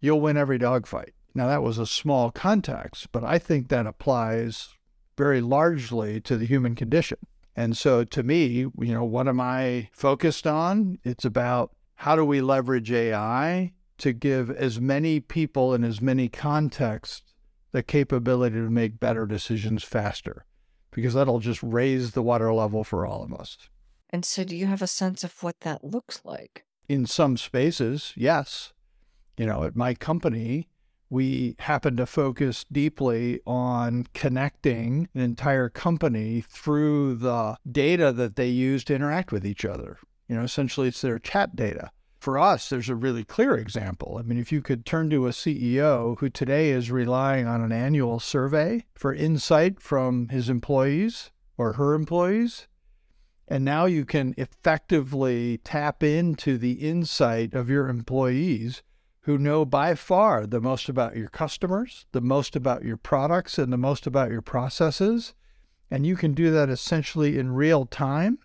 you'll 0.00 0.20
win 0.20 0.36
every 0.36 0.58
dogfight. 0.58 1.14
Now, 1.32 1.46
that 1.46 1.62
was 1.62 1.78
a 1.78 1.86
small 1.86 2.32
context, 2.32 3.12
but 3.12 3.22
I 3.22 3.38
think 3.38 3.68
that 3.68 3.86
applies 3.86 4.70
very 5.16 5.40
largely 5.40 6.20
to 6.22 6.36
the 6.36 6.44
human 6.44 6.74
condition. 6.74 7.18
And 7.54 7.76
so, 7.76 8.02
to 8.02 8.24
me, 8.24 8.46
you 8.46 8.72
know, 8.78 9.04
what 9.04 9.28
am 9.28 9.40
I 9.40 9.88
focused 9.92 10.44
on? 10.44 10.98
It's 11.04 11.24
about 11.24 11.70
how 11.94 12.16
do 12.16 12.24
we 12.24 12.40
leverage 12.40 12.90
AI 12.90 13.74
to 13.98 14.12
give 14.12 14.50
as 14.50 14.80
many 14.80 15.20
people 15.20 15.72
in 15.72 15.84
as 15.84 16.00
many 16.00 16.28
contexts 16.28 17.32
the 17.70 17.84
capability 17.84 18.56
to 18.56 18.70
make 18.70 18.98
better 18.98 19.24
decisions 19.24 19.84
faster 19.84 20.46
because 20.94 21.14
that'll 21.14 21.40
just 21.40 21.62
raise 21.62 22.12
the 22.12 22.22
water 22.22 22.52
level 22.54 22.84
for 22.84 23.04
all 23.04 23.22
of 23.22 23.34
us. 23.34 23.58
And 24.10 24.24
so, 24.24 24.44
do 24.44 24.56
you 24.56 24.66
have 24.66 24.80
a 24.80 24.86
sense 24.86 25.24
of 25.24 25.42
what 25.42 25.60
that 25.60 25.84
looks 25.84 26.20
like? 26.24 26.64
In 26.88 27.04
some 27.04 27.36
spaces, 27.36 28.12
yes. 28.16 28.72
You 29.36 29.46
know, 29.46 29.64
at 29.64 29.74
my 29.74 29.94
company, 29.94 30.68
we 31.10 31.56
happen 31.58 31.96
to 31.96 32.06
focus 32.06 32.64
deeply 32.70 33.40
on 33.46 34.06
connecting 34.14 35.08
an 35.14 35.20
entire 35.20 35.68
company 35.68 36.44
through 36.48 37.16
the 37.16 37.56
data 37.70 38.12
that 38.12 38.36
they 38.36 38.48
use 38.48 38.84
to 38.84 38.94
interact 38.94 39.32
with 39.32 39.44
each 39.44 39.64
other. 39.64 39.98
You 40.28 40.36
know, 40.36 40.42
essentially, 40.42 40.88
it's 40.88 41.00
their 41.00 41.18
chat 41.18 41.56
data 41.56 41.90
for 42.24 42.38
us, 42.38 42.70
there's 42.70 42.88
a 42.88 42.96
really 42.96 43.22
clear 43.22 43.54
example. 43.54 44.16
I 44.18 44.22
mean, 44.22 44.38
if 44.38 44.50
you 44.50 44.62
could 44.62 44.86
turn 44.86 45.10
to 45.10 45.26
a 45.26 45.30
CEO 45.30 46.18
who 46.20 46.30
today 46.30 46.70
is 46.70 46.90
relying 46.90 47.46
on 47.46 47.60
an 47.60 47.70
annual 47.70 48.18
survey 48.18 48.86
for 48.94 49.12
insight 49.12 49.78
from 49.78 50.28
his 50.30 50.48
employees 50.48 51.30
or 51.58 51.74
her 51.74 51.92
employees, 51.92 52.66
And 53.46 53.64
now 53.64 53.84
you 53.84 54.04
can 54.04 54.34
effectively 54.38 55.58
tap 55.58 56.02
into 56.02 56.56
the 56.56 56.72
insight 56.72 57.54
of 57.54 57.68
your 57.68 57.88
employees 57.88 58.82
who 59.22 59.38
know 59.38 59.64
by 59.64 59.94
far 59.94 60.46
the 60.46 60.60
most 60.60 60.88
about 60.88 61.16
your 61.16 61.28
customers, 61.28 62.06
the 62.12 62.20
most 62.20 62.56
about 62.56 62.84
your 62.84 62.96
products, 62.96 63.58
and 63.58 63.72
the 63.72 63.78
most 63.78 64.06
about 64.06 64.30
your 64.30 64.42
processes. 64.42 65.34
And 65.90 66.06
you 66.06 66.16
can 66.16 66.32
do 66.32 66.50
that 66.50 66.70
essentially 66.70 67.38
in 67.38 67.52
real 67.52 67.86
time. 67.86 68.38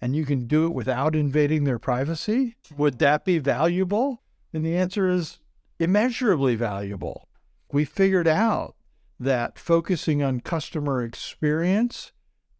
And 0.00 0.14
you 0.14 0.24
can 0.24 0.46
do 0.46 0.66
it 0.66 0.72
without 0.72 1.16
invading 1.16 1.64
their 1.64 1.78
privacy. 1.78 2.56
Would 2.76 2.98
that 3.00 3.24
be 3.24 3.38
valuable? 3.38 4.22
And 4.52 4.64
the 4.64 4.76
answer 4.76 5.08
is 5.08 5.40
immeasurably 5.78 6.54
valuable. 6.54 7.28
We 7.72 7.84
figured 7.84 8.28
out 8.28 8.76
that 9.20 9.58
focusing 9.58 10.22
on 10.22 10.40
customer 10.40 11.02
experience 11.02 12.12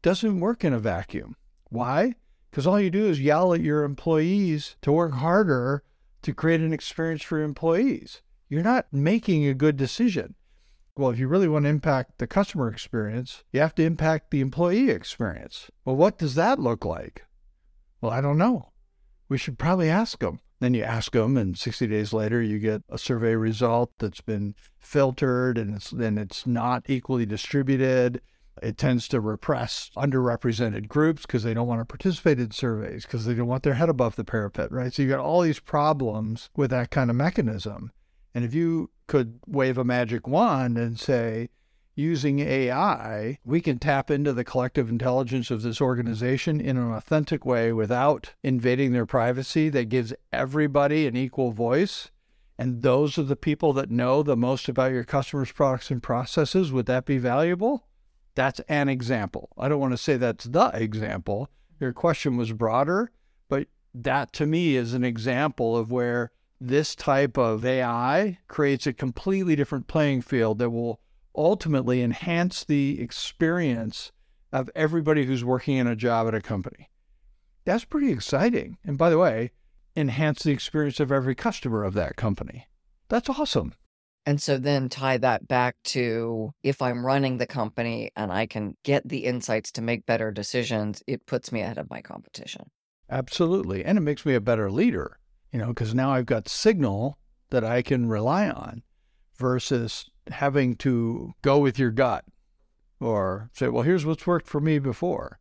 doesn't 0.02 0.40
work 0.40 0.64
in 0.64 0.72
a 0.72 0.78
vacuum. 0.78 1.36
Why? 1.70 2.14
Because 2.50 2.66
all 2.66 2.80
you 2.80 2.90
do 2.90 3.06
is 3.06 3.20
yell 3.20 3.54
at 3.54 3.60
your 3.60 3.84
employees 3.84 4.76
to 4.82 4.92
work 4.92 5.12
harder 5.12 5.84
to 6.22 6.34
create 6.34 6.60
an 6.60 6.72
experience 6.72 7.22
for 7.22 7.38
your 7.38 7.44
employees. 7.44 8.22
You're 8.48 8.62
not 8.62 8.86
making 8.92 9.46
a 9.46 9.54
good 9.54 9.76
decision. 9.76 10.34
Well, 10.96 11.10
if 11.10 11.18
you 11.18 11.28
really 11.28 11.48
want 11.48 11.64
to 11.64 11.68
impact 11.68 12.18
the 12.18 12.26
customer 12.26 12.68
experience, 12.68 13.44
you 13.52 13.60
have 13.60 13.74
to 13.76 13.84
impact 13.84 14.30
the 14.30 14.40
employee 14.40 14.90
experience. 14.90 15.70
Well, 15.84 15.94
what 15.94 16.18
does 16.18 16.34
that 16.34 16.58
look 16.58 16.84
like? 16.84 17.24
Well, 18.00 18.12
I 18.12 18.20
don't 18.20 18.38
know. 18.38 18.72
We 19.28 19.38
should 19.38 19.58
probably 19.58 19.90
ask 19.90 20.18
them. 20.20 20.40
Then 20.60 20.74
you 20.74 20.82
ask 20.82 21.12
them, 21.12 21.36
and 21.36 21.56
60 21.56 21.86
days 21.86 22.12
later, 22.12 22.42
you 22.42 22.58
get 22.58 22.82
a 22.88 22.98
survey 22.98 23.36
result 23.36 23.92
that's 23.98 24.20
been 24.20 24.54
filtered 24.78 25.56
and 25.56 25.76
it's, 25.76 25.92
and 25.92 26.18
it's 26.18 26.46
not 26.46 26.84
equally 26.88 27.26
distributed. 27.26 28.20
It 28.60 28.76
tends 28.76 29.06
to 29.08 29.20
repress 29.20 29.90
underrepresented 29.96 30.88
groups 30.88 31.22
because 31.22 31.44
they 31.44 31.54
don't 31.54 31.68
want 31.68 31.80
to 31.80 31.84
participate 31.84 32.40
in 32.40 32.50
surveys 32.50 33.04
because 33.04 33.24
they 33.24 33.34
don't 33.34 33.46
want 33.46 33.62
their 33.62 33.74
head 33.74 33.88
above 33.88 34.16
the 34.16 34.24
parapet, 34.24 34.72
right? 34.72 34.92
So 34.92 35.02
you've 35.02 35.10
got 35.10 35.20
all 35.20 35.42
these 35.42 35.60
problems 35.60 36.50
with 36.56 36.70
that 36.70 36.90
kind 36.90 37.08
of 37.08 37.14
mechanism. 37.14 37.92
And 38.34 38.44
if 38.44 38.52
you 38.52 38.90
could 39.06 39.38
wave 39.46 39.78
a 39.78 39.84
magic 39.84 40.26
wand 40.26 40.76
and 40.76 40.98
say, 40.98 41.50
using 41.98 42.38
AI, 42.38 43.38
we 43.44 43.60
can 43.60 43.78
tap 43.78 44.10
into 44.10 44.32
the 44.32 44.44
collective 44.44 44.88
intelligence 44.88 45.50
of 45.50 45.62
this 45.62 45.80
organization 45.80 46.60
in 46.60 46.76
an 46.76 46.92
authentic 46.92 47.44
way 47.44 47.72
without 47.72 48.34
invading 48.42 48.92
their 48.92 49.04
privacy 49.04 49.68
that 49.68 49.88
gives 49.88 50.14
everybody 50.32 51.06
an 51.06 51.16
equal 51.16 51.50
voice. 51.50 52.10
And 52.56 52.82
those 52.82 53.18
are 53.18 53.24
the 53.24 53.36
people 53.36 53.72
that 53.72 53.90
know 53.90 54.22
the 54.22 54.36
most 54.36 54.68
about 54.68 54.92
your 54.92 55.04
customers' 55.04 55.52
products 55.52 55.90
and 55.90 56.02
processes. 56.02 56.72
Would 56.72 56.86
that 56.86 57.04
be 57.04 57.18
valuable? 57.18 57.86
That's 58.34 58.60
an 58.68 58.88
example. 58.88 59.50
I 59.58 59.68
don't 59.68 59.80
want 59.80 59.92
to 59.92 59.98
say 59.98 60.16
that's 60.16 60.44
the 60.44 60.70
example. 60.74 61.50
Your 61.80 61.92
question 61.92 62.36
was 62.36 62.52
broader, 62.52 63.10
but 63.48 63.66
that 63.92 64.32
to 64.34 64.46
me 64.46 64.76
is 64.76 64.94
an 64.94 65.04
example 65.04 65.76
of 65.76 65.90
where 65.90 66.30
this 66.60 66.94
type 66.94 67.36
of 67.36 67.64
AI 67.64 68.38
creates 68.46 68.86
a 68.86 68.92
completely 68.92 69.56
different 69.56 69.88
playing 69.88 70.22
field 70.22 70.58
that 70.58 70.70
will 70.70 71.00
ultimately 71.38 72.02
enhance 72.02 72.64
the 72.64 73.00
experience 73.00 74.10
of 74.52 74.68
everybody 74.74 75.24
who's 75.24 75.44
working 75.44 75.76
in 75.76 75.86
a 75.86 75.96
job 75.96 76.26
at 76.26 76.34
a 76.34 76.40
company. 76.40 76.90
That's 77.64 77.84
pretty 77.84 78.10
exciting. 78.10 78.78
And 78.84 78.98
by 78.98 79.08
the 79.08 79.18
way, 79.18 79.52
enhance 79.96 80.42
the 80.42 80.52
experience 80.52 81.00
of 81.00 81.12
every 81.12 81.34
customer 81.34 81.84
of 81.84 81.94
that 81.94 82.16
company. 82.16 82.66
That's 83.08 83.28
awesome. 83.28 83.74
And 84.26 84.42
so 84.42 84.58
then 84.58 84.88
tie 84.88 85.16
that 85.18 85.48
back 85.48 85.76
to 85.84 86.52
if 86.62 86.82
I'm 86.82 87.06
running 87.06 87.38
the 87.38 87.46
company 87.46 88.10
and 88.14 88.30
I 88.30 88.46
can 88.46 88.76
get 88.82 89.08
the 89.08 89.24
insights 89.24 89.72
to 89.72 89.82
make 89.82 90.04
better 90.04 90.30
decisions, 90.30 91.02
it 91.06 91.24
puts 91.24 91.52
me 91.52 91.62
ahead 91.62 91.78
of 91.78 91.88
my 91.88 92.02
competition. 92.02 92.70
Absolutely. 93.08 93.84
And 93.84 93.96
it 93.96 94.02
makes 94.02 94.26
me 94.26 94.34
a 94.34 94.40
better 94.40 94.70
leader, 94.70 95.18
you 95.52 95.58
know, 95.58 95.68
because 95.68 95.94
now 95.94 96.10
I've 96.10 96.26
got 96.26 96.48
signal 96.48 97.18
that 97.50 97.64
I 97.64 97.80
can 97.80 98.08
rely 98.08 98.50
on 98.50 98.82
versus 99.38 100.10
having 100.32 100.76
to 100.76 101.34
go 101.42 101.58
with 101.58 101.78
your 101.78 101.90
gut 101.90 102.24
or 103.00 103.50
say, 103.52 103.68
well, 103.68 103.82
here's 103.82 104.06
what's 104.06 104.26
worked 104.26 104.46
for 104.46 104.60
me 104.60 104.78
before. 104.78 105.38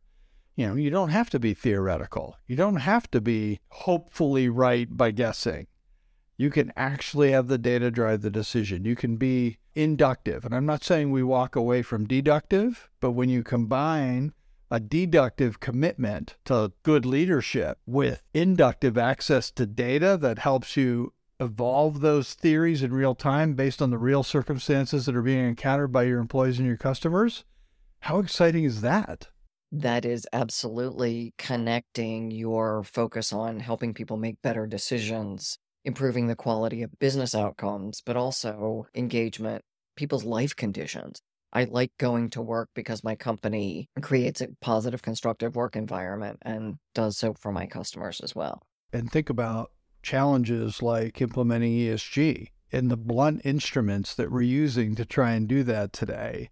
You 0.56 0.68
know, 0.68 0.74
you 0.74 0.90
don't 0.90 1.10
have 1.10 1.30
to 1.30 1.38
be 1.38 1.54
theoretical. 1.54 2.36
You 2.46 2.56
don't 2.56 2.76
have 2.76 3.10
to 3.12 3.20
be 3.20 3.60
hopefully 3.68 4.48
right 4.48 4.88
by 4.90 5.12
guessing 5.12 5.68
you 6.38 6.50
can 6.50 6.72
actually 6.76 7.32
have 7.32 7.48
the 7.48 7.58
data 7.58 7.90
drive 7.90 8.22
the 8.22 8.30
decision. 8.30 8.84
You 8.84 8.94
can 8.94 9.16
be 9.16 9.58
inductive. 9.74 10.44
And 10.44 10.54
I'm 10.54 10.64
not 10.64 10.84
saying 10.84 11.10
we 11.10 11.24
walk 11.24 11.56
away 11.56 11.82
from 11.82 12.06
deductive, 12.06 12.88
but 13.00 13.10
when 13.10 13.28
you 13.28 13.42
combine 13.42 14.32
a 14.70 14.78
deductive 14.78 15.58
commitment 15.60 16.36
to 16.44 16.72
good 16.84 17.04
leadership 17.04 17.78
with 17.86 18.22
inductive 18.32 18.96
access 18.96 19.50
to 19.50 19.66
data 19.66 20.16
that 20.20 20.38
helps 20.38 20.76
you 20.76 21.12
evolve 21.40 22.00
those 22.00 22.34
theories 22.34 22.82
in 22.82 22.92
real 22.92 23.14
time 23.14 23.54
based 23.54 23.80
on 23.80 23.90
the 23.90 23.98
real 23.98 24.22
circumstances 24.22 25.06
that 25.06 25.16
are 25.16 25.22
being 25.22 25.46
encountered 25.46 25.92
by 25.92 26.04
your 26.04 26.18
employees 26.18 26.58
and 26.58 26.66
your 26.66 26.76
customers, 26.76 27.44
how 28.00 28.18
exciting 28.18 28.64
is 28.64 28.80
that? 28.80 29.28
That 29.70 30.04
is 30.04 30.26
absolutely 30.32 31.34
connecting 31.36 32.30
your 32.30 32.82
focus 32.82 33.32
on 33.32 33.60
helping 33.60 33.94
people 33.94 34.16
make 34.16 34.40
better 34.42 34.66
decisions 34.66 35.58
improving 35.84 36.26
the 36.26 36.36
quality 36.36 36.82
of 36.82 36.98
business 36.98 37.34
outcomes, 37.34 38.02
but 38.04 38.16
also 38.16 38.86
engagement, 38.94 39.62
people's 39.96 40.24
life 40.24 40.54
conditions. 40.54 41.20
I 41.52 41.64
like 41.64 41.92
going 41.98 42.30
to 42.30 42.42
work 42.42 42.68
because 42.74 43.02
my 43.02 43.16
company 43.16 43.88
creates 44.02 44.40
a 44.40 44.48
positive, 44.60 45.00
constructive 45.00 45.56
work 45.56 45.76
environment 45.76 46.38
and 46.42 46.76
does 46.94 47.16
so 47.16 47.32
for 47.32 47.52
my 47.52 47.66
customers 47.66 48.20
as 48.20 48.34
well. 48.34 48.62
And 48.92 49.10
think 49.10 49.30
about 49.30 49.70
challenges 50.08 50.80
like 50.80 51.20
implementing 51.20 51.72
ESG 51.72 52.48
and 52.72 52.90
the 52.90 52.96
blunt 52.96 53.42
instruments 53.44 54.14
that 54.14 54.32
we're 54.32 54.40
using 54.40 54.94
to 54.94 55.04
try 55.04 55.32
and 55.32 55.46
do 55.46 55.62
that 55.62 55.92
today 55.92 56.48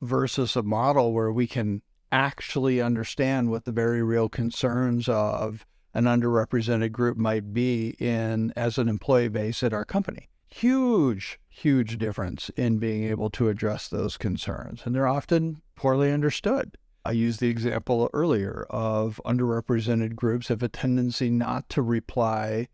versus 0.00 0.54
a 0.54 0.62
model 0.62 1.12
where 1.12 1.32
we 1.32 1.44
can 1.44 1.82
actually 2.12 2.80
understand 2.80 3.50
what 3.50 3.64
the 3.64 3.72
very 3.72 4.00
real 4.00 4.28
concerns 4.28 5.08
of 5.08 5.66
an 5.92 6.04
underrepresented 6.04 6.92
group 6.92 7.16
might 7.16 7.52
be 7.52 7.96
in 7.98 8.52
as 8.54 8.78
an 8.78 8.88
employee 8.88 9.26
base 9.26 9.64
at 9.64 9.72
our 9.72 9.84
company. 9.84 10.28
Huge, 10.48 11.40
huge 11.48 11.98
difference 11.98 12.48
in 12.50 12.78
being 12.78 13.02
able 13.02 13.28
to 13.30 13.48
address 13.48 13.88
those 13.88 14.16
concerns. 14.16 14.82
And 14.84 14.94
they're 14.94 15.08
often 15.08 15.62
poorly 15.74 16.12
understood. 16.12 16.76
I 17.04 17.10
used 17.10 17.40
the 17.40 17.48
example 17.48 18.08
earlier 18.12 18.66
of 18.70 19.20
underrepresented 19.24 20.14
groups 20.14 20.46
have 20.46 20.62
a 20.62 20.68
tendency 20.68 21.28
not 21.28 21.68
to 21.70 21.82
reply 21.82 22.68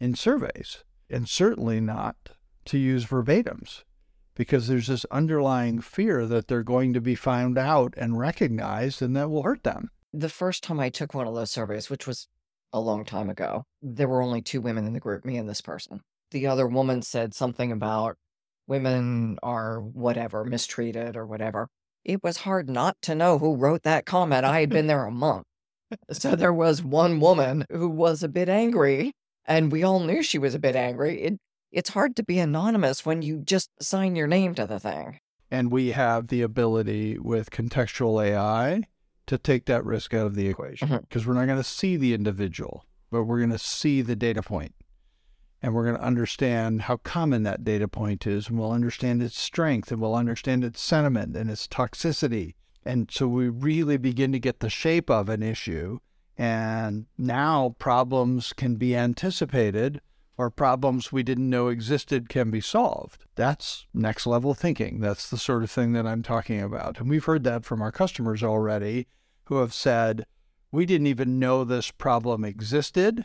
in 0.00 0.14
surveys, 0.14 0.84
and 1.08 1.28
certainly 1.28 1.80
not 1.80 2.16
to 2.66 2.78
use 2.78 3.06
verbatims, 3.06 3.84
because 4.34 4.68
there's 4.68 4.88
this 4.88 5.06
underlying 5.10 5.80
fear 5.80 6.26
that 6.26 6.48
they're 6.48 6.62
going 6.62 6.92
to 6.92 7.00
be 7.00 7.14
found 7.14 7.56
out 7.56 7.94
and 7.96 8.18
recognized, 8.18 9.00
and 9.00 9.16
that 9.16 9.30
will 9.30 9.42
hurt 9.42 9.64
them. 9.64 9.90
The 10.12 10.28
first 10.28 10.62
time 10.62 10.80
I 10.80 10.88
took 10.88 11.14
one 11.14 11.26
of 11.26 11.34
those 11.34 11.50
surveys, 11.50 11.90
which 11.90 12.06
was 12.06 12.28
a 12.72 12.80
long 12.80 13.04
time 13.04 13.30
ago. 13.30 13.64
There 13.82 14.08
were 14.08 14.22
only 14.22 14.42
two 14.42 14.60
women 14.60 14.86
in 14.86 14.92
the 14.92 15.00
group, 15.00 15.24
me 15.24 15.36
and 15.36 15.48
this 15.48 15.60
person. 15.60 16.00
The 16.30 16.46
other 16.46 16.66
woman 16.66 17.02
said 17.02 17.34
something 17.34 17.72
about 17.72 18.16
women 18.66 19.38
are 19.42 19.80
whatever, 19.80 20.44
mistreated 20.44 21.16
or 21.16 21.26
whatever. 21.26 21.68
It 22.04 22.22
was 22.22 22.38
hard 22.38 22.68
not 22.68 22.96
to 23.02 23.14
know 23.14 23.38
who 23.38 23.56
wrote 23.56 23.82
that 23.84 24.06
comment. 24.06 24.44
I 24.44 24.60
had 24.60 24.70
been 24.70 24.86
there 24.86 25.06
a 25.06 25.10
month. 25.10 25.44
So 26.10 26.34
there 26.34 26.52
was 26.52 26.82
one 26.82 27.20
woman 27.20 27.64
who 27.70 27.88
was 27.88 28.24
a 28.24 28.28
bit 28.28 28.48
angry, 28.48 29.12
and 29.46 29.72
we 29.72 29.82
all 29.82 30.00
knew 30.00 30.22
she 30.22 30.38
was 30.38 30.54
a 30.54 30.58
bit 30.58 30.76
angry. 30.76 31.22
It, 31.22 31.40
it's 31.72 31.90
hard 31.90 32.16
to 32.16 32.22
be 32.22 32.38
anonymous 32.38 33.04
when 33.04 33.22
you 33.22 33.38
just 33.38 33.70
sign 33.80 34.16
your 34.16 34.26
name 34.26 34.54
to 34.54 34.66
the 34.66 34.80
thing. 34.80 35.20
And 35.50 35.70
we 35.70 35.92
have 35.92 36.28
the 36.28 36.42
ability 36.42 37.18
with 37.18 37.50
contextual 37.50 38.24
AI 38.24 38.82
to 39.26 39.38
take 39.38 39.66
that 39.66 39.84
risk 39.84 40.14
out 40.14 40.26
of 40.26 40.34
the 40.34 40.48
equation 40.48 40.88
because 40.88 41.22
mm-hmm. 41.22 41.30
we're 41.30 41.38
not 41.38 41.46
going 41.46 41.58
to 41.58 41.64
see 41.64 41.96
the 41.96 42.14
individual, 42.14 42.84
but 43.10 43.24
we're 43.24 43.38
going 43.38 43.50
to 43.50 43.58
see 43.58 44.02
the 44.02 44.16
data 44.16 44.42
point 44.42 44.74
and 45.62 45.74
we're 45.74 45.84
going 45.84 45.96
to 45.96 46.02
understand 46.02 46.82
how 46.82 46.96
common 46.98 47.42
that 47.42 47.64
data 47.64 47.88
point 47.88 48.26
is 48.26 48.48
and 48.48 48.58
we'll 48.58 48.72
understand 48.72 49.22
its 49.22 49.38
strength 49.38 49.90
and 49.90 50.00
we'll 50.00 50.14
understand 50.14 50.64
its 50.64 50.80
sentiment 50.80 51.36
and 51.36 51.50
its 51.50 51.66
toxicity. 51.66 52.54
And 52.84 53.10
so 53.10 53.26
we 53.26 53.48
really 53.48 53.96
begin 53.96 54.32
to 54.32 54.38
get 54.38 54.60
the 54.60 54.70
shape 54.70 55.10
of 55.10 55.28
an 55.28 55.42
issue. 55.42 55.98
And 56.38 57.06
now 57.16 57.74
problems 57.78 58.52
can 58.52 58.76
be 58.76 58.94
anticipated 58.94 60.00
or 60.38 60.50
problems 60.50 61.10
we 61.10 61.22
didn't 61.22 61.48
know 61.48 61.68
existed 61.68 62.28
can 62.28 62.50
be 62.50 62.60
solved. 62.60 63.24
That's 63.36 63.86
next 63.94 64.26
level 64.26 64.52
thinking. 64.52 65.00
That's 65.00 65.30
the 65.30 65.38
sort 65.38 65.62
of 65.62 65.70
thing 65.70 65.92
that 65.94 66.06
I'm 66.06 66.22
talking 66.22 66.60
about. 66.60 67.00
And 67.00 67.08
we've 67.08 67.24
heard 67.24 67.44
that 67.44 67.64
from 67.64 67.80
our 67.80 67.92
customers 67.92 68.42
already 68.42 69.06
who 69.44 69.56
have 69.56 69.72
said, 69.72 70.26
we 70.70 70.84
didn't 70.84 71.06
even 71.06 71.38
know 71.38 71.64
this 71.64 71.90
problem 71.90 72.44
existed, 72.44 73.24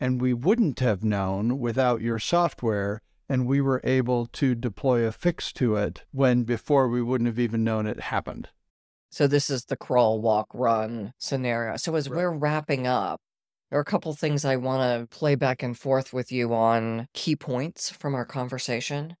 and 0.00 0.20
we 0.20 0.32
wouldn't 0.32 0.80
have 0.80 1.04
known 1.04 1.58
without 1.58 2.00
your 2.00 2.18
software. 2.18 3.02
And 3.28 3.46
we 3.46 3.60
were 3.60 3.80
able 3.82 4.26
to 4.26 4.54
deploy 4.54 5.04
a 5.04 5.10
fix 5.10 5.52
to 5.54 5.74
it 5.74 6.04
when 6.12 6.44
before 6.44 6.88
we 6.88 7.02
wouldn't 7.02 7.26
have 7.26 7.40
even 7.40 7.64
known 7.64 7.86
it 7.86 7.98
happened. 7.98 8.50
So 9.10 9.26
this 9.26 9.50
is 9.50 9.64
the 9.64 9.76
crawl, 9.76 10.20
walk, 10.20 10.48
run 10.52 11.12
scenario. 11.18 11.76
So 11.76 11.94
as 11.94 12.08
Right. 12.08 12.16
we're 12.18 12.32
wrapping 12.32 12.86
up, 12.86 13.20
there 13.70 13.78
are 13.78 13.82
a 13.82 13.84
couple 13.84 14.12
things 14.14 14.44
I 14.44 14.56
want 14.56 15.10
to 15.10 15.16
play 15.16 15.34
back 15.34 15.62
and 15.62 15.76
forth 15.78 16.12
with 16.12 16.30
you 16.30 16.54
on 16.54 17.08
key 17.14 17.34
points 17.36 17.90
from 17.90 18.14
our 18.14 18.24
conversation. 18.24 19.16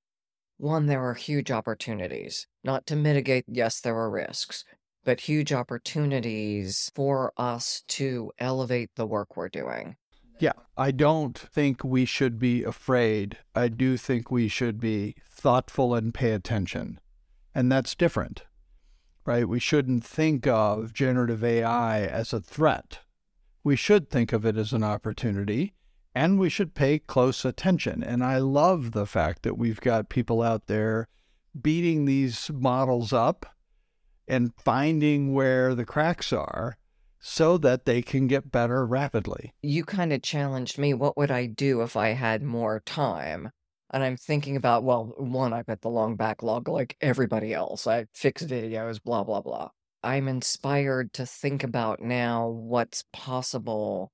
One, 0.58 0.86
there 0.86 1.04
are 1.04 1.14
huge 1.14 1.50
opportunities. 1.50 2.46
Not 2.64 2.86
to 2.86 2.96
mitigate, 2.96 3.44
yes, 3.48 3.80
there 3.80 3.96
are 3.96 4.10
risks, 4.10 4.64
but 5.04 5.20
huge 5.20 5.52
opportunities 5.52 6.90
for 6.94 7.32
us 7.36 7.82
to 7.88 8.32
elevate 8.38 8.90
the 8.96 9.06
work 9.06 9.36
we're 9.36 9.48
doing. 9.48 9.96
Yeah, 10.38 10.52
I 10.76 10.90
don't 10.90 11.38
think 11.38 11.82
we 11.84 12.04
should 12.04 12.38
be 12.38 12.62
afraid. 12.62 13.38
I 13.54 13.68
do 13.68 13.96
think 13.96 14.30
we 14.30 14.48
should 14.48 14.80
be 14.80 15.16
thoughtful 15.28 15.94
and 15.94 16.12
pay 16.14 16.32
attention. 16.32 17.00
And 17.54 17.70
that's 17.70 17.94
different, 17.94 18.44
right? 19.26 19.48
We 19.48 19.58
shouldn't 19.58 20.04
think 20.04 20.46
of 20.46 20.92
generative 20.92 21.42
AI 21.42 22.02
as 22.02 22.32
a 22.32 22.40
threat. 22.40 23.00
We 23.64 23.76
should 23.76 24.08
think 24.08 24.32
of 24.32 24.46
it 24.46 24.56
as 24.56 24.72
an 24.72 24.84
opportunity 24.84 25.74
and 26.14 26.38
we 26.38 26.48
should 26.48 26.74
pay 26.74 26.98
close 26.98 27.44
attention. 27.44 28.02
And 28.02 28.24
I 28.24 28.38
love 28.38 28.92
the 28.92 29.04
fact 29.04 29.42
that 29.42 29.58
we've 29.58 29.80
got 29.80 30.08
people 30.08 30.40
out 30.40 30.66
there 30.66 31.08
beating 31.60 32.04
these 32.04 32.50
models 32.54 33.12
up 33.12 33.44
and 34.26 34.54
finding 34.56 35.34
where 35.34 35.74
the 35.74 35.84
cracks 35.84 36.32
are 36.32 36.78
so 37.20 37.58
that 37.58 37.84
they 37.84 38.02
can 38.02 38.28
get 38.28 38.52
better 38.52 38.86
rapidly. 38.86 39.52
You 39.62 39.84
kind 39.84 40.12
of 40.12 40.22
challenged 40.22 40.78
me, 40.78 40.94
what 40.94 41.16
would 41.16 41.30
I 41.30 41.46
do 41.46 41.82
if 41.82 41.96
I 41.96 42.10
had 42.10 42.42
more 42.42 42.80
time? 42.80 43.50
And 43.96 44.04
I'm 44.04 44.18
thinking 44.18 44.56
about, 44.56 44.84
well, 44.84 45.14
one, 45.16 45.54
I've 45.54 45.64
got 45.64 45.80
the 45.80 45.88
long 45.88 46.16
backlog 46.16 46.68
like 46.68 46.98
everybody 47.00 47.54
else. 47.54 47.86
I 47.86 48.04
fix 48.12 48.42
videos, 48.42 49.02
blah, 49.02 49.24
blah, 49.24 49.40
blah. 49.40 49.70
I'm 50.02 50.28
inspired 50.28 51.14
to 51.14 51.24
think 51.24 51.64
about 51.64 52.02
now 52.02 52.46
what's 52.46 53.04
possible 53.14 54.12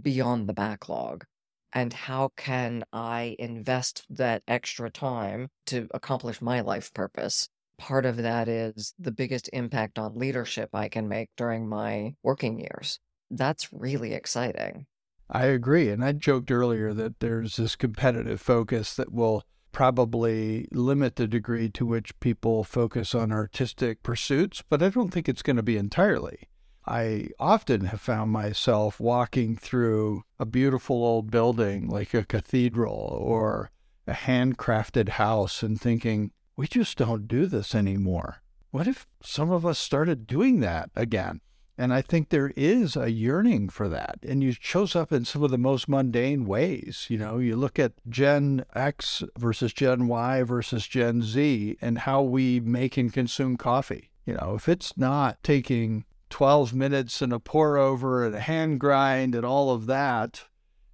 beyond 0.00 0.48
the 0.48 0.52
backlog 0.52 1.24
and 1.72 1.92
how 1.92 2.30
can 2.36 2.84
I 2.92 3.34
invest 3.40 4.04
that 4.08 4.44
extra 4.46 4.88
time 4.88 5.48
to 5.66 5.88
accomplish 5.92 6.40
my 6.40 6.60
life 6.60 6.94
purpose. 6.94 7.48
Part 7.76 8.06
of 8.06 8.18
that 8.18 8.46
is 8.46 8.94
the 9.00 9.10
biggest 9.10 9.50
impact 9.52 9.98
on 9.98 10.14
leadership 10.14 10.70
I 10.72 10.88
can 10.88 11.08
make 11.08 11.30
during 11.36 11.68
my 11.68 12.14
working 12.22 12.60
years. 12.60 13.00
That's 13.32 13.72
really 13.72 14.14
exciting. 14.14 14.86
I 15.30 15.46
agree. 15.46 15.88
And 15.88 16.04
I 16.04 16.12
joked 16.12 16.50
earlier 16.50 16.92
that 16.94 17.20
there's 17.20 17.56
this 17.56 17.76
competitive 17.76 18.40
focus 18.40 18.94
that 18.96 19.12
will 19.12 19.44
probably 19.72 20.68
limit 20.70 21.16
the 21.16 21.26
degree 21.26 21.68
to 21.68 21.84
which 21.84 22.18
people 22.20 22.62
focus 22.62 23.14
on 23.14 23.32
artistic 23.32 24.02
pursuits, 24.02 24.62
but 24.68 24.82
I 24.82 24.88
don't 24.88 25.10
think 25.10 25.28
it's 25.28 25.42
going 25.42 25.56
to 25.56 25.62
be 25.62 25.76
entirely. 25.76 26.48
I 26.86 27.28
often 27.40 27.86
have 27.86 28.00
found 28.00 28.30
myself 28.30 29.00
walking 29.00 29.56
through 29.56 30.22
a 30.38 30.44
beautiful 30.44 31.02
old 31.02 31.30
building 31.30 31.88
like 31.88 32.14
a 32.14 32.24
cathedral 32.24 33.18
or 33.20 33.70
a 34.06 34.12
handcrafted 34.12 35.10
house 35.10 35.62
and 35.62 35.80
thinking, 35.80 36.30
we 36.56 36.68
just 36.68 36.98
don't 36.98 37.26
do 37.26 37.46
this 37.46 37.74
anymore. 37.74 38.42
What 38.70 38.86
if 38.86 39.06
some 39.22 39.50
of 39.50 39.64
us 39.64 39.78
started 39.78 40.26
doing 40.26 40.60
that 40.60 40.90
again? 40.94 41.40
And 41.76 41.92
I 41.92 42.02
think 42.02 42.28
there 42.28 42.52
is 42.56 42.96
a 42.96 43.10
yearning 43.10 43.68
for 43.68 43.88
that. 43.88 44.18
And 44.22 44.44
it 44.44 44.58
shows 44.60 44.94
up 44.94 45.12
in 45.12 45.24
some 45.24 45.42
of 45.42 45.50
the 45.50 45.58
most 45.58 45.88
mundane 45.88 46.44
ways. 46.44 47.06
You 47.08 47.18
know, 47.18 47.38
you 47.38 47.56
look 47.56 47.78
at 47.78 47.92
Gen 48.08 48.64
X 48.74 49.24
versus 49.36 49.72
Gen 49.72 50.06
Y 50.06 50.42
versus 50.44 50.86
Gen 50.86 51.22
Z 51.22 51.76
and 51.80 51.98
how 51.98 52.22
we 52.22 52.60
make 52.60 52.96
and 52.96 53.12
consume 53.12 53.56
coffee. 53.56 54.10
You 54.24 54.34
know, 54.34 54.54
if 54.54 54.68
it's 54.68 54.96
not 54.96 55.42
taking 55.42 56.04
12 56.30 56.74
minutes 56.74 57.20
and 57.20 57.32
a 57.32 57.40
pour 57.40 57.76
over 57.76 58.24
and 58.24 58.34
a 58.34 58.40
hand 58.40 58.78
grind 58.78 59.34
and 59.34 59.44
all 59.44 59.70
of 59.70 59.86
that, 59.86 60.44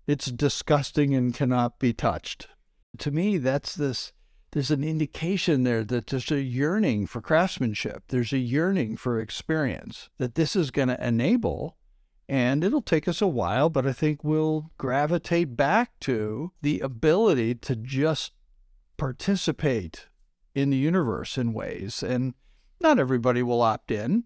it's 0.06 0.30
disgusting 0.30 1.14
and 1.14 1.34
cannot 1.34 1.78
be 1.78 1.92
touched. 1.92 2.48
To 2.98 3.10
me, 3.10 3.38
that's 3.38 3.74
this 3.74 4.12
there's 4.52 4.70
an 4.70 4.82
indication 4.82 5.62
there 5.62 5.84
that 5.84 6.08
there's 6.08 6.30
a 6.32 6.42
yearning 6.42 7.06
for 7.06 7.20
craftsmanship. 7.20 8.04
There's 8.08 8.32
a 8.32 8.38
yearning 8.38 8.96
for 8.96 9.20
experience 9.20 10.08
that 10.18 10.34
this 10.34 10.56
is 10.56 10.72
going 10.72 10.88
to 10.88 11.06
enable. 11.06 11.76
And 12.28 12.62
it'll 12.62 12.82
take 12.82 13.08
us 13.08 13.20
a 13.20 13.28
while, 13.28 13.70
but 13.70 13.86
I 13.86 13.92
think 13.92 14.22
we'll 14.22 14.70
gravitate 14.78 15.56
back 15.56 15.98
to 16.00 16.52
the 16.62 16.80
ability 16.80 17.56
to 17.56 17.76
just 17.76 18.32
participate 18.96 20.08
in 20.54 20.70
the 20.70 20.76
universe 20.76 21.38
in 21.38 21.52
ways. 21.52 22.02
And 22.02 22.34
not 22.80 22.98
everybody 22.98 23.42
will 23.42 23.62
opt 23.62 23.90
in, 23.90 24.24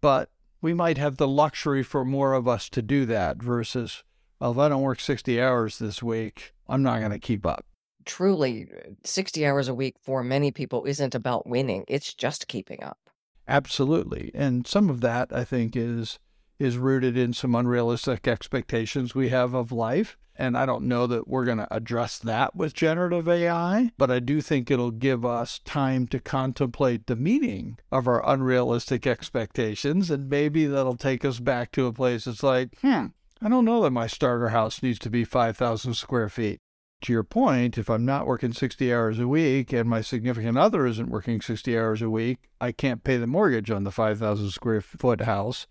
but 0.00 0.30
we 0.60 0.74
might 0.74 0.98
have 0.98 1.16
the 1.16 1.28
luxury 1.28 1.82
for 1.82 2.04
more 2.04 2.34
of 2.34 2.46
us 2.46 2.68
to 2.70 2.82
do 2.82 3.06
that 3.06 3.42
versus, 3.42 4.04
well, 4.40 4.52
if 4.52 4.58
I 4.58 4.68
don't 4.68 4.82
work 4.82 5.00
60 5.00 5.40
hours 5.40 5.78
this 5.78 6.02
week, 6.02 6.52
I'm 6.68 6.82
not 6.82 6.98
going 6.98 7.12
to 7.12 7.18
keep 7.18 7.46
up 7.46 7.64
truly 8.10 8.66
60 9.04 9.46
hours 9.46 9.68
a 9.68 9.74
week 9.74 9.94
for 10.02 10.24
many 10.24 10.50
people 10.50 10.84
isn't 10.84 11.14
about 11.14 11.46
winning 11.46 11.84
it's 11.86 12.12
just 12.12 12.48
keeping 12.48 12.82
up. 12.82 12.98
Absolutely 13.46 14.32
and 14.34 14.66
some 14.66 14.90
of 14.90 15.00
that 15.00 15.28
i 15.32 15.44
think 15.44 15.76
is 15.76 16.18
is 16.58 16.76
rooted 16.76 17.16
in 17.16 17.32
some 17.32 17.54
unrealistic 17.54 18.26
expectations 18.26 19.14
we 19.14 19.28
have 19.28 19.54
of 19.54 19.70
life 19.70 20.16
and 20.34 20.58
i 20.58 20.66
don't 20.66 20.88
know 20.88 21.06
that 21.06 21.28
we're 21.28 21.44
going 21.44 21.58
to 21.58 21.72
address 21.72 22.18
that 22.18 22.56
with 22.56 22.74
generative 22.74 23.28
ai 23.28 23.92
but 23.96 24.10
i 24.10 24.18
do 24.18 24.40
think 24.40 24.72
it'll 24.72 24.90
give 24.90 25.24
us 25.24 25.60
time 25.60 26.08
to 26.08 26.18
contemplate 26.18 27.06
the 27.06 27.14
meaning 27.14 27.78
of 27.92 28.08
our 28.08 28.28
unrealistic 28.28 29.06
expectations 29.06 30.10
and 30.10 30.28
maybe 30.28 30.66
that'll 30.66 30.96
take 30.96 31.24
us 31.24 31.38
back 31.38 31.70
to 31.70 31.86
a 31.86 31.92
place 31.92 32.24
that's 32.24 32.42
like 32.42 32.76
hmm 32.80 33.06
i 33.40 33.48
don't 33.48 33.64
know 33.64 33.82
that 33.82 33.92
my 33.92 34.08
starter 34.08 34.48
house 34.48 34.82
needs 34.82 34.98
to 34.98 35.10
be 35.10 35.24
5000 35.24 35.94
square 35.94 36.28
feet 36.28 36.60
to 37.02 37.12
your 37.12 37.22
point, 37.22 37.78
if 37.78 37.88
I'm 37.88 38.04
not 38.04 38.26
working 38.26 38.52
60 38.52 38.92
hours 38.92 39.18
a 39.18 39.28
week 39.28 39.72
and 39.72 39.88
my 39.88 40.00
significant 40.00 40.58
other 40.58 40.86
isn't 40.86 41.10
working 41.10 41.40
60 41.40 41.78
hours 41.78 42.02
a 42.02 42.10
week, 42.10 42.50
I 42.60 42.72
can't 42.72 43.04
pay 43.04 43.16
the 43.16 43.26
mortgage 43.26 43.70
on 43.70 43.84
the 43.84 43.90
5,000 43.90 44.50
square 44.50 44.80
foot 44.80 45.22
house. 45.22 45.66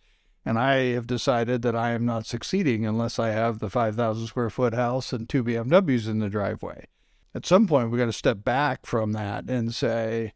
And 0.46 0.58
I 0.58 0.94
have 0.94 1.06
decided 1.06 1.62
that 1.62 1.76
I 1.76 1.92
am 1.92 2.06
not 2.06 2.26
succeeding 2.26 2.86
unless 2.86 3.20
I 3.20 3.30
have 3.30 3.60
the 3.60 3.70
5,000 3.70 4.28
square 4.28 4.50
foot 4.50 4.74
house 4.74 5.14
and 5.14 5.28
two 5.28 5.44
BMWs 5.44 6.08
in 6.08 6.20
the 6.20 6.30
driveway. 6.30 6.88
At 7.36 7.46
some 7.46 7.68
point, 7.68 7.92
we've 7.92 8.00
got 8.00 8.06
to 8.06 8.14
step 8.14 8.44
back 8.44 8.86
from 8.86 9.12
that 9.12 9.50
and 9.50 9.76
say, 9.76 10.34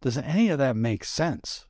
does 0.00 0.18
any 0.18 0.48
of 0.48 0.58
that 0.58 0.76
make 0.76 1.04
sense? 1.04 1.66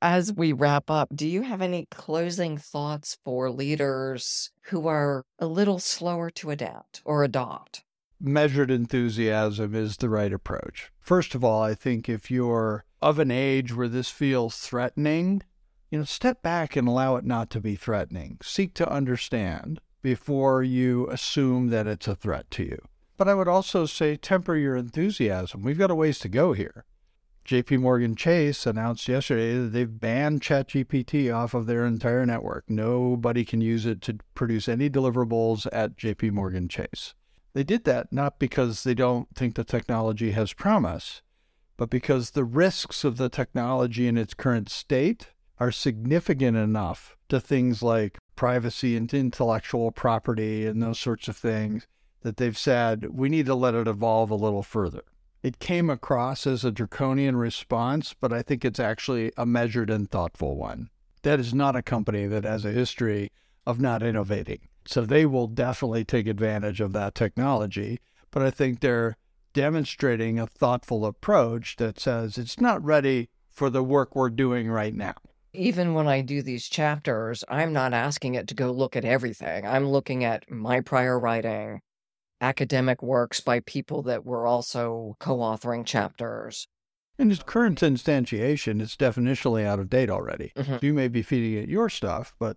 As 0.00 0.32
we 0.32 0.52
wrap 0.52 0.90
up, 0.90 1.08
do 1.14 1.26
you 1.26 1.42
have 1.42 1.60
any 1.60 1.86
closing 1.90 2.56
thoughts 2.56 3.18
for 3.24 3.50
leaders 3.50 4.50
who 4.66 4.86
are 4.86 5.24
a 5.38 5.46
little 5.46 5.78
slower 5.78 6.30
to 6.30 6.50
adapt 6.50 7.02
or 7.04 7.24
adopt? 7.24 7.84
Measured 8.20 8.70
enthusiasm 8.70 9.74
is 9.74 9.96
the 9.96 10.08
right 10.08 10.32
approach. 10.32 10.90
First 11.00 11.34
of 11.34 11.44
all, 11.44 11.62
I 11.62 11.74
think 11.74 12.08
if 12.08 12.30
you're 12.30 12.84
of 13.00 13.18
an 13.18 13.30
age 13.30 13.74
where 13.74 13.88
this 13.88 14.10
feels 14.10 14.58
threatening, 14.58 15.42
you 15.90 15.98
know, 15.98 16.04
step 16.04 16.42
back 16.42 16.76
and 16.76 16.88
allow 16.88 17.16
it 17.16 17.24
not 17.24 17.50
to 17.50 17.60
be 17.60 17.76
threatening. 17.76 18.38
Seek 18.42 18.74
to 18.74 18.90
understand 18.90 19.80
before 20.02 20.62
you 20.62 21.08
assume 21.10 21.68
that 21.68 21.86
it's 21.86 22.08
a 22.08 22.14
threat 22.14 22.50
to 22.52 22.64
you. 22.64 22.78
But 23.16 23.28
I 23.28 23.34
would 23.34 23.48
also 23.48 23.86
say 23.86 24.16
temper 24.16 24.56
your 24.56 24.76
enthusiasm. 24.76 25.62
We've 25.62 25.78
got 25.78 25.90
a 25.90 25.94
ways 25.94 26.18
to 26.20 26.28
go 26.28 26.52
here. 26.52 26.84
JP 27.44 27.80
Morgan 27.80 28.14
Chase 28.14 28.66
announced 28.66 29.08
yesterday 29.08 29.54
that 29.54 29.72
they've 29.72 30.00
banned 30.00 30.42
ChatGPT 30.42 31.34
off 31.34 31.54
of 31.54 31.66
their 31.66 31.86
entire 31.86 32.26
network. 32.26 32.68
Nobody 32.68 33.44
can 33.44 33.62
use 33.62 33.86
it 33.86 34.02
to 34.02 34.18
produce 34.34 34.68
any 34.68 34.90
deliverables 34.90 35.66
at 35.72 35.96
JP 35.96 36.32
Morgan 36.32 36.68
Chase. 36.68 37.14
They 37.54 37.64
did 37.64 37.84
that 37.84 38.12
not 38.12 38.38
because 38.38 38.84
they 38.84 38.94
don't 38.94 39.28
think 39.34 39.54
the 39.54 39.64
technology 39.64 40.32
has 40.32 40.52
promise, 40.52 41.22
but 41.76 41.90
because 41.90 42.30
the 42.30 42.44
risks 42.44 43.04
of 43.04 43.16
the 43.16 43.28
technology 43.28 44.06
in 44.06 44.18
its 44.18 44.34
current 44.34 44.68
state 44.68 45.28
are 45.58 45.72
significant 45.72 46.56
enough 46.56 47.16
to 47.28 47.40
things 47.40 47.82
like 47.82 48.18
privacy 48.36 48.96
and 48.96 49.12
intellectual 49.12 49.90
property 49.90 50.66
and 50.66 50.82
those 50.82 50.98
sorts 50.98 51.28
of 51.28 51.36
things 51.36 51.86
that 52.22 52.36
they've 52.36 52.58
said 52.58 53.08
we 53.10 53.28
need 53.28 53.46
to 53.46 53.54
let 53.54 53.74
it 53.74 53.88
evolve 53.88 54.30
a 54.30 54.36
little 54.36 54.62
further. 54.62 55.02
It 55.42 55.60
came 55.60 55.88
across 55.88 56.46
as 56.46 56.64
a 56.64 56.72
draconian 56.72 57.36
response, 57.36 58.12
but 58.12 58.32
I 58.32 58.42
think 58.42 58.64
it's 58.64 58.80
actually 58.80 59.32
a 59.36 59.46
measured 59.46 59.88
and 59.88 60.10
thoughtful 60.10 60.56
one. 60.56 60.90
That 61.22 61.38
is 61.38 61.54
not 61.54 61.76
a 61.76 61.82
company 61.82 62.26
that 62.26 62.44
has 62.44 62.64
a 62.64 62.72
history 62.72 63.30
of 63.66 63.80
not 63.80 64.02
innovating. 64.02 64.60
So 64.88 65.04
they 65.04 65.26
will 65.26 65.48
definitely 65.48 66.02
take 66.06 66.26
advantage 66.26 66.80
of 66.80 66.94
that 66.94 67.14
technology. 67.14 68.00
But 68.30 68.42
I 68.42 68.50
think 68.50 68.80
they're 68.80 69.18
demonstrating 69.52 70.38
a 70.38 70.46
thoughtful 70.46 71.04
approach 71.04 71.76
that 71.76 72.00
says 72.00 72.38
it's 72.38 72.58
not 72.58 72.82
ready 72.82 73.28
for 73.50 73.68
the 73.68 73.82
work 73.82 74.16
we're 74.16 74.30
doing 74.30 74.70
right 74.70 74.94
now. 74.94 75.12
Even 75.52 75.92
when 75.92 76.08
I 76.08 76.22
do 76.22 76.40
these 76.40 76.68
chapters, 76.70 77.44
I'm 77.50 77.74
not 77.74 77.92
asking 77.92 78.34
it 78.34 78.48
to 78.48 78.54
go 78.54 78.70
look 78.70 78.96
at 78.96 79.04
everything. 79.04 79.66
I'm 79.66 79.86
looking 79.86 80.24
at 80.24 80.50
my 80.50 80.80
prior 80.80 81.18
writing, 81.18 81.80
academic 82.40 83.02
works 83.02 83.40
by 83.40 83.60
people 83.60 84.00
that 84.04 84.24
were 84.24 84.46
also 84.46 85.16
co 85.20 85.36
authoring 85.36 85.84
chapters, 85.84 86.66
In 87.18 87.30
its 87.30 87.42
current 87.42 87.80
instantiation, 87.80 88.80
it's 88.80 88.96
definitionally 88.96 89.66
out 89.66 89.80
of 89.80 89.90
date 89.90 90.08
already. 90.08 90.52
Mhm. 90.56 90.82
You 90.82 90.94
may 90.94 91.08
be 91.08 91.20
feeding 91.20 91.62
it 91.62 91.68
your 91.68 91.90
stuff, 91.90 92.32
but 92.38 92.56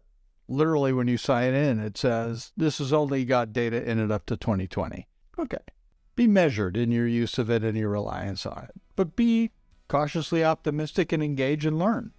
literally 0.51 0.93
when 0.93 1.07
you 1.07 1.17
sign 1.17 1.53
in, 1.53 1.79
it 1.79 1.97
says 1.97 2.51
this 2.57 2.77
has 2.79 2.91
only 2.91 3.25
got 3.25 3.53
data 3.53 3.89
in 3.89 3.99
it 3.99 4.11
up 4.11 4.25
to 4.27 4.37
2020. 4.37 5.07
Okay. 5.39 5.57
Be 6.15 6.27
measured 6.27 6.75
in 6.75 6.91
your 6.91 7.07
use 7.07 7.37
of 7.37 7.49
it 7.49 7.63
and 7.63 7.77
your 7.77 7.89
reliance 7.89 8.45
on 8.45 8.65
it, 8.65 8.81
but 8.95 9.15
be 9.15 9.51
cautiously 9.87 10.43
optimistic 10.43 11.11
and 11.11 11.23
engage 11.23 11.65
and 11.65 11.79
learn. 11.79 12.11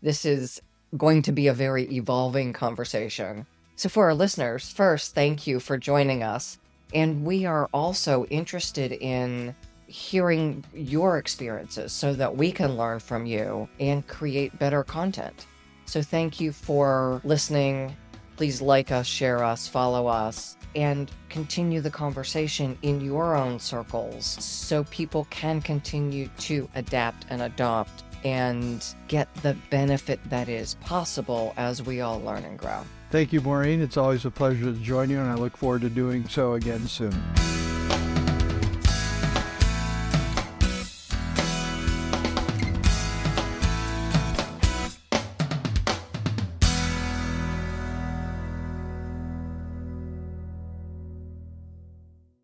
This 0.00 0.24
is 0.24 0.62
going 0.96 1.22
to 1.22 1.32
be 1.32 1.46
a 1.46 1.54
very 1.54 1.84
evolving 1.92 2.52
conversation. 2.52 3.46
So, 3.76 3.88
for 3.88 4.06
our 4.06 4.14
listeners, 4.14 4.70
first, 4.70 5.14
thank 5.14 5.46
you 5.46 5.58
for 5.58 5.78
joining 5.78 6.22
us. 6.22 6.58
And 6.94 7.24
we 7.24 7.46
are 7.46 7.68
also 7.72 8.24
interested 8.26 8.92
in 8.92 9.54
hearing 9.86 10.64
your 10.74 11.18
experiences 11.18 11.92
so 11.92 12.14
that 12.14 12.36
we 12.36 12.52
can 12.52 12.76
learn 12.76 13.00
from 13.00 13.26
you 13.26 13.68
and 13.80 14.06
create 14.06 14.58
better 14.58 14.84
content. 14.84 15.46
So, 15.86 16.02
thank 16.02 16.40
you 16.40 16.52
for 16.52 17.20
listening. 17.24 17.96
Please 18.36 18.62
like 18.62 18.90
us, 18.90 19.06
share 19.06 19.44
us, 19.44 19.68
follow 19.68 20.06
us, 20.06 20.56
and 20.74 21.10
continue 21.28 21.80
the 21.80 21.90
conversation 21.90 22.78
in 22.82 23.00
your 23.00 23.36
own 23.36 23.58
circles 23.58 24.24
so 24.24 24.84
people 24.84 25.26
can 25.30 25.60
continue 25.60 26.28
to 26.38 26.68
adapt 26.74 27.26
and 27.28 27.42
adopt 27.42 28.04
and 28.24 28.94
get 29.08 29.32
the 29.42 29.56
benefit 29.70 30.20
that 30.30 30.48
is 30.48 30.74
possible 30.76 31.52
as 31.56 31.82
we 31.82 32.00
all 32.00 32.20
learn 32.22 32.44
and 32.44 32.58
grow. 32.58 32.82
Thank 33.10 33.32
you, 33.32 33.40
Maureen. 33.40 33.82
It's 33.82 33.96
always 33.96 34.24
a 34.24 34.30
pleasure 34.30 34.64
to 34.64 34.72
join 34.72 35.10
you, 35.10 35.18
and 35.18 35.30
I 35.30 35.34
look 35.34 35.56
forward 35.56 35.82
to 35.82 35.90
doing 35.90 36.26
so 36.28 36.54
again 36.54 36.86
soon. 36.86 37.12